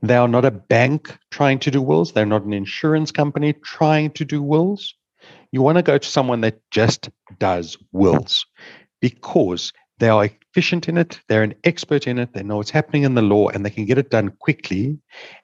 They 0.02 0.18
are 0.18 0.28
not 0.28 0.44
a 0.44 0.52
bank 0.52 1.18
trying 1.32 1.60
to 1.60 1.72
do 1.72 1.82
wills. 1.82 2.12
They're 2.12 2.26
not 2.26 2.44
an 2.44 2.54
insurance 2.54 3.12
company 3.12 3.54
trying 3.54 4.12
to 4.12 4.26
do 4.26 4.44
wills. 4.44 4.94
You 5.52 5.62
want 5.62 5.78
to 5.78 5.84
go 5.84 5.98
to 5.98 6.08
someone 6.08 6.42
that 6.42 6.60
just 6.70 7.10
does 7.40 7.78
wills 7.94 8.46
because 9.00 9.72
they 10.00 10.10
are 10.10 10.30
efficient 10.58 10.90
in 10.90 10.98
it, 10.98 11.20
they're 11.28 11.44
an 11.44 11.54
expert 11.66 12.08
in 12.08 12.18
it, 12.18 12.34
they 12.34 12.42
know 12.42 12.58
what's 12.58 12.72
happening 12.72 13.04
in 13.04 13.14
the 13.14 13.22
law, 13.22 13.48
and 13.50 13.64
they 13.64 13.70
can 13.70 13.86
get 13.86 14.00
it 14.00 14.10
done 14.10 14.30
quickly. 14.40 14.98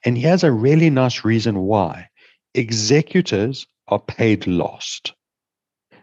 And 0.03 0.17
here's 0.17 0.43
a 0.43 0.51
really 0.51 0.89
nice 0.89 1.23
reason 1.23 1.59
why 1.59 2.09
executors 2.55 3.67
are 3.89 3.99
paid 3.99 4.47
lost. 4.47 5.13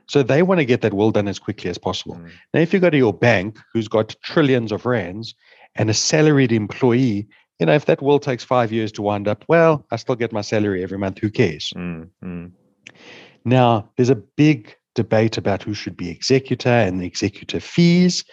So 0.06 0.22
they 0.22 0.42
want 0.42 0.60
to 0.60 0.64
get 0.64 0.82
that 0.82 0.94
will 0.94 1.10
done 1.10 1.26
as 1.26 1.40
quickly 1.40 1.70
as 1.70 1.76
possible. 1.76 2.14
Mm. 2.14 2.30
Now, 2.54 2.60
if 2.60 2.72
you 2.72 2.78
go 2.78 2.88
to 2.88 2.96
your 2.96 3.12
bank 3.12 3.58
who's 3.72 3.88
got 3.88 4.14
trillions 4.22 4.70
of 4.70 4.86
rands 4.86 5.34
and 5.74 5.90
a 5.90 5.94
salaried 5.94 6.52
employee, 6.52 7.26
you 7.58 7.66
know, 7.66 7.74
if 7.74 7.86
that 7.86 8.00
will 8.00 8.20
takes 8.20 8.44
five 8.44 8.70
years 8.70 8.92
to 8.92 9.02
wind 9.02 9.26
up, 9.26 9.44
well, 9.48 9.84
I 9.90 9.96
still 9.96 10.14
get 10.14 10.32
my 10.32 10.42
salary 10.42 10.84
every 10.84 10.98
month. 10.98 11.18
Who 11.18 11.30
cares? 11.30 11.72
Mm. 11.76 12.10
Mm. 12.24 12.52
Now, 13.44 13.90
there's 13.96 14.10
a 14.10 14.22
big 14.36 14.76
debate 14.94 15.36
about 15.36 15.64
who 15.64 15.74
should 15.74 15.96
be 15.96 16.10
executor 16.10 16.68
and 16.68 17.00
the 17.00 17.06
executor 17.06 17.58
fees. 17.58 18.24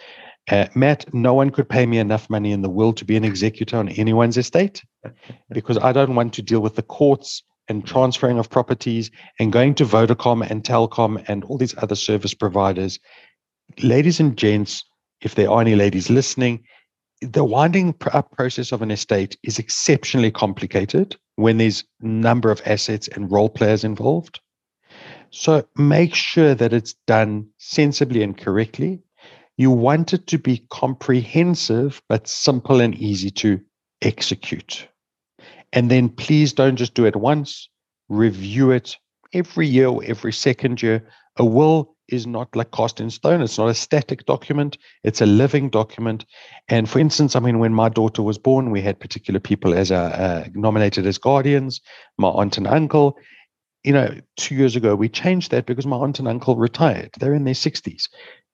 Uh, 0.50 0.66
Matt, 0.74 1.12
no 1.12 1.34
one 1.34 1.50
could 1.50 1.68
pay 1.68 1.84
me 1.84 1.98
enough 1.98 2.30
money 2.30 2.52
in 2.52 2.62
the 2.62 2.70
world 2.70 2.96
to 2.96 3.04
be 3.04 3.16
an 3.16 3.24
executor 3.24 3.76
on 3.76 3.88
anyone's 3.90 4.38
estate 4.38 4.82
because 5.52 5.76
I 5.78 5.92
don't 5.92 6.14
want 6.14 6.32
to 6.34 6.42
deal 6.42 6.60
with 6.60 6.76
the 6.76 6.82
courts 6.82 7.42
and 7.68 7.86
transferring 7.86 8.38
of 8.38 8.48
properties 8.48 9.10
and 9.38 9.52
going 9.52 9.74
to 9.74 9.84
Vodacom 9.84 10.48
and 10.48 10.64
Telkom 10.64 11.22
and 11.28 11.44
all 11.44 11.58
these 11.58 11.76
other 11.78 11.94
service 11.94 12.32
providers. 12.32 12.98
Ladies 13.82 14.20
and 14.20 14.36
gents, 14.38 14.84
if 15.20 15.34
there 15.34 15.50
are 15.50 15.60
any 15.60 15.74
ladies 15.74 16.08
listening, 16.08 16.64
the 17.20 17.44
winding 17.44 17.94
up 18.12 18.30
process 18.32 18.72
of 18.72 18.80
an 18.80 18.90
estate 18.90 19.36
is 19.42 19.58
exceptionally 19.58 20.30
complicated 20.30 21.16
when 21.36 21.58
there's 21.58 21.84
a 22.00 22.06
number 22.06 22.50
of 22.50 22.62
assets 22.64 23.08
and 23.08 23.30
role 23.30 23.50
players 23.50 23.84
involved. 23.84 24.40
So 25.30 25.66
make 25.76 26.14
sure 26.14 26.54
that 26.54 26.72
it's 26.72 26.94
done 27.06 27.48
sensibly 27.58 28.22
and 28.22 28.36
correctly. 28.36 29.02
You 29.58 29.72
want 29.72 30.14
it 30.14 30.28
to 30.28 30.38
be 30.38 30.64
comprehensive, 30.70 32.00
but 32.08 32.28
simple 32.28 32.80
and 32.80 32.94
easy 32.94 33.30
to 33.32 33.60
execute. 34.00 34.86
And 35.72 35.90
then 35.90 36.08
please 36.08 36.52
don't 36.52 36.76
just 36.76 36.94
do 36.94 37.04
it 37.06 37.16
once, 37.16 37.68
review 38.08 38.70
it 38.70 38.96
every 39.34 39.66
year 39.66 39.88
or 39.88 40.04
every 40.04 40.32
second 40.32 40.80
year. 40.80 41.06
A 41.36 41.44
will 41.44 41.96
is 42.08 42.24
not 42.24 42.54
like 42.54 42.70
cast 42.70 43.00
in 43.00 43.10
stone. 43.10 43.42
It's 43.42 43.58
not 43.58 43.68
a 43.68 43.74
static 43.74 44.26
document. 44.26 44.78
It's 45.02 45.20
a 45.20 45.26
living 45.26 45.70
document. 45.70 46.24
And 46.68 46.88
for 46.88 47.00
instance, 47.00 47.34
I 47.34 47.40
mean, 47.40 47.58
when 47.58 47.74
my 47.74 47.88
daughter 47.88 48.22
was 48.22 48.38
born, 48.38 48.70
we 48.70 48.80
had 48.80 49.00
particular 49.00 49.40
people 49.40 49.74
as 49.74 49.90
a, 49.90 49.96
uh, 49.96 50.48
nominated 50.54 51.04
as 51.04 51.18
guardians, 51.18 51.80
my 52.16 52.28
aunt 52.28 52.58
and 52.58 52.66
uncle. 52.68 53.18
You 53.84 53.92
know, 53.92 54.14
two 54.36 54.54
years 54.54 54.76
ago, 54.76 54.94
we 54.94 55.08
changed 55.08 55.50
that 55.50 55.66
because 55.66 55.86
my 55.86 55.96
aunt 55.96 56.20
and 56.20 56.28
uncle 56.28 56.56
retired. 56.56 57.10
They're 57.18 57.34
in 57.34 57.44
their 57.44 57.54
60s. 57.54 58.08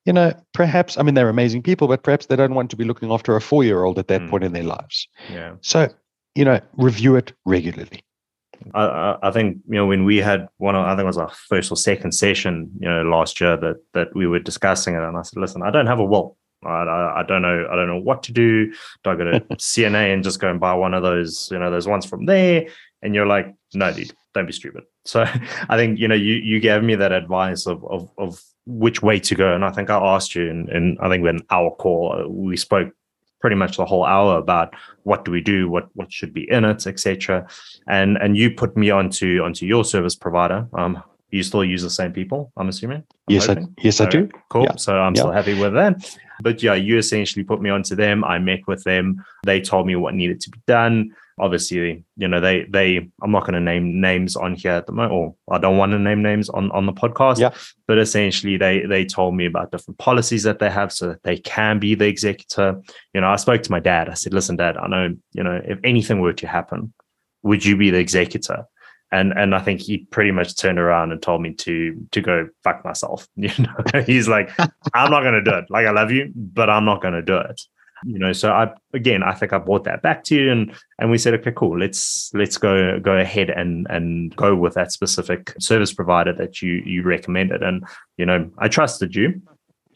You 0.04 0.12
know, 0.12 0.32
perhaps, 0.52 0.98
I 0.98 1.02
mean, 1.02 1.14
they're 1.14 1.30
amazing 1.30 1.62
people, 1.62 1.88
but 1.88 2.02
perhaps 2.02 2.26
they 2.26 2.36
don't 2.36 2.54
want 2.54 2.70
to 2.70 2.76
be 2.76 2.84
looking 2.84 3.10
after 3.10 3.36
a 3.36 3.40
four 3.40 3.64
year 3.64 3.84
old 3.84 3.98
at 3.98 4.08
that 4.08 4.20
mm. 4.20 4.28
point 4.28 4.44
in 4.44 4.52
their 4.52 4.62
lives. 4.62 5.08
Yeah. 5.32 5.54
So, 5.62 5.88
you 6.34 6.44
know, 6.44 6.60
review 6.76 7.16
it 7.16 7.32
regularly. 7.46 8.02
I, 8.72 9.16
I 9.22 9.30
think 9.30 9.58
you 9.68 9.74
know 9.74 9.86
when 9.86 10.04
we 10.04 10.18
had 10.18 10.48
one, 10.58 10.74
I 10.74 10.90
think 10.90 11.00
it 11.00 11.06
was 11.06 11.18
our 11.18 11.30
first 11.48 11.70
or 11.70 11.76
second 11.76 12.12
session, 12.12 12.70
you 12.80 12.88
know, 12.88 13.02
last 13.02 13.40
year 13.40 13.56
that 13.56 13.76
that 13.92 14.14
we 14.14 14.26
were 14.26 14.38
discussing 14.38 14.94
it, 14.94 15.02
and 15.02 15.16
I 15.16 15.22
said, 15.22 15.40
"Listen, 15.40 15.62
I 15.62 15.70
don't 15.70 15.86
have 15.86 15.98
a 15.98 16.04
will. 16.04 16.36
I, 16.64 17.16
I 17.16 17.24
don't 17.26 17.42
know. 17.42 17.68
I 17.70 17.76
don't 17.76 17.88
know 17.88 18.00
what 18.00 18.22
to 18.24 18.32
do. 18.32 18.72
Do 19.02 19.10
I 19.10 19.16
go 19.16 19.24
to 19.24 19.40
CNA 19.56 20.14
and 20.14 20.24
just 20.24 20.40
go 20.40 20.48
and 20.48 20.58
buy 20.58 20.72
one 20.74 20.94
of 20.94 21.02
those, 21.02 21.48
you 21.50 21.58
know, 21.58 21.70
those 21.70 21.88
ones 21.88 22.06
from 22.06 22.26
there?" 22.26 22.66
And 23.04 23.14
you're 23.14 23.26
like, 23.26 23.54
"No, 23.74 23.92
dude, 23.92 24.12
don't 24.34 24.46
be 24.46 24.52
stupid." 24.52 24.84
So 25.04 25.22
I 25.68 25.76
think 25.76 25.98
you 25.98 26.08
know 26.08 26.14
you 26.14 26.34
you 26.34 26.58
gave 26.58 26.82
me 26.82 26.94
that 26.96 27.12
advice 27.12 27.66
of 27.66 27.84
of 27.84 28.10
of 28.18 28.42
which 28.66 29.02
way 29.02 29.20
to 29.20 29.34
go, 29.34 29.54
and 29.54 29.64
I 29.64 29.70
think 29.70 29.90
I 29.90 29.96
asked 29.96 30.34
you, 30.34 30.50
and, 30.50 30.68
and 30.70 30.98
I 31.00 31.08
think 31.08 31.22
when 31.22 31.40
our 31.50 31.70
call 31.70 32.16
uh, 32.18 32.28
we 32.28 32.56
spoke 32.56 32.92
pretty 33.40 33.56
much 33.56 33.76
the 33.76 33.84
whole 33.84 34.06
hour 34.06 34.38
about 34.38 34.72
what 35.02 35.24
do 35.24 35.30
we 35.30 35.42
do, 35.42 35.68
what 35.68 35.88
what 35.94 36.12
should 36.12 36.32
be 36.32 36.50
in 36.50 36.64
it, 36.64 36.86
etc. 36.86 37.46
And 37.86 38.16
and 38.16 38.36
you 38.36 38.50
put 38.50 38.76
me 38.76 38.90
onto 38.90 39.42
onto 39.44 39.66
your 39.66 39.84
service 39.84 40.16
provider. 40.16 40.66
Um, 40.72 41.02
you 41.30 41.42
still 41.42 41.64
use 41.64 41.82
the 41.82 41.90
same 41.90 42.12
people, 42.12 42.52
I'm 42.56 42.68
assuming. 42.68 42.98
I'm 42.98 43.34
yes, 43.34 43.48
I, 43.48 43.56
yes, 43.78 44.00
I 44.00 44.08
do. 44.08 44.28
Cool. 44.50 44.62
Yeah. 44.62 44.76
So 44.76 44.96
I'm 44.96 45.16
yeah. 45.16 45.20
still 45.20 45.32
happy 45.32 45.58
with 45.60 45.74
that. 45.74 46.16
But 46.42 46.62
yeah, 46.62 46.74
you 46.74 46.96
essentially 46.96 47.44
put 47.44 47.60
me 47.60 47.70
onto 47.70 47.96
them. 47.96 48.22
I 48.22 48.38
met 48.38 48.60
with 48.68 48.84
them. 48.84 49.24
They 49.44 49.60
told 49.60 49.88
me 49.88 49.96
what 49.96 50.14
needed 50.14 50.40
to 50.42 50.50
be 50.50 50.60
done 50.68 51.12
obviously 51.38 52.04
you 52.16 52.28
know 52.28 52.40
they 52.40 52.64
they 52.64 53.08
i'm 53.22 53.32
not 53.32 53.40
going 53.40 53.54
to 53.54 53.60
name 53.60 54.00
names 54.00 54.36
on 54.36 54.54
here 54.54 54.72
at 54.72 54.86
the 54.86 54.92
moment 54.92 55.12
or 55.12 55.34
i 55.50 55.58
don't 55.58 55.76
want 55.76 55.90
to 55.90 55.98
name 55.98 56.22
names 56.22 56.48
on 56.50 56.70
on 56.70 56.86
the 56.86 56.92
podcast 56.92 57.38
yeah. 57.38 57.52
but 57.88 57.98
essentially 57.98 58.56
they 58.56 58.82
they 58.86 59.04
told 59.04 59.34
me 59.34 59.46
about 59.46 59.72
different 59.72 59.98
policies 59.98 60.44
that 60.44 60.58
they 60.60 60.70
have 60.70 60.92
so 60.92 61.08
that 61.08 61.22
they 61.24 61.36
can 61.38 61.78
be 61.78 61.94
the 61.94 62.06
executor 62.06 62.80
you 63.12 63.20
know 63.20 63.28
i 63.28 63.36
spoke 63.36 63.62
to 63.62 63.70
my 63.70 63.80
dad 63.80 64.08
i 64.08 64.14
said 64.14 64.32
listen 64.32 64.56
dad 64.56 64.76
i 64.76 64.86
know 64.86 65.14
you 65.32 65.42
know 65.42 65.60
if 65.64 65.78
anything 65.82 66.20
were 66.20 66.32
to 66.32 66.46
happen 66.46 66.92
would 67.42 67.64
you 67.64 67.76
be 67.76 67.90
the 67.90 67.98
executor 67.98 68.64
and 69.12 69.32
and 69.36 69.54
I 69.54 69.60
think 69.60 69.80
he 69.80 69.98
pretty 69.98 70.32
much 70.32 70.56
turned 70.56 70.78
around 70.78 71.12
and 71.12 71.22
told 71.22 71.40
me 71.40 71.52
to 71.52 72.08
to 72.10 72.20
go 72.20 72.48
fuck 72.64 72.84
myself. 72.84 73.28
You 73.36 73.50
know, 73.58 74.02
he's 74.02 74.26
like, 74.26 74.50
I'm 74.92 75.10
not 75.10 75.22
gonna 75.22 75.44
do 75.44 75.52
it. 75.52 75.66
Like 75.68 75.86
I 75.86 75.90
love 75.90 76.10
you, 76.10 76.32
but 76.34 76.68
I'm 76.68 76.86
not 76.86 77.00
gonna 77.00 77.22
do 77.22 77.36
it 77.36 77.60
you 78.06 78.18
know 78.18 78.32
so 78.32 78.50
i 78.52 78.70
again 78.92 79.22
i 79.22 79.32
think 79.32 79.52
i 79.52 79.58
brought 79.58 79.84
that 79.84 80.02
back 80.02 80.24
to 80.24 80.34
you 80.34 80.50
and 80.50 80.74
and 80.98 81.10
we 81.10 81.18
said 81.18 81.34
okay 81.34 81.52
cool 81.52 81.78
let's 81.78 82.30
let's 82.34 82.58
go 82.58 82.98
go 83.00 83.16
ahead 83.16 83.50
and 83.50 83.86
and 83.90 84.34
go 84.36 84.54
with 84.54 84.74
that 84.74 84.92
specific 84.92 85.54
service 85.58 85.92
provider 85.92 86.32
that 86.32 86.60
you 86.60 86.82
you 86.84 87.02
recommended 87.02 87.62
and 87.62 87.84
you 88.16 88.26
know 88.26 88.50
i 88.58 88.68
trusted 88.68 89.14
you 89.14 89.40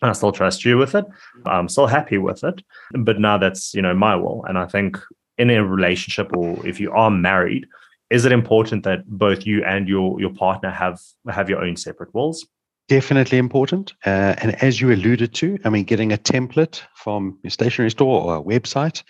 I 0.03 0.13
still 0.13 0.33
trust 0.33 0.65
you 0.65 0.79
with 0.79 0.95
it. 0.95 1.05
I'm 1.47 1.69
still 1.69 1.87
happy 1.87 2.19
with 2.19 2.45
it. 2.45 2.63
But 2.93 3.19
now 3.19 3.39
that's, 3.39 3.75
you 3.75 3.83
know, 3.83 3.95
my 3.95 4.15
will. 4.15 4.45
And 4.49 4.57
I 4.57 4.67
think 4.67 4.97
in 5.39 5.51
a 5.51 5.65
relationship 5.65 6.37
or 6.37 6.65
if 6.67 6.79
you 6.79 6.93
are 6.93 7.11
married, 7.11 7.67
is 8.11 8.25
it 8.25 8.33
important 8.33 8.85
that 8.85 9.07
both 9.07 9.47
you 9.47 9.65
and 9.65 9.89
your 9.89 10.21
your 10.21 10.33
partner 10.33 10.71
have 10.71 10.99
have 11.29 11.51
your 11.51 11.63
own 11.63 11.77
separate 11.77 12.15
wills? 12.15 12.47
Definitely 12.89 13.39
important. 13.39 13.93
Uh, 14.05 14.35
and 14.39 14.63
as 14.63 14.81
you 14.81 14.91
alluded 14.91 15.35
to, 15.35 15.59
I 15.65 15.69
mean, 15.69 15.85
getting 15.85 16.13
a 16.13 16.17
template 16.17 16.83
from 16.95 17.39
your 17.43 17.51
stationery 17.51 17.91
store 17.91 18.23
or 18.23 18.37
a 18.37 18.43
website, 18.43 19.03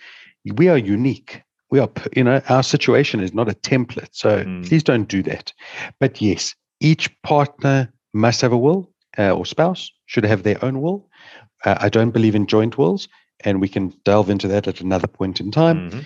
we 0.55 0.69
are 0.69 0.77
unique. 0.77 1.41
We 1.71 1.79
are, 1.79 1.89
you 2.15 2.23
know, 2.23 2.41
our 2.49 2.63
situation 2.63 3.21
is 3.21 3.33
not 3.33 3.49
a 3.49 3.53
template. 3.53 4.09
So 4.11 4.43
mm. 4.43 4.67
please 4.67 4.83
don't 4.83 5.07
do 5.07 5.23
that. 5.23 5.53
But 5.99 6.21
yes, 6.21 6.55
each 6.79 7.09
partner 7.21 7.91
must 8.13 8.41
have 8.41 8.51
a 8.51 8.57
will 8.57 8.91
uh, 9.17 9.31
or 9.31 9.45
spouse 9.45 9.91
should 10.05 10.23
have 10.23 10.43
their 10.43 10.63
own 10.63 10.81
will. 10.81 11.07
Uh, 11.65 11.75
I 11.79 11.89
don't 11.89 12.11
believe 12.11 12.35
in 12.35 12.47
joint 12.47 12.77
wills, 12.77 13.07
and 13.41 13.61
we 13.61 13.67
can 13.67 13.93
delve 14.05 14.29
into 14.29 14.47
that 14.47 14.67
at 14.67 14.81
another 14.81 15.07
point 15.07 15.39
in 15.39 15.51
time. 15.51 15.89
Mm-hmm. 15.89 15.99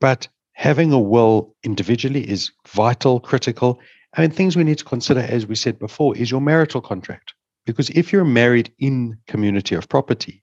But 0.00 0.28
having 0.52 0.92
a 0.92 0.98
will 0.98 1.54
individually 1.64 2.28
is 2.28 2.50
vital, 2.68 3.20
critical, 3.20 3.80
I 4.14 4.20
mean, 4.20 4.30
things 4.30 4.56
we 4.56 4.64
need 4.64 4.78
to 4.78 4.84
consider, 4.84 5.20
as 5.20 5.46
we 5.46 5.54
said 5.54 5.78
before, 5.78 6.16
is 6.16 6.30
your 6.30 6.40
marital 6.40 6.80
contract. 6.80 7.34
Because 7.64 7.90
if 7.90 8.12
you're 8.12 8.24
married 8.24 8.72
in 8.78 9.16
community 9.26 9.74
of 9.74 9.88
property, 9.88 10.42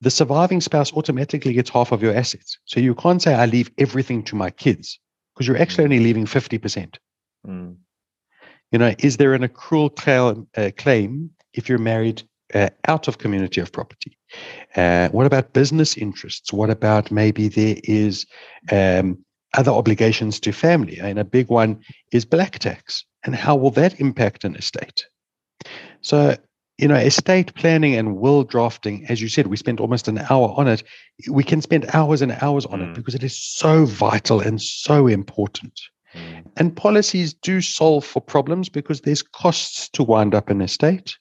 the 0.00 0.10
surviving 0.10 0.60
spouse 0.60 0.92
automatically 0.92 1.52
gets 1.52 1.70
half 1.70 1.92
of 1.92 2.02
your 2.02 2.14
assets. 2.14 2.58
So 2.66 2.78
you 2.78 2.94
can't 2.94 3.20
say, 3.20 3.34
I 3.34 3.46
leave 3.46 3.70
everything 3.78 4.22
to 4.24 4.36
my 4.36 4.50
kids, 4.50 5.00
because 5.34 5.48
you're 5.48 5.60
actually 5.60 5.84
only 5.84 6.00
leaving 6.00 6.26
50%. 6.26 6.96
Mm. 7.46 7.76
You 8.70 8.78
know, 8.78 8.94
is 8.98 9.16
there 9.16 9.34
an 9.34 9.42
accrual 9.42 9.94
claim, 9.94 10.46
uh, 10.56 10.70
claim 10.76 11.30
if 11.54 11.68
you're 11.68 11.78
married 11.78 12.22
uh, 12.54 12.68
out 12.86 13.08
of 13.08 13.18
community 13.18 13.60
of 13.60 13.72
property? 13.72 14.16
Uh, 14.76 15.08
what 15.08 15.26
about 15.26 15.54
business 15.54 15.96
interests? 15.96 16.52
What 16.52 16.70
about 16.70 17.10
maybe 17.10 17.48
there 17.48 17.76
is 17.82 18.26
um, 18.70 19.24
other 19.58 19.72
obligations 19.72 20.40
to 20.40 20.52
family? 20.52 20.98
And 20.98 21.18
a 21.18 21.24
big 21.24 21.48
one 21.48 21.80
is 22.12 22.24
black 22.24 22.58
tax 22.58 23.04
and 23.24 23.34
how 23.34 23.56
will 23.56 23.70
that 23.72 24.00
impact 24.00 24.44
an 24.44 24.56
estate? 24.56 25.06
So, 26.00 26.36
you 26.78 26.88
know, 26.88 26.94
estate 26.94 27.54
planning 27.54 27.94
and 27.94 28.16
will 28.16 28.44
drafting, 28.44 29.04
as 29.08 29.20
you 29.20 29.28
said, 29.28 29.48
we 29.48 29.56
spent 29.56 29.80
almost 29.80 30.08
an 30.08 30.18
hour 30.30 30.54
on 30.56 30.68
it. 30.68 30.82
We 31.28 31.42
can 31.42 31.60
spend 31.60 31.90
hours 31.92 32.22
and 32.22 32.32
hours 32.40 32.64
on 32.66 32.80
mm. 32.80 32.90
it 32.90 32.94
because 32.94 33.14
it 33.14 33.24
is 33.24 33.38
so 33.38 33.84
vital 33.84 34.40
and 34.40 34.62
so 34.62 35.06
important. 35.08 35.78
Mm. 36.14 36.44
And 36.56 36.76
policies 36.76 37.34
do 37.34 37.60
solve 37.60 38.04
for 38.04 38.20
problems 38.22 38.68
because 38.68 39.00
there's 39.00 39.22
costs 39.22 39.88
to 39.90 40.02
wind 40.02 40.34
up 40.34 40.48
an 40.48 40.60
estate. 40.60 41.16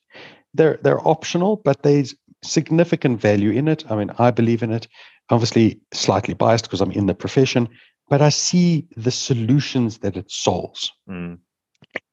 They're 0.54 0.80
they're 0.84 1.06
optional, 1.08 1.58
but 1.58 1.84
there's 1.84 2.16
significant 2.44 3.20
value 3.20 3.52
in 3.52 3.68
it. 3.68 3.84
I 3.92 3.96
mean, 3.96 4.12
I 4.20 4.32
believe 4.32 4.64
in 4.64 4.72
it. 4.72 4.88
Obviously, 5.30 5.80
slightly 5.92 6.34
biased 6.36 6.66
because 6.66 6.82
I'm 6.82 6.92
in 6.92 7.08
the 7.08 7.14
profession, 7.14 7.68
but 8.10 8.22
I 8.22 8.30
see 8.30 8.88
the 8.96 9.12
solutions 9.12 10.00
that 10.00 10.18
it 10.18 10.32
solves. 10.32 10.92
Mm 11.10 11.40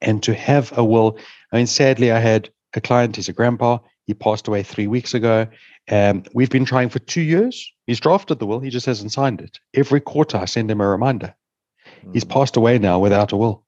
and 0.00 0.22
to 0.22 0.34
have 0.34 0.76
a 0.76 0.84
will. 0.84 1.18
I 1.52 1.56
mean, 1.56 1.66
sadly, 1.66 2.12
I 2.12 2.18
had 2.18 2.50
a 2.74 2.80
client, 2.80 3.16
he's 3.16 3.28
a 3.28 3.32
grandpa, 3.32 3.78
he 4.06 4.14
passed 4.14 4.48
away 4.48 4.62
three 4.62 4.86
weeks 4.86 5.14
ago. 5.14 5.46
Um, 5.90 6.24
we've 6.34 6.50
been 6.50 6.64
trying 6.64 6.88
for 6.88 6.98
two 7.00 7.20
years. 7.20 7.70
He's 7.86 8.00
drafted 8.00 8.38
the 8.38 8.46
will, 8.46 8.60
he 8.60 8.70
just 8.70 8.86
hasn't 8.86 9.12
signed 9.12 9.40
it. 9.40 9.58
Every 9.74 10.00
quarter, 10.00 10.38
I 10.38 10.44
send 10.46 10.70
him 10.70 10.80
a 10.80 10.88
reminder. 10.88 11.34
Mm. 12.04 12.14
He's 12.14 12.24
passed 12.24 12.56
away 12.56 12.78
now 12.78 12.98
without 12.98 13.32
a 13.32 13.36
will. 13.36 13.64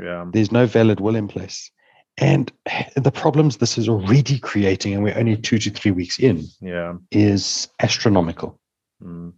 Yeah. 0.00 0.26
There's 0.32 0.52
no 0.52 0.66
valid 0.66 1.00
will 1.00 1.16
in 1.16 1.28
place. 1.28 1.70
And 2.18 2.52
the 2.96 3.12
problems 3.12 3.56
this 3.56 3.78
is 3.78 3.88
already 3.88 4.38
creating, 4.38 4.94
and 4.94 5.02
we're 5.02 5.18
only 5.18 5.36
two 5.36 5.58
to 5.58 5.70
three 5.70 5.90
weeks 5.90 6.18
in, 6.18 6.44
yeah, 6.60 6.94
is 7.10 7.68
astronomical. 7.80 8.58
Mm. 9.02 9.32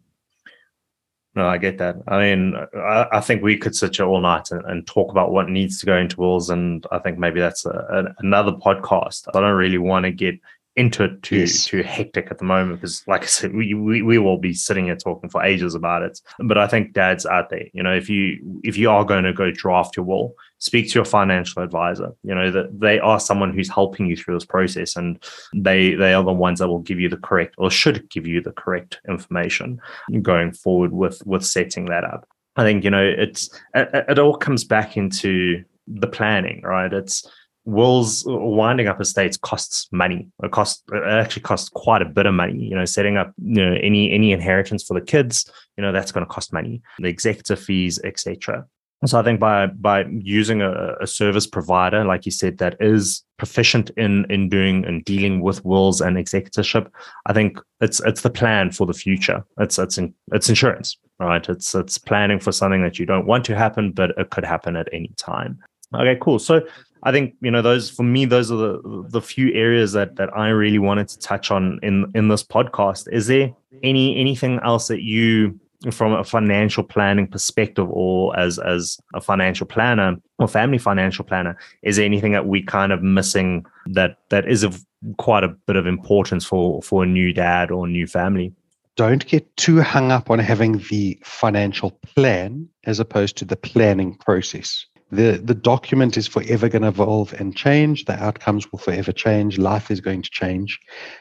No, 1.34 1.46
I 1.46 1.56
get 1.56 1.78
that. 1.78 1.96
I 2.08 2.20
mean, 2.20 2.54
I, 2.76 3.06
I, 3.12 3.20
think 3.20 3.42
we 3.42 3.56
could 3.56 3.74
sit 3.74 3.96
here 3.96 4.04
all 4.04 4.20
night 4.20 4.50
and, 4.50 4.62
and, 4.66 4.86
talk 4.86 5.10
about 5.10 5.32
what 5.32 5.48
needs 5.48 5.78
to 5.80 5.86
go 5.86 5.96
into 5.96 6.20
wills, 6.20 6.50
and 6.50 6.86
I 6.92 6.98
think 6.98 7.18
maybe 7.18 7.40
that's 7.40 7.64
a, 7.64 7.70
a, 7.70 8.22
another 8.22 8.52
podcast. 8.52 9.28
I 9.34 9.40
don't 9.40 9.56
really 9.56 9.78
want 9.78 10.04
to 10.04 10.12
get 10.12 10.38
into 10.76 11.04
it 11.04 11.22
too 11.22 11.40
yes. 11.40 11.66
too 11.66 11.82
hectic 11.82 12.28
at 12.30 12.38
the 12.38 12.44
moment 12.44 12.80
because 12.80 13.06
like 13.06 13.22
i 13.22 13.26
said 13.26 13.54
we, 13.54 13.74
we 13.74 14.00
we 14.00 14.16
will 14.16 14.38
be 14.38 14.54
sitting 14.54 14.86
here 14.86 14.96
talking 14.96 15.28
for 15.28 15.44
ages 15.44 15.74
about 15.74 16.02
it. 16.02 16.18
But 16.38 16.56
i 16.56 16.66
think 16.66 16.94
dads 16.94 17.26
out 17.26 17.50
there 17.50 17.66
you 17.74 17.82
know 17.82 17.94
if 17.94 18.08
you 18.08 18.60
if 18.64 18.78
you 18.78 18.90
are 18.90 19.04
going 19.04 19.24
to 19.24 19.34
go 19.34 19.50
draft 19.50 19.96
your 19.96 20.06
will 20.06 20.34
speak 20.58 20.88
to 20.88 20.94
your 20.94 21.04
financial 21.04 21.62
advisor 21.62 22.12
you 22.22 22.34
know 22.34 22.50
that 22.50 22.80
they 22.80 22.98
are 23.00 23.20
someone 23.20 23.52
who's 23.52 23.68
helping 23.68 24.06
you 24.06 24.16
through 24.16 24.34
this 24.34 24.46
process 24.46 24.96
and 24.96 25.22
they 25.54 25.94
they 25.94 26.14
are 26.14 26.24
the 26.24 26.32
ones 26.32 26.58
that 26.58 26.68
will 26.68 26.78
give 26.78 26.98
you 26.98 27.08
the 27.08 27.18
correct 27.18 27.54
or 27.58 27.70
should 27.70 28.08
give 28.08 28.26
you 28.26 28.40
the 28.40 28.52
correct 28.52 28.98
information 29.08 29.78
going 30.22 30.52
forward 30.52 30.92
with 30.92 31.20
with 31.26 31.44
setting 31.44 31.86
that 31.86 32.04
up. 32.04 32.26
I 32.56 32.64
think 32.64 32.84
you 32.84 32.90
know 32.90 33.04
it's 33.04 33.50
it, 33.74 34.06
it 34.08 34.18
all 34.18 34.36
comes 34.36 34.64
back 34.64 34.96
into 34.96 35.64
the 35.86 36.06
planning 36.06 36.62
right? 36.62 36.92
It's 36.92 37.28
wills 37.64 38.24
winding 38.26 38.88
up 38.88 39.00
estates 39.00 39.36
costs 39.36 39.88
money. 39.92 40.28
It 40.42 40.50
costs 40.50 40.82
it 40.92 41.02
actually 41.04 41.42
costs 41.42 41.68
quite 41.68 42.02
a 42.02 42.06
bit 42.06 42.26
of 42.26 42.34
money 42.34 42.58
you 42.58 42.74
know 42.74 42.84
setting 42.84 43.16
up 43.16 43.32
you 43.38 43.64
know 43.64 43.76
any 43.82 44.10
any 44.12 44.32
inheritance 44.32 44.82
for 44.84 44.94
the 44.94 45.04
kids 45.04 45.50
you 45.76 45.82
know 45.82 45.92
that's 45.92 46.12
going 46.12 46.26
to 46.26 46.32
cost 46.32 46.52
money. 46.52 46.82
The 46.98 47.08
executive 47.08 47.60
fees 47.60 48.00
etc 48.04 48.66
so 49.04 49.18
i 49.18 49.22
think 49.22 49.40
by 49.40 49.66
by 49.66 50.04
using 50.20 50.62
a, 50.62 50.94
a, 51.00 51.06
service 51.08 51.44
provider 51.46 52.04
like 52.04 52.24
you 52.24 52.30
said 52.30 52.58
that 52.58 52.76
is 52.78 53.24
proficient 53.36 53.90
in 53.96 54.24
in 54.30 54.48
doing 54.48 54.84
and 54.84 55.04
dealing 55.04 55.40
with 55.40 55.64
wills 55.64 56.00
and 56.00 56.16
executorship 56.16 56.88
i 57.26 57.32
think 57.32 57.58
it's 57.80 58.00
it's 58.00 58.22
the 58.22 58.30
plan 58.30 58.70
for 58.70 58.86
the 58.86 58.94
future. 58.94 59.44
It's 59.58 59.78
it's 59.78 59.98
in, 59.98 60.14
it's 60.32 60.48
insurance 60.48 60.96
right? 61.18 61.46
It's 61.48 61.74
it's 61.74 61.98
planning 61.98 62.40
for 62.40 62.52
something 62.52 62.82
that 62.82 62.98
you 62.98 63.06
don't 63.06 63.26
want 63.26 63.44
to 63.46 63.56
happen 63.56 63.92
but 63.92 64.10
it 64.16 64.30
could 64.30 64.44
happen 64.44 64.76
at 64.76 64.88
any 64.92 65.12
time. 65.16 65.58
Okay 65.94 66.16
cool. 66.20 66.38
So 66.38 66.62
I 67.04 67.12
think 67.12 67.34
you 67.40 67.50
know 67.50 67.62
those 67.62 67.90
for 67.90 68.04
me 68.04 68.24
those 68.24 68.50
are 68.50 68.56
the 68.56 69.04
the 69.08 69.20
few 69.20 69.52
areas 69.52 69.92
that 69.92 70.16
that 70.16 70.36
I 70.36 70.48
really 70.48 70.78
wanted 70.78 71.08
to 71.08 71.18
touch 71.18 71.50
on 71.50 71.80
in 71.82 72.10
in 72.14 72.28
this 72.28 72.44
podcast. 72.44 73.08
Is 73.12 73.26
there 73.26 73.54
any 73.82 74.16
anything 74.16 74.60
else 74.62 74.88
that 74.88 75.02
you 75.02 75.58
from 75.90 76.12
a 76.12 76.22
financial 76.22 76.84
planning 76.84 77.26
perspective 77.26 77.88
or 77.90 78.38
as 78.38 78.58
as 78.60 78.98
a 79.14 79.20
financial 79.20 79.66
planner 79.66 80.16
or 80.38 80.46
family 80.46 80.78
financial 80.78 81.24
planner 81.24 81.58
is 81.82 81.96
there 81.96 82.04
anything 82.04 82.32
that 82.32 82.46
we 82.46 82.62
kind 82.62 82.92
of 82.92 83.02
missing 83.02 83.64
that 83.86 84.18
that 84.28 84.46
is 84.48 84.62
of 84.62 84.84
quite 85.16 85.42
a 85.42 85.48
bit 85.48 85.74
of 85.74 85.86
importance 85.86 86.44
for 86.44 86.80
for 86.82 87.02
a 87.02 87.06
new 87.06 87.32
dad 87.32 87.72
or 87.72 87.88
new 87.88 88.06
family 88.06 88.52
don't 88.94 89.26
get 89.26 89.56
too 89.56 89.80
hung 89.80 90.12
up 90.12 90.30
on 90.30 90.38
having 90.38 90.78
the 90.90 91.18
financial 91.24 91.90
plan 92.14 92.68
as 92.84 93.00
opposed 93.00 93.36
to 93.36 93.44
the 93.44 93.56
planning 93.56 94.14
process 94.18 94.86
the 95.12 95.40
the 95.44 95.54
document 95.54 96.16
is 96.16 96.26
forever 96.26 96.68
going 96.68 96.82
to 96.82 96.88
evolve 96.88 97.34
and 97.34 97.54
change. 97.54 98.06
The 98.06 98.20
outcomes 98.20 98.70
will 98.72 98.78
forever 98.78 99.12
change. 99.12 99.58
Life 99.58 99.90
is 99.90 100.00
going 100.00 100.22
to 100.22 100.30
change. 100.30 100.80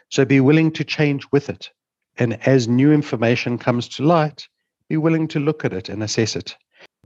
So 0.09 0.23
be 0.23 0.39
willing 0.39 0.71
to 0.71 0.83
change 0.83 1.25
with 1.31 1.49
it. 1.49 1.69
And 2.17 2.39
as 2.47 2.67
new 2.67 2.91
information 2.91 3.57
comes 3.57 3.87
to 3.89 4.03
light 4.03 4.47
be 4.89 4.97
willing 4.97 5.27
to 5.29 5.39
look 5.39 5.63
at 5.63 5.71
it 5.71 5.87
and 5.87 6.03
assess 6.03 6.35
it. 6.35 6.57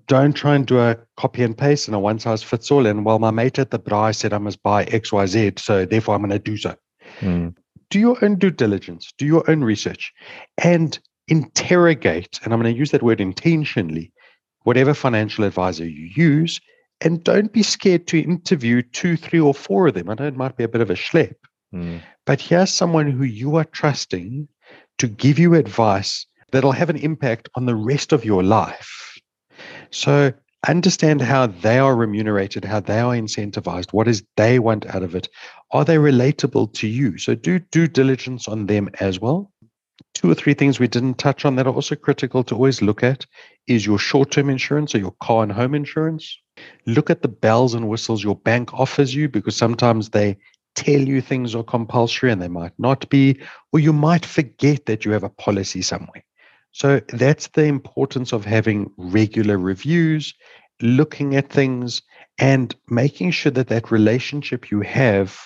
Don't 0.07 0.33
try 0.33 0.55
and 0.55 0.65
do 0.65 0.79
a 0.79 0.97
copy 1.17 1.43
and 1.43 1.55
paste 1.55 1.87
and 1.87 1.95
a 1.95 1.99
one 1.99 2.19
size 2.19 2.41
fits 2.43 2.71
all. 2.71 2.85
And 2.85 3.03
well 3.03 3.19
my 3.19 3.31
mate 3.31 3.59
at 3.59 3.71
the 3.71 3.79
braai 3.79 4.15
said 4.15 4.33
i 4.33 4.37
must 4.37 4.61
buy 4.63 4.85
xyz 4.85 5.59
so 5.59 5.85
therefore 5.85 6.15
i'm 6.15 6.21
going 6.21 6.31
to 6.31 6.39
do 6.39 6.57
so. 6.57 6.75
Mm. 7.21 7.55
do 7.89 7.99
your 7.99 8.23
own 8.23 8.37
due 8.37 8.51
diligence. 8.51 9.11
Do 9.17 9.25
your 9.25 9.49
own 9.49 9.63
research. 9.63 10.13
And 10.57 10.99
interrogate 11.27 12.39
and 12.43 12.53
i'm 12.53 12.61
going 12.61 12.71
to 12.71 12.77
use 12.77 12.91
that 12.91 13.01
word 13.01 13.19
intentionally 13.19 14.11
whatever 14.61 14.93
financial 14.93 15.43
advisor 15.43 15.87
you 15.87 16.11
use 16.15 16.61
and 17.01 17.23
don't 17.23 17.51
be 17.51 17.63
scared 17.63 18.07
to 18.07 18.19
interview 18.19 18.81
two, 18.81 19.17
three, 19.17 19.39
or 19.39 19.53
four 19.53 19.87
of 19.87 19.93
them. 19.93 20.09
I 20.09 20.15
know 20.15 20.27
it 20.27 20.37
might 20.37 20.57
be 20.57 20.63
a 20.63 20.69
bit 20.69 20.81
of 20.81 20.89
a 20.89 20.95
schlep, 20.95 21.35
mm. 21.73 22.01
but 22.25 22.41
here's 22.41 22.71
someone 22.71 23.11
who 23.11 23.23
you 23.23 23.55
are 23.57 23.65
trusting 23.65 24.47
to 24.97 25.07
give 25.07 25.39
you 25.39 25.55
advice 25.55 26.25
that'll 26.51 26.71
have 26.71 26.89
an 26.89 26.97
impact 26.97 27.49
on 27.55 27.65
the 27.65 27.75
rest 27.75 28.13
of 28.13 28.23
your 28.23 28.43
life. 28.43 29.19
So 29.91 30.33
understand 30.67 31.21
how 31.21 31.47
they 31.47 31.77
are 31.79 31.95
remunerated, 31.95 32.65
how 32.65 32.79
they 32.79 32.99
are 32.99 33.13
incentivized, 33.13 33.93
what 33.93 34.07
is 34.07 34.23
they 34.37 34.59
want 34.59 34.85
out 34.87 35.03
of 35.03 35.15
it. 35.15 35.27
Are 35.71 35.85
they 35.85 35.97
relatable 35.97 36.73
to 36.73 36.87
you? 36.87 37.17
So 37.17 37.35
do 37.35 37.59
due 37.59 37.87
diligence 37.87 38.47
on 38.47 38.65
them 38.65 38.89
as 38.99 39.19
well 39.19 39.51
two 40.15 40.31
or 40.31 40.33
three 40.33 40.53
things 40.53 40.79
we 40.79 40.87
didn't 40.87 41.17
touch 41.19 41.45
on 41.45 41.55
that 41.55 41.67
are 41.67 41.73
also 41.73 41.95
critical 41.95 42.43
to 42.45 42.55
always 42.55 42.81
look 42.81 43.03
at 43.03 43.25
is 43.67 43.85
your 43.85 43.99
short-term 43.99 44.49
insurance 44.49 44.95
or 44.95 44.99
your 44.99 45.13
car 45.21 45.43
and 45.43 45.51
home 45.51 45.75
insurance. 45.75 46.39
Look 46.85 47.09
at 47.09 47.21
the 47.21 47.27
bells 47.27 47.73
and 47.73 47.89
whistles 47.89 48.23
your 48.23 48.35
bank 48.35 48.73
offers 48.73 49.13
you 49.13 49.27
because 49.29 49.55
sometimes 49.55 50.09
they 50.09 50.37
tell 50.75 51.01
you 51.01 51.21
things 51.21 51.55
are 51.55 51.63
compulsory 51.63 52.31
and 52.31 52.41
they 52.41 52.47
might 52.47 52.77
not 52.77 53.09
be, 53.09 53.39
or 53.71 53.79
you 53.79 53.93
might 53.93 54.25
forget 54.25 54.85
that 54.85 55.05
you 55.05 55.11
have 55.11 55.23
a 55.23 55.29
policy 55.29 55.81
somewhere. 55.81 56.23
So 56.71 56.99
that's 57.09 57.47
the 57.49 57.63
importance 57.63 58.33
of 58.33 58.43
having 58.43 58.91
regular 58.97 59.57
reviews, 59.57 60.33
looking 60.81 61.35
at 61.35 61.49
things, 61.49 62.01
and 62.37 62.75
making 62.89 63.31
sure 63.31 63.51
that 63.53 63.69
that 63.69 63.91
relationship 63.91 64.69
you 64.69 64.81
have 64.81 65.39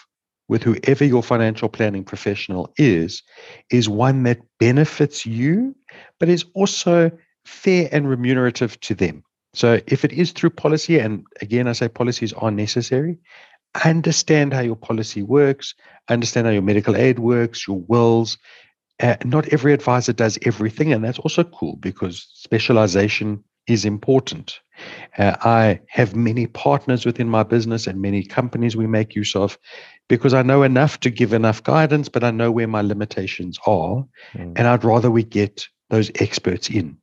with 0.47 0.63
whoever 0.63 1.05
your 1.05 1.21
financial 1.21 1.69
planning 1.69 2.03
professional 2.03 2.73
is, 2.77 3.21
is 3.69 3.87
one 3.87 4.23
that 4.23 4.39
benefits 4.59 5.25
you, 5.25 5.75
but 6.19 6.29
is 6.29 6.45
also 6.55 7.11
fair 7.45 7.87
and 7.91 8.09
remunerative 8.09 8.79
to 8.79 8.95
them. 8.95 9.23
So 9.59 9.81
if 9.87 10.05
it 10.05 10.13
is 10.13 10.31
through 10.31 10.51
policy, 10.51 10.99
and 10.99 11.25
again, 11.41 11.67
I 11.67 11.73
say 11.73 11.89
policies 11.89 12.31
are 12.31 12.49
necessary, 12.49 13.17
understand 13.83 14.53
how 14.53 14.61
your 14.61 14.77
policy 14.77 15.21
works, 15.21 15.75
understand 16.07 16.47
how 16.47 16.53
your 16.53 16.61
medical 16.61 16.95
aid 16.95 17.19
works, 17.19 17.67
your 17.67 17.81
wills. 17.81 18.37
Uh, 19.01 19.17
not 19.25 19.49
every 19.49 19.73
advisor 19.73 20.13
does 20.13 20.39
everything, 20.43 20.93
and 20.93 21.03
that's 21.03 21.19
also 21.19 21.43
cool 21.43 21.75
because 21.75 22.25
specialization 22.35 23.43
is 23.67 23.83
important. 23.83 24.61
Uh, 25.17 25.35
I 25.41 25.81
have 25.89 26.15
many 26.15 26.47
partners 26.47 27.05
within 27.05 27.27
my 27.27 27.43
business 27.43 27.85
and 27.85 28.01
many 28.01 28.23
companies 28.23 28.77
we 28.77 28.87
make 28.87 29.13
use 29.13 29.35
of 29.35 29.59
because 30.07 30.33
I 30.33 30.41
know 30.41 30.63
enough 30.63 31.01
to 31.01 31.09
give 31.09 31.33
enough 31.33 31.61
guidance, 31.63 32.07
but 32.07 32.23
I 32.23 32.31
know 32.31 32.49
where 32.49 32.67
my 32.69 32.81
limitations 32.81 33.59
are. 33.67 34.05
Mm. 34.35 34.53
And 34.55 34.67
I'd 34.69 34.85
rather 34.85 35.11
we 35.11 35.23
get 35.23 35.67
those 35.89 36.11
experts 36.15 36.69
in. 36.69 36.97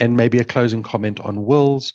And 0.00 0.16
maybe 0.16 0.38
a 0.38 0.44
closing 0.44 0.82
comment 0.82 1.20
on 1.20 1.44
wills. 1.44 1.92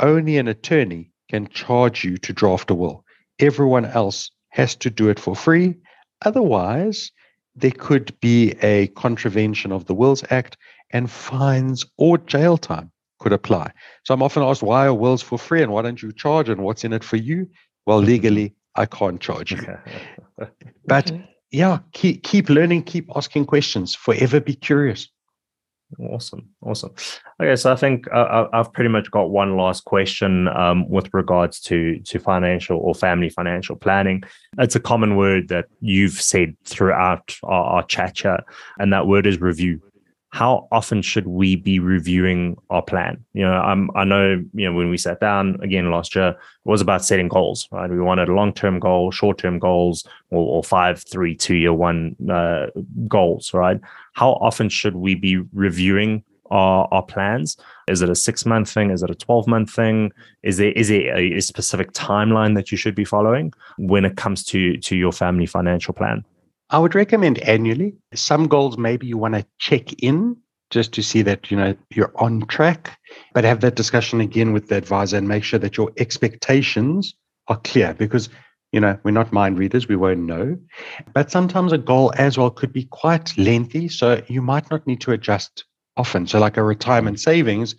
Only 0.00 0.38
an 0.38 0.48
attorney 0.48 1.10
can 1.28 1.48
charge 1.48 2.02
you 2.02 2.16
to 2.18 2.32
draft 2.32 2.70
a 2.70 2.74
will. 2.74 3.04
Everyone 3.38 3.84
else 3.84 4.30
has 4.48 4.74
to 4.76 4.90
do 4.90 5.08
it 5.08 5.20
for 5.20 5.36
free. 5.36 5.76
Otherwise, 6.24 7.12
there 7.54 7.70
could 7.70 8.18
be 8.20 8.52
a 8.62 8.88
contravention 8.88 9.72
of 9.72 9.86
the 9.86 9.94
Wills 9.94 10.24
Act 10.30 10.56
and 10.90 11.10
fines 11.10 11.84
or 11.96 12.18
jail 12.18 12.58
time 12.58 12.90
could 13.20 13.32
apply. 13.32 13.70
So 14.04 14.14
I'm 14.14 14.22
often 14.22 14.42
asked, 14.42 14.62
why 14.62 14.86
are 14.86 14.94
wills 14.94 15.22
for 15.22 15.38
free 15.38 15.62
and 15.62 15.72
why 15.72 15.82
don't 15.82 16.02
you 16.02 16.12
charge 16.12 16.48
and 16.48 16.62
what's 16.62 16.84
in 16.84 16.92
it 16.92 17.04
for 17.04 17.16
you? 17.16 17.48
Well, 17.86 17.98
legally, 17.98 18.54
I 18.74 18.86
can't 18.86 19.20
charge 19.20 19.52
you. 19.52 19.60
but 20.86 21.12
yeah, 21.50 21.78
keep 21.92 22.22
keep 22.22 22.48
learning, 22.48 22.84
keep 22.84 23.08
asking 23.14 23.46
questions, 23.46 23.94
forever 23.94 24.40
be 24.40 24.54
curious. 24.54 25.08
Awesome, 25.98 26.48
awesome. 26.62 26.92
Okay, 27.42 27.56
so 27.56 27.72
I 27.72 27.76
think 27.76 28.06
uh, 28.12 28.46
I've 28.52 28.72
pretty 28.72 28.90
much 28.90 29.10
got 29.10 29.30
one 29.30 29.56
last 29.56 29.84
question 29.84 30.46
um, 30.48 30.88
with 30.88 31.12
regards 31.12 31.60
to 31.62 31.98
to 32.00 32.18
financial 32.20 32.78
or 32.78 32.94
family 32.94 33.28
financial 33.28 33.74
planning. 33.74 34.22
It's 34.58 34.76
a 34.76 34.80
common 34.80 35.16
word 35.16 35.48
that 35.48 35.66
you've 35.80 36.20
said 36.20 36.56
throughout 36.64 37.36
our, 37.42 37.64
our 37.64 37.82
chat 37.84 38.14
chat, 38.14 38.44
and 38.78 38.92
that 38.92 39.08
word 39.08 39.26
is 39.26 39.40
review 39.40 39.80
how 40.32 40.68
often 40.70 41.02
should 41.02 41.26
we 41.26 41.56
be 41.56 41.80
reviewing 41.80 42.56
our 42.70 42.82
plan? 42.82 43.24
You 43.32 43.42
know, 43.42 43.52
I'm, 43.52 43.90
I 43.96 44.04
know, 44.04 44.42
you 44.54 44.64
know, 44.64 44.72
when 44.72 44.88
we 44.88 44.96
sat 44.96 45.18
down 45.18 45.58
again 45.60 45.90
last 45.90 46.14
year, 46.14 46.28
it 46.28 46.36
was 46.64 46.80
about 46.80 47.04
setting 47.04 47.26
goals, 47.26 47.68
right? 47.72 47.90
We 47.90 48.00
wanted 48.00 48.28
a 48.28 48.34
long 48.34 48.52
term 48.52 48.78
goal, 48.78 49.10
short 49.10 49.38
term 49.38 49.58
goals, 49.58 50.06
or, 50.30 50.58
or, 50.58 50.62
five, 50.62 51.02
three, 51.02 51.34
two 51.34 51.56
year 51.56 51.72
one 51.72 52.14
uh, 52.30 52.66
goals, 53.08 53.52
right? 53.52 53.80
How 54.20 54.32
often 54.32 54.68
should 54.68 54.96
we 54.96 55.14
be 55.14 55.38
reviewing 55.54 56.22
our, 56.50 56.86
our 56.90 57.02
plans? 57.02 57.56
Is 57.88 58.02
it 58.02 58.10
a 58.10 58.14
six 58.14 58.44
month 58.44 58.70
thing? 58.70 58.90
Is 58.90 59.02
it 59.02 59.08
a 59.08 59.14
12 59.14 59.46
month 59.46 59.70
thing? 59.70 60.12
Is 60.42 60.58
there, 60.58 60.72
is 60.72 60.88
there 60.88 61.16
a, 61.16 61.38
a 61.38 61.40
specific 61.40 61.92
timeline 61.92 62.54
that 62.54 62.70
you 62.70 62.76
should 62.76 62.94
be 62.94 63.06
following 63.06 63.54
when 63.78 64.04
it 64.04 64.18
comes 64.18 64.44
to, 64.44 64.76
to 64.76 64.94
your 64.94 65.10
family 65.10 65.46
financial 65.46 65.94
plan? 65.94 66.22
I 66.68 66.78
would 66.78 66.94
recommend 66.94 67.38
annually. 67.38 67.94
Some 68.12 68.46
goals 68.46 68.76
maybe 68.76 69.06
you 69.06 69.16
want 69.16 69.36
to 69.36 69.46
check 69.56 69.90
in 70.02 70.36
just 70.68 70.92
to 70.92 71.02
see 71.02 71.22
that 71.22 71.50
you 71.50 71.56
know 71.56 71.74
you're 71.88 72.12
on 72.16 72.42
track, 72.42 72.98
but 73.32 73.44
have 73.44 73.62
that 73.62 73.74
discussion 73.74 74.20
again 74.20 74.52
with 74.52 74.68
the 74.68 74.76
advisor 74.76 75.16
and 75.16 75.28
make 75.28 75.44
sure 75.44 75.58
that 75.60 75.78
your 75.78 75.92
expectations 75.96 77.14
are 77.48 77.58
clear 77.64 77.94
because 77.94 78.28
you 78.72 78.80
know 78.80 78.98
we're 79.02 79.10
not 79.10 79.32
mind 79.32 79.58
readers 79.58 79.88
we 79.88 79.96
won't 79.96 80.20
know. 80.20 80.56
But 81.12 81.30
sometimes 81.30 81.72
a 81.72 81.78
goal 81.78 82.12
as 82.16 82.38
well 82.38 82.50
could 82.50 82.72
be 82.72 82.84
quite 82.84 83.36
lengthy 83.36 83.88
so 83.88 84.22
you 84.28 84.42
might 84.42 84.70
not 84.70 84.86
need 84.86 85.00
to 85.02 85.12
adjust 85.12 85.64
often. 85.96 86.26
So 86.26 86.38
like 86.38 86.56
a 86.56 86.62
retirement 86.62 87.16
mm. 87.18 87.20
savings 87.20 87.74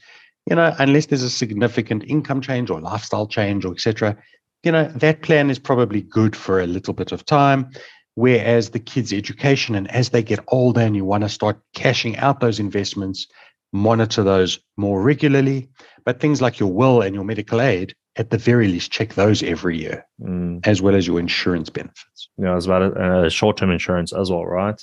you 0.50 0.56
know 0.56 0.74
unless 0.80 1.06
there's 1.06 1.22
a 1.22 1.30
significant 1.30 2.04
income 2.08 2.42
change 2.42 2.72
or 2.72 2.82
lifestyle 2.82 3.28
change 3.28 3.64
or 3.64 3.74
etc 3.74 4.18
you 4.64 4.72
know 4.72 4.86
that 4.96 5.22
plan 5.22 5.50
is 5.50 5.60
probably 5.60 6.02
good 6.02 6.36
for 6.36 6.60
a 6.60 6.68
little 6.68 6.94
bit 6.94 7.12
of 7.12 7.26
time. 7.26 7.70
Whereas 8.16 8.72
the 8.72 8.80
kids' 8.80 9.14
education, 9.14 9.74
and 9.74 9.90
as 9.90 10.10
they 10.10 10.22
get 10.22 10.40
older 10.50 10.82
and 10.82 10.96
you 10.96 11.06
want 11.06 11.24
to 11.24 11.30
start 11.30 11.60
cashing 11.74 12.18
out 12.18 12.42
those 12.42 12.60
investments, 12.60 13.26
monitor 13.72 14.22
those 14.22 14.60
more 14.76 15.02
regularly. 15.02 15.70
But 16.04 16.20
things 16.20 16.42
like 16.42 16.60
your 16.60 16.72
will 16.72 17.02
and 17.02 17.16
your 17.16 17.24
medical 17.24 17.62
aid, 17.62 17.96
at 18.18 18.30
the 18.30 18.38
very 18.38 18.68
least, 18.68 18.92
check 18.92 19.14
those 19.14 19.42
every 19.42 19.78
year, 19.78 20.06
mm. 20.22 20.66
as 20.68 20.82
well 20.82 20.96
as 20.96 21.08
your 21.08 21.20
insurance 21.20 21.70
benefits. 21.70 22.30
Yeah, 22.38 22.56
as 22.56 22.68
well 22.68 22.94
uh, 22.98 23.30
short 23.30 23.58
term 23.58 23.72
insurance 23.72 24.14
as 24.14 24.30
well, 24.30 24.46
right? 24.46 24.82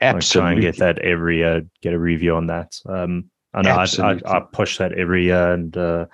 Absolutely. 0.00 0.40
Like 0.40 0.44
try 0.44 0.52
and 0.52 0.60
get 0.60 0.78
that 0.78 0.98
every 1.04 1.38
year, 1.38 1.62
get 1.82 1.94
a 1.94 1.98
review 1.98 2.34
on 2.34 2.46
that. 2.48 2.74
Um, 2.86 3.30
I 3.54 3.62
know 3.62 3.70
I, 3.70 3.86
I, 4.02 4.20
I, 4.26 4.40
push 4.52 4.78
that 4.78 4.92
every 4.92 5.24
year 5.24 5.52
and 5.54 5.76
uh, 5.76 6.06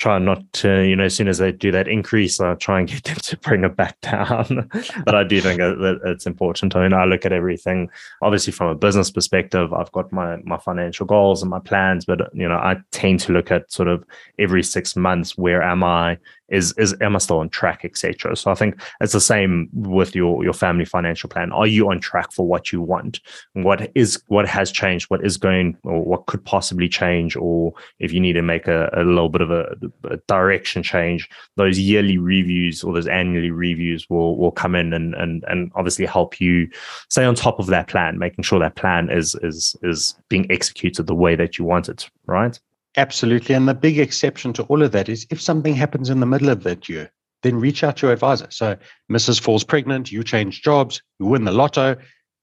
try 0.00 0.18
not 0.18 0.50
to, 0.54 0.80
you 0.80 0.96
know, 0.96 1.04
as 1.04 1.14
soon 1.14 1.28
as 1.28 1.36
they 1.36 1.52
do 1.52 1.70
that 1.70 1.86
increase, 1.86 2.40
I 2.40 2.54
try 2.54 2.80
and 2.80 2.88
get 2.88 3.04
them 3.04 3.16
to 3.16 3.36
bring 3.36 3.64
it 3.64 3.76
back 3.76 4.00
down. 4.00 4.68
but 5.04 5.14
I 5.14 5.22
do 5.22 5.40
think 5.40 5.60
that 5.60 6.00
it's 6.06 6.26
important. 6.26 6.74
I 6.74 6.82
mean, 6.82 6.94
I 6.94 7.04
look 7.04 7.26
at 7.26 7.32
everything, 7.32 7.90
obviously 8.22 8.52
from 8.52 8.68
a 8.68 8.74
business 8.74 9.10
perspective, 9.10 9.72
I've 9.72 9.92
got 9.92 10.10
my, 10.10 10.38
my 10.38 10.56
financial 10.56 11.04
goals 11.04 11.42
and 11.42 11.50
my 11.50 11.60
plans, 11.60 12.06
but, 12.06 12.34
you 12.34 12.48
know, 12.48 12.56
I 12.56 12.78
tend 12.90 13.20
to 13.20 13.32
look 13.32 13.50
at 13.50 13.70
sort 13.70 13.88
of 13.88 14.04
every 14.38 14.62
six 14.62 14.96
months, 14.96 15.36
where 15.36 15.62
am 15.62 15.84
I 15.84 16.18
is 16.50 16.72
is 16.78 16.94
am 17.00 17.16
I 17.16 17.18
still 17.18 17.38
on 17.38 17.48
track, 17.48 17.84
etc. 17.84 18.36
So 18.36 18.50
I 18.50 18.54
think 18.54 18.80
it's 19.00 19.12
the 19.12 19.20
same 19.20 19.68
with 19.72 20.14
your 20.14 20.44
your 20.44 20.52
family 20.52 20.84
financial 20.84 21.28
plan. 21.28 21.52
Are 21.52 21.66
you 21.66 21.90
on 21.90 22.00
track 22.00 22.32
for 22.32 22.46
what 22.46 22.72
you 22.72 22.80
want? 22.80 23.20
What 23.54 23.90
is 23.94 24.22
what 24.26 24.46
has 24.48 24.70
changed? 24.70 25.10
What 25.10 25.24
is 25.24 25.36
going 25.36 25.76
or 25.84 26.04
what 26.04 26.26
could 26.26 26.44
possibly 26.44 26.88
change? 26.88 27.36
Or 27.36 27.72
if 27.98 28.12
you 28.12 28.20
need 28.20 28.34
to 28.34 28.42
make 28.42 28.66
a, 28.66 28.90
a 28.92 29.04
little 29.04 29.28
bit 29.28 29.40
of 29.40 29.50
a, 29.50 29.74
a 30.04 30.16
direction 30.28 30.82
change, 30.82 31.28
those 31.56 31.78
yearly 31.78 32.18
reviews 32.18 32.82
or 32.82 32.92
those 32.92 33.08
annually 33.08 33.50
reviews 33.50 34.08
will 34.10 34.36
will 34.36 34.52
come 34.52 34.74
in 34.74 34.92
and 34.92 35.14
and 35.14 35.44
and 35.48 35.70
obviously 35.74 36.06
help 36.06 36.40
you 36.40 36.68
stay 37.08 37.24
on 37.24 37.34
top 37.34 37.58
of 37.58 37.66
that 37.66 37.88
plan, 37.88 38.18
making 38.18 38.42
sure 38.42 38.58
that 38.58 38.76
plan 38.76 39.10
is 39.10 39.34
is 39.42 39.76
is 39.82 40.14
being 40.28 40.50
executed 40.50 41.06
the 41.06 41.14
way 41.14 41.36
that 41.36 41.58
you 41.58 41.64
want 41.64 41.88
it, 41.88 42.10
right? 42.26 42.58
Absolutely. 42.96 43.54
And 43.54 43.68
the 43.68 43.74
big 43.74 43.98
exception 43.98 44.52
to 44.54 44.64
all 44.64 44.82
of 44.82 44.92
that 44.92 45.08
is 45.08 45.26
if 45.30 45.40
something 45.40 45.74
happens 45.74 46.10
in 46.10 46.20
the 46.20 46.26
middle 46.26 46.48
of 46.48 46.62
that 46.64 46.88
year, 46.88 47.12
then 47.42 47.58
reach 47.58 47.84
out 47.84 47.98
to 47.98 48.06
your 48.06 48.12
advisor. 48.12 48.48
So 48.50 48.76
Mrs. 49.10 49.40
falls 49.40 49.64
pregnant, 49.64 50.12
you 50.12 50.22
change 50.22 50.62
jobs, 50.62 51.02
you 51.18 51.26
win 51.26 51.44
the 51.44 51.52
lotto, 51.52 51.96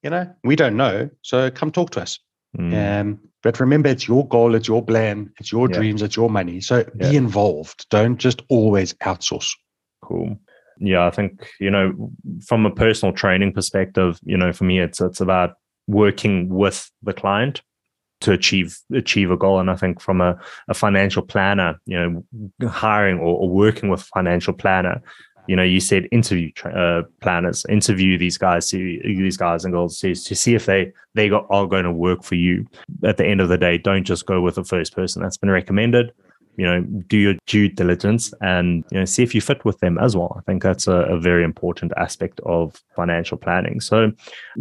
you 0.03 0.09
know, 0.09 0.33
we 0.43 0.55
don't 0.55 0.77
know. 0.77 1.09
So 1.21 1.51
come 1.51 1.71
talk 1.71 1.91
to 1.91 2.01
us. 2.01 2.19
Mm. 2.57 3.01
Um, 3.01 3.19
but 3.43 3.59
remember, 3.59 3.89
it's 3.89 4.07
your 4.07 4.27
goal, 4.27 4.55
it's 4.55 4.67
your 4.67 4.83
plan, 4.83 5.31
it's 5.39 5.51
your 5.51 5.69
yeah. 5.69 5.77
dreams, 5.77 6.01
it's 6.01 6.15
your 6.15 6.29
money. 6.29 6.61
So 6.61 6.77
yeah. 6.77 7.09
be 7.09 7.15
involved. 7.15 7.85
Don't 7.89 8.17
just 8.17 8.41
always 8.49 8.93
outsource. 8.95 9.51
Cool. 10.03 10.37
Yeah, 10.79 11.05
I 11.05 11.11
think, 11.11 11.47
you 11.59 11.71
know, 11.71 12.11
from 12.45 12.65
a 12.65 12.71
personal 12.71 13.13
training 13.13 13.53
perspective, 13.53 14.19
you 14.23 14.37
know, 14.37 14.53
for 14.53 14.63
me 14.63 14.79
it's 14.79 15.01
it's 15.01 15.21
about 15.21 15.55
working 15.87 16.49
with 16.49 16.89
the 17.01 17.13
client 17.13 17.61
to 18.21 18.31
achieve 18.31 18.77
achieve 18.93 19.31
a 19.31 19.37
goal. 19.37 19.59
And 19.59 19.69
I 19.69 19.75
think 19.75 20.01
from 20.01 20.21
a, 20.21 20.37
a 20.67 20.73
financial 20.73 21.21
planner, 21.21 21.79
you 21.85 22.23
know, 22.59 22.67
hiring 22.67 23.19
or, 23.19 23.37
or, 23.37 23.49
working 23.49 23.89
with 23.89 24.01
financial 24.01 24.53
planner, 24.53 25.01
you 25.47 25.55
know, 25.55 25.63
you 25.63 25.79
said 25.79 26.07
interview 26.11 26.51
uh, 26.65 27.03
planners, 27.21 27.65
interview 27.69 28.17
these 28.17 28.37
guys, 28.37 28.69
to 28.69 28.77
these 28.77 29.37
guys 29.37 29.63
and 29.65 29.73
girls 29.73 29.99
to, 29.99 30.13
to 30.13 30.35
see 30.35 30.55
if 30.55 30.65
they 30.65 30.91
they 31.13 31.29
got, 31.29 31.45
are 31.49 31.67
going 31.67 31.85
to 31.85 31.91
work 31.91 32.23
for 32.23 32.35
you. 32.35 32.65
At 33.03 33.17
the 33.17 33.25
end 33.25 33.41
of 33.41 33.49
the 33.49 33.57
day, 33.57 33.77
don't 33.77 34.03
just 34.03 34.25
go 34.25 34.41
with 34.41 34.55
the 34.55 34.63
first 34.63 34.95
person 34.95 35.21
that's 35.21 35.37
been 35.37 35.51
recommended 35.51 36.11
you 36.57 36.65
know, 36.65 36.81
do 36.81 37.17
your 37.17 37.35
due 37.45 37.69
diligence 37.69 38.33
and, 38.41 38.83
you 38.91 38.97
know, 38.97 39.05
see 39.05 39.23
if 39.23 39.33
you 39.35 39.41
fit 39.41 39.63
with 39.63 39.79
them 39.79 39.97
as 39.99 40.17
well. 40.17 40.35
I 40.37 40.41
think 40.41 40.63
that's 40.63 40.87
a, 40.87 41.03
a 41.03 41.19
very 41.19 41.43
important 41.43 41.93
aspect 41.97 42.39
of 42.45 42.81
financial 42.95 43.37
planning. 43.37 43.79
So, 43.79 44.11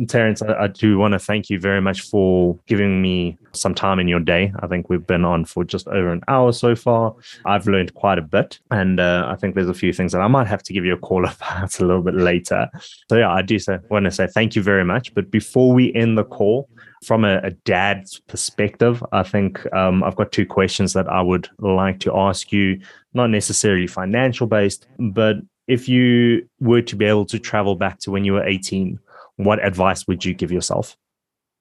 Terrence, 0.06 0.42
I, 0.42 0.64
I 0.64 0.66
do 0.68 0.98
want 0.98 1.12
to 1.12 1.18
thank 1.18 1.48
you 1.48 1.58
very 1.58 1.80
much 1.80 2.02
for 2.02 2.58
giving 2.66 3.00
me 3.00 3.38
some 3.52 3.74
time 3.74 3.98
in 3.98 4.08
your 4.08 4.20
day. 4.20 4.52
I 4.60 4.66
think 4.66 4.90
we've 4.90 5.06
been 5.06 5.24
on 5.24 5.46
for 5.46 5.64
just 5.64 5.88
over 5.88 6.12
an 6.12 6.22
hour 6.28 6.52
so 6.52 6.76
far. 6.76 7.14
I've 7.46 7.66
learned 7.66 7.94
quite 7.94 8.18
a 8.18 8.22
bit. 8.22 8.58
And 8.70 9.00
uh, 9.00 9.26
I 9.28 9.36
think 9.36 9.54
there's 9.54 9.68
a 9.68 9.74
few 9.74 9.92
things 9.94 10.12
that 10.12 10.20
I 10.20 10.28
might 10.28 10.46
have 10.46 10.62
to 10.64 10.74
give 10.74 10.84
you 10.84 10.92
a 10.92 10.98
call 10.98 11.24
about 11.28 11.80
a 11.80 11.84
little 11.84 12.02
bit 12.02 12.14
later. 12.14 12.68
So, 13.08 13.16
yeah, 13.16 13.32
I 13.32 13.40
do 13.40 13.58
say, 13.58 13.78
want 13.88 14.04
to 14.04 14.10
say 14.10 14.26
thank 14.26 14.54
you 14.54 14.62
very 14.62 14.84
much. 14.84 15.14
But 15.14 15.30
before 15.30 15.72
we 15.72 15.94
end 15.94 16.18
the 16.18 16.24
call, 16.24 16.68
from 17.06 17.24
a, 17.24 17.38
a 17.38 17.52
dad's 17.52 18.18
perspective, 18.18 19.02
I 19.12 19.22
think 19.22 19.72
um, 19.72 20.02
I've 20.02 20.16
got 20.16 20.32
two 20.32 20.44
questions 20.44 20.92
that 20.94 21.08
I 21.08 21.22
would 21.22 21.48
like 21.60 22.00
to 22.00 22.16
ask 22.16 22.50
you, 22.50 22.80
not 23.14 23.30
necessarily 23.30 23.86
financial 23.86 24.48
based, 24.48 24.88
but 24.98 25.36
if 25.68 25.88
you 25.88 26.48
were 26.58 26.82
to 26.82 26.96
be 26.96 27.04
able 27.04 27.24
to 27.26 27.38
travel 27.38 27.76
back 27.76 28.00
to 28.00 28.10
when 28.10 28.24
you 28.24 28.32
were 28.32 28.44
18, 28.44 28.98
what 29.36 29.64
advice 29.64 30.08
would 30.08 30.24
you 30.24 30.34
give 30.34 30.50
yourself? 30.50 30.96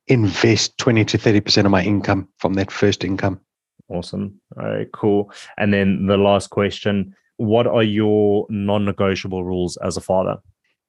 Invest 0.07 0.79
20 0.79 1.05
to 1.05 1.17
30% 1.19 1.65
of 1.65 1.71
my 1.71 1.83
income 1.83 2.27
from 2.39 2.55
that 2.55 2.71
first 2.71 3.03
income. 3.03 3.39
Awesome. 3.87 4.41
All 4.57 4.67
right, 4.67 4.91
cool. 4.93 5.31
And 5.59 5.71
then 5.71 6.07
the 6.07 6.17
last 6.17 6.49
question 6.49 7.15
What 7.37 7.67
are 7.67 7.83
your 7.83 8.47
non 8.49 8.83
negotiable 8.83 9.43
rules 9.43 9.77
as 9.77 9.95
a 9.95 10.01
father? 10.01 10.37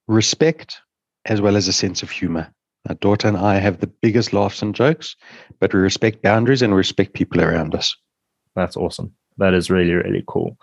Respect 0.09 0.80
as 1.26 1.42
well 1.42 1.57
as 1.57 1.68
a 1.68 1.74
sense 1.74 2.02
of 2.02 2.11
humor. 2.11 2.50
My 2.89 2.95
daughter 2.95 3.26
and 3.26 3.37
I 3.37 3.59
have 3.59 3.80
the 3.80 3.89
biggest 3.89 4.32
laughs 4.32 4.62
and 4.62 4.74
jokes, 4.74 5.16
but 5.59 5.74
we 5.74 5.80
respect 5.80 6.22
boundaries 6.22 6.62
and 6.62 6.74
respect 6.74 7.14
people 7.14 7.41
around 7.41 7.74
us. 7.74 7.97
That's 8.55 8.76
awesome. 8.76 9.12
That 9.39 9.55
is 9.55 9.70
really, 9.70 9.93
really 9.93 10.22
cool. 10.28 10.57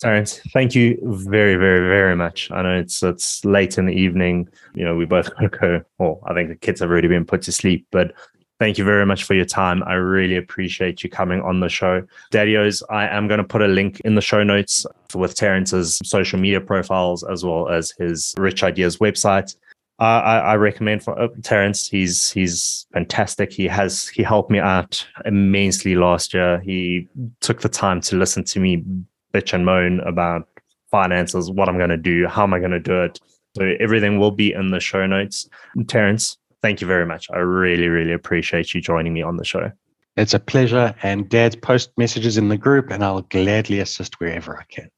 Terrence, 0.00 0.40
thank 0.52 0.74
you 0.74 0.98
very, 1.02 1.54
very, 1.54 1.86
very 1.88 2.16
much. 2.16 2.50
I 2.50 2.62
know 2.62 2.76
it's 2.76 3.04
it's 3.04 3.44
late 3.44 3.78
in 3.78 3.86
the 3.86 3.92
evening. 3.92 4.48
You 4.74 4.84
know, 4.84 4.96
we 4.96 5.04
both 5.04 5.30
got 5.34 5.40
to 5.40 5.48
go. 5.48 5.82
Well, 5.98 6.20
I 6.26 6.34
think 6.34 6.48
the 6.48 6.56
kids 6.56 6.80
have 6.80 6.90
already 6.90 7.06
been 7.06 7.24
put 7.24 7.42
to 7.42 7.52
sleep, 7.52 7.86
but 7.92 8.12
thank 8.58 8.78
you 8.78 8.84
very 8.84 9.06
much 9.06 9.22
for 9.22 9.34
your 9.34 9.44
time. 9.44 9.84
I 9.84 9.94
really 9.94 10.36
appreciate 10.36 11.04
you 11.04 11.10
coming 11.10 11.40
on 11.42 11.60
the 11.60 11.68
show. 11.68 12.02
Daddious, 12.32 12.82
I 12.90 13.06
am 13.06 13.28
going 13.28 13.38
to 13.38 13.44
put 13.44 13.62
a 13.62 13.68
link 13.68 14.00
in 14.00 14.16
the 14.16 14.20
show 14.20 14.42
notes 14.42 14.84
with 15.14 15.36
Terrence's 15.36 16.00
social 16.02 16.40
media 16.40 16.60
profiles 16.60 17.22
as 17.22 17.44
well 17.44 17.68
as 17.68 17.92
his 17.92 18.34
Rich 18.36 18.64
Ideas 18.64 18.96
website. 18.96 19.54
I, 20.02 20.38
I 20.38 20.56
recommend 20.56 21.02
for 21.02 21.20
uh, 21.20 21.28
Terrence. 21.42 21.88
He's 21.88 22.30
he's 22.30 22.86
fantastic. 22.92 23.52
He 23.52 23.66
has 23.68 24.08
he 24.08 24.22
helped 24.22 24.50
me 24.50 24.58
out 24.58 25.06
immensely 25.24 25.94
last 25.94 26.34
year. 26.34 26.60
He 26.60 27.08
took 27.40 27.60
the 27.60 27.68
time 27.68 28.00
to 28.02 28.16
listen 28.16 28.44
to 28.44 28.60
me 28.60 28.84
bitch 29.32 29.52
and 29.52 29.64
moan 29.64 30.00
about 30.00 30.48
finances, 30.90 31.50
what 31.50 31.68
I'm 31.68 31.78
going 31.78 31.90
to 31.90 31.96
do, 31.96 32.26
how 32.26 32.42
am 32.42 32.52
I 32.52 32.58
going 32.58 32.72
to 32.72 32.80
do 32.80 33.02
it. 33.02 33.18
So 33.56 33.72
everything 33.80 34.18
will 34.18 34.30
be 34.30 34.52
in 34.52 34.70
the 34.70 34.80
show 34.80 35.06
notes. 35.06 35.48
Terrence, 35.86 36.36
thank 36.62 36.80
you 36.80 36.86
very 36.86 37.06
much. 37.06 37.28
I 37.30 37.38
really 37.38 37.88
really 37.88 38.12
appreciate 38.12 38.74
you 38.74 38.80
joining 38.80 39.12
me 39.12 39.22
on 39.22 39.36
the 39.36 39.44
show. 39.44 39.70
It's 40.16 40.34
a 40.34 40.40
pleasure. 40.40 40.94
And 41.02 41.28
Dad's 41.28 41.56
post 41.56 41.90
messages 41.96 42.36
in 42.36 42.48
the 42.48 42.58
group, 42.58 42.90
and 42.90 43.04
I'll 43.04 43.22
gladly 43.22 43.78
assist 43.80 44.20
wherever 44.20 44.58
I 44.58 44.64
can. 44.64 44.90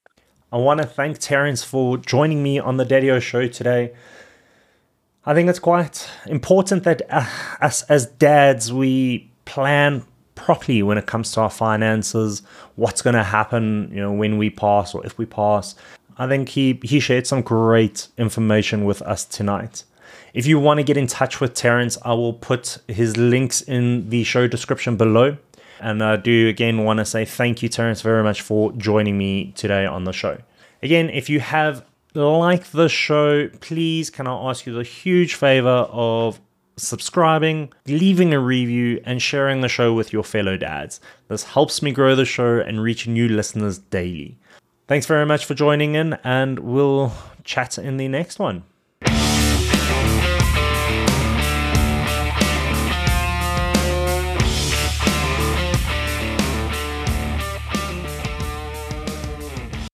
I 0.53 0.57
want 0.57 0.81
to 0.81 0.87
thank 0.87 1.19
Terrence 1.19 1.63
for 1.63 1.99
joining 1.99 2.43
me 2.43 2.59
on 2.59 2.77
the 2.77 2.85
Daddio 2.85 3.21
show 3.21 3.47
today. 3.47 3.93
I 5.27 5.33
think 5.33 5.49
it's 5.49 5.59
quite 5.59 6.09
important 6.27 6.85
that 6.85 7.03
uh, 7.09 7.27
us 7.61 7.83
as 7.85 8.07
dads 8.07 8.73
we 8.73 9.31
plan 9.47 10.05
properly 10.35 10.83
when 10.83 10.99
it 10.99 11.07
comes 11.07 11.33
to 11.33 11.41
our 11.41 11.51
finances, 11.51 12.43
what's 12.77 13.01
going 13.01 13.15
to 13.15 13.23
happen, 13.23 13.91
you 13.91 14.01
know, 14.01 14.13
when 14.13 14.37
we 14.37 14.51
pass 14.51 14.95
or 14.95 15.05
if 15.07 15.17
we 15.17 15.25
pass. 15.25 15.75
I 16.19 16.29
think 16.29 16.51
he 16.51 16.79
he 16.83 17.01
shared 17.01 17.27
some 17.27 17.43
great 17.43 18.09
information 18.19 18.85
with 18.85 19.01
us 19.03 19.25
tonight. 19.25 19.85
If 20.35 20.47
you 20.47 20.59
want 20.59 20.79
to 20.79 20.85
get 20.85 20.97
in 20.97 21.07
touch 21.07 21.41
with 21.41 21.55
Terrence, 21.55 21.97
I 22.03 22.13
will 22.13 22.35
put 22.35 22.79
his 22.87 23.17
links 23.17 23.63
in 23.63 24.11
the 24.11 24.25
show 24.25 24.47
description 24.47 24.97
below. 24.97 25.39
And 25.81 26.03
I 26.03 26.17
do 26.17 26.49
again 26.49 26.85
want 26.85 26.99
to 26.99 27.05
say 27.05 27.25
thank 27.25 27.63
you, 27.63 27.69
Terrence, 27.69 28.03
very 28.03 28.23
much 28.23 28.43
for 28.43 28.73
joining 28.73 29.17
me 29.17 29.53
today 29.53 29.87
on 29.87 30.05
the 30.05 30.13
show. 30.13 30.39
Again, 30.83 31.09
if 31.09 31.31
you 31.31 31.41
have 31.41 31.85
like 32.15 32.71
the 32.71 32.89
show, 32.89 33.49
please 33.61 34.11
can 34.11 34.27
I 34.27 34.51
ask 34.51 34.67
you 34.67 34.73
the 34.73 34.83
huge 34.83 35.35
favor 35.35 35.89
of 35.91 36.41
subscribing, 36.77 37.73
leaving 37.87 38.33
a 38.33 38.41
review, 38.41 39.01
and 39.05 39.21
sharing 39.21 39.61
the 39.61 39.69
show 39.69 39.93
with 39.93 40.13
your 40.13 40.25
fellow 40.25 40.57
dads. 40.57 41.01
This 41.29 41.45
helps 41.45 41.83
me 41.83 41.93
grow 41.93 42.15
the 42.15 42.25
show 42.25 42.59
and 42.59 42.83
reach 42.83 43.07
new 43.07 43.29
listeners 43.29 43.79
daily. 43.79 44.39
Thanks 44.87 45.07
very 45.07 45.27
much 45.27 45.45
for 45.45 45.55
joining 45.55 45.95
in, 45.95 46.15
and 46.25 46.59
we'll 46.59 47.13
chat 47.43 47.79
in 47.79 47.97
the 47.97 48.09
next 48.09 48.39
one. 48.39 48.65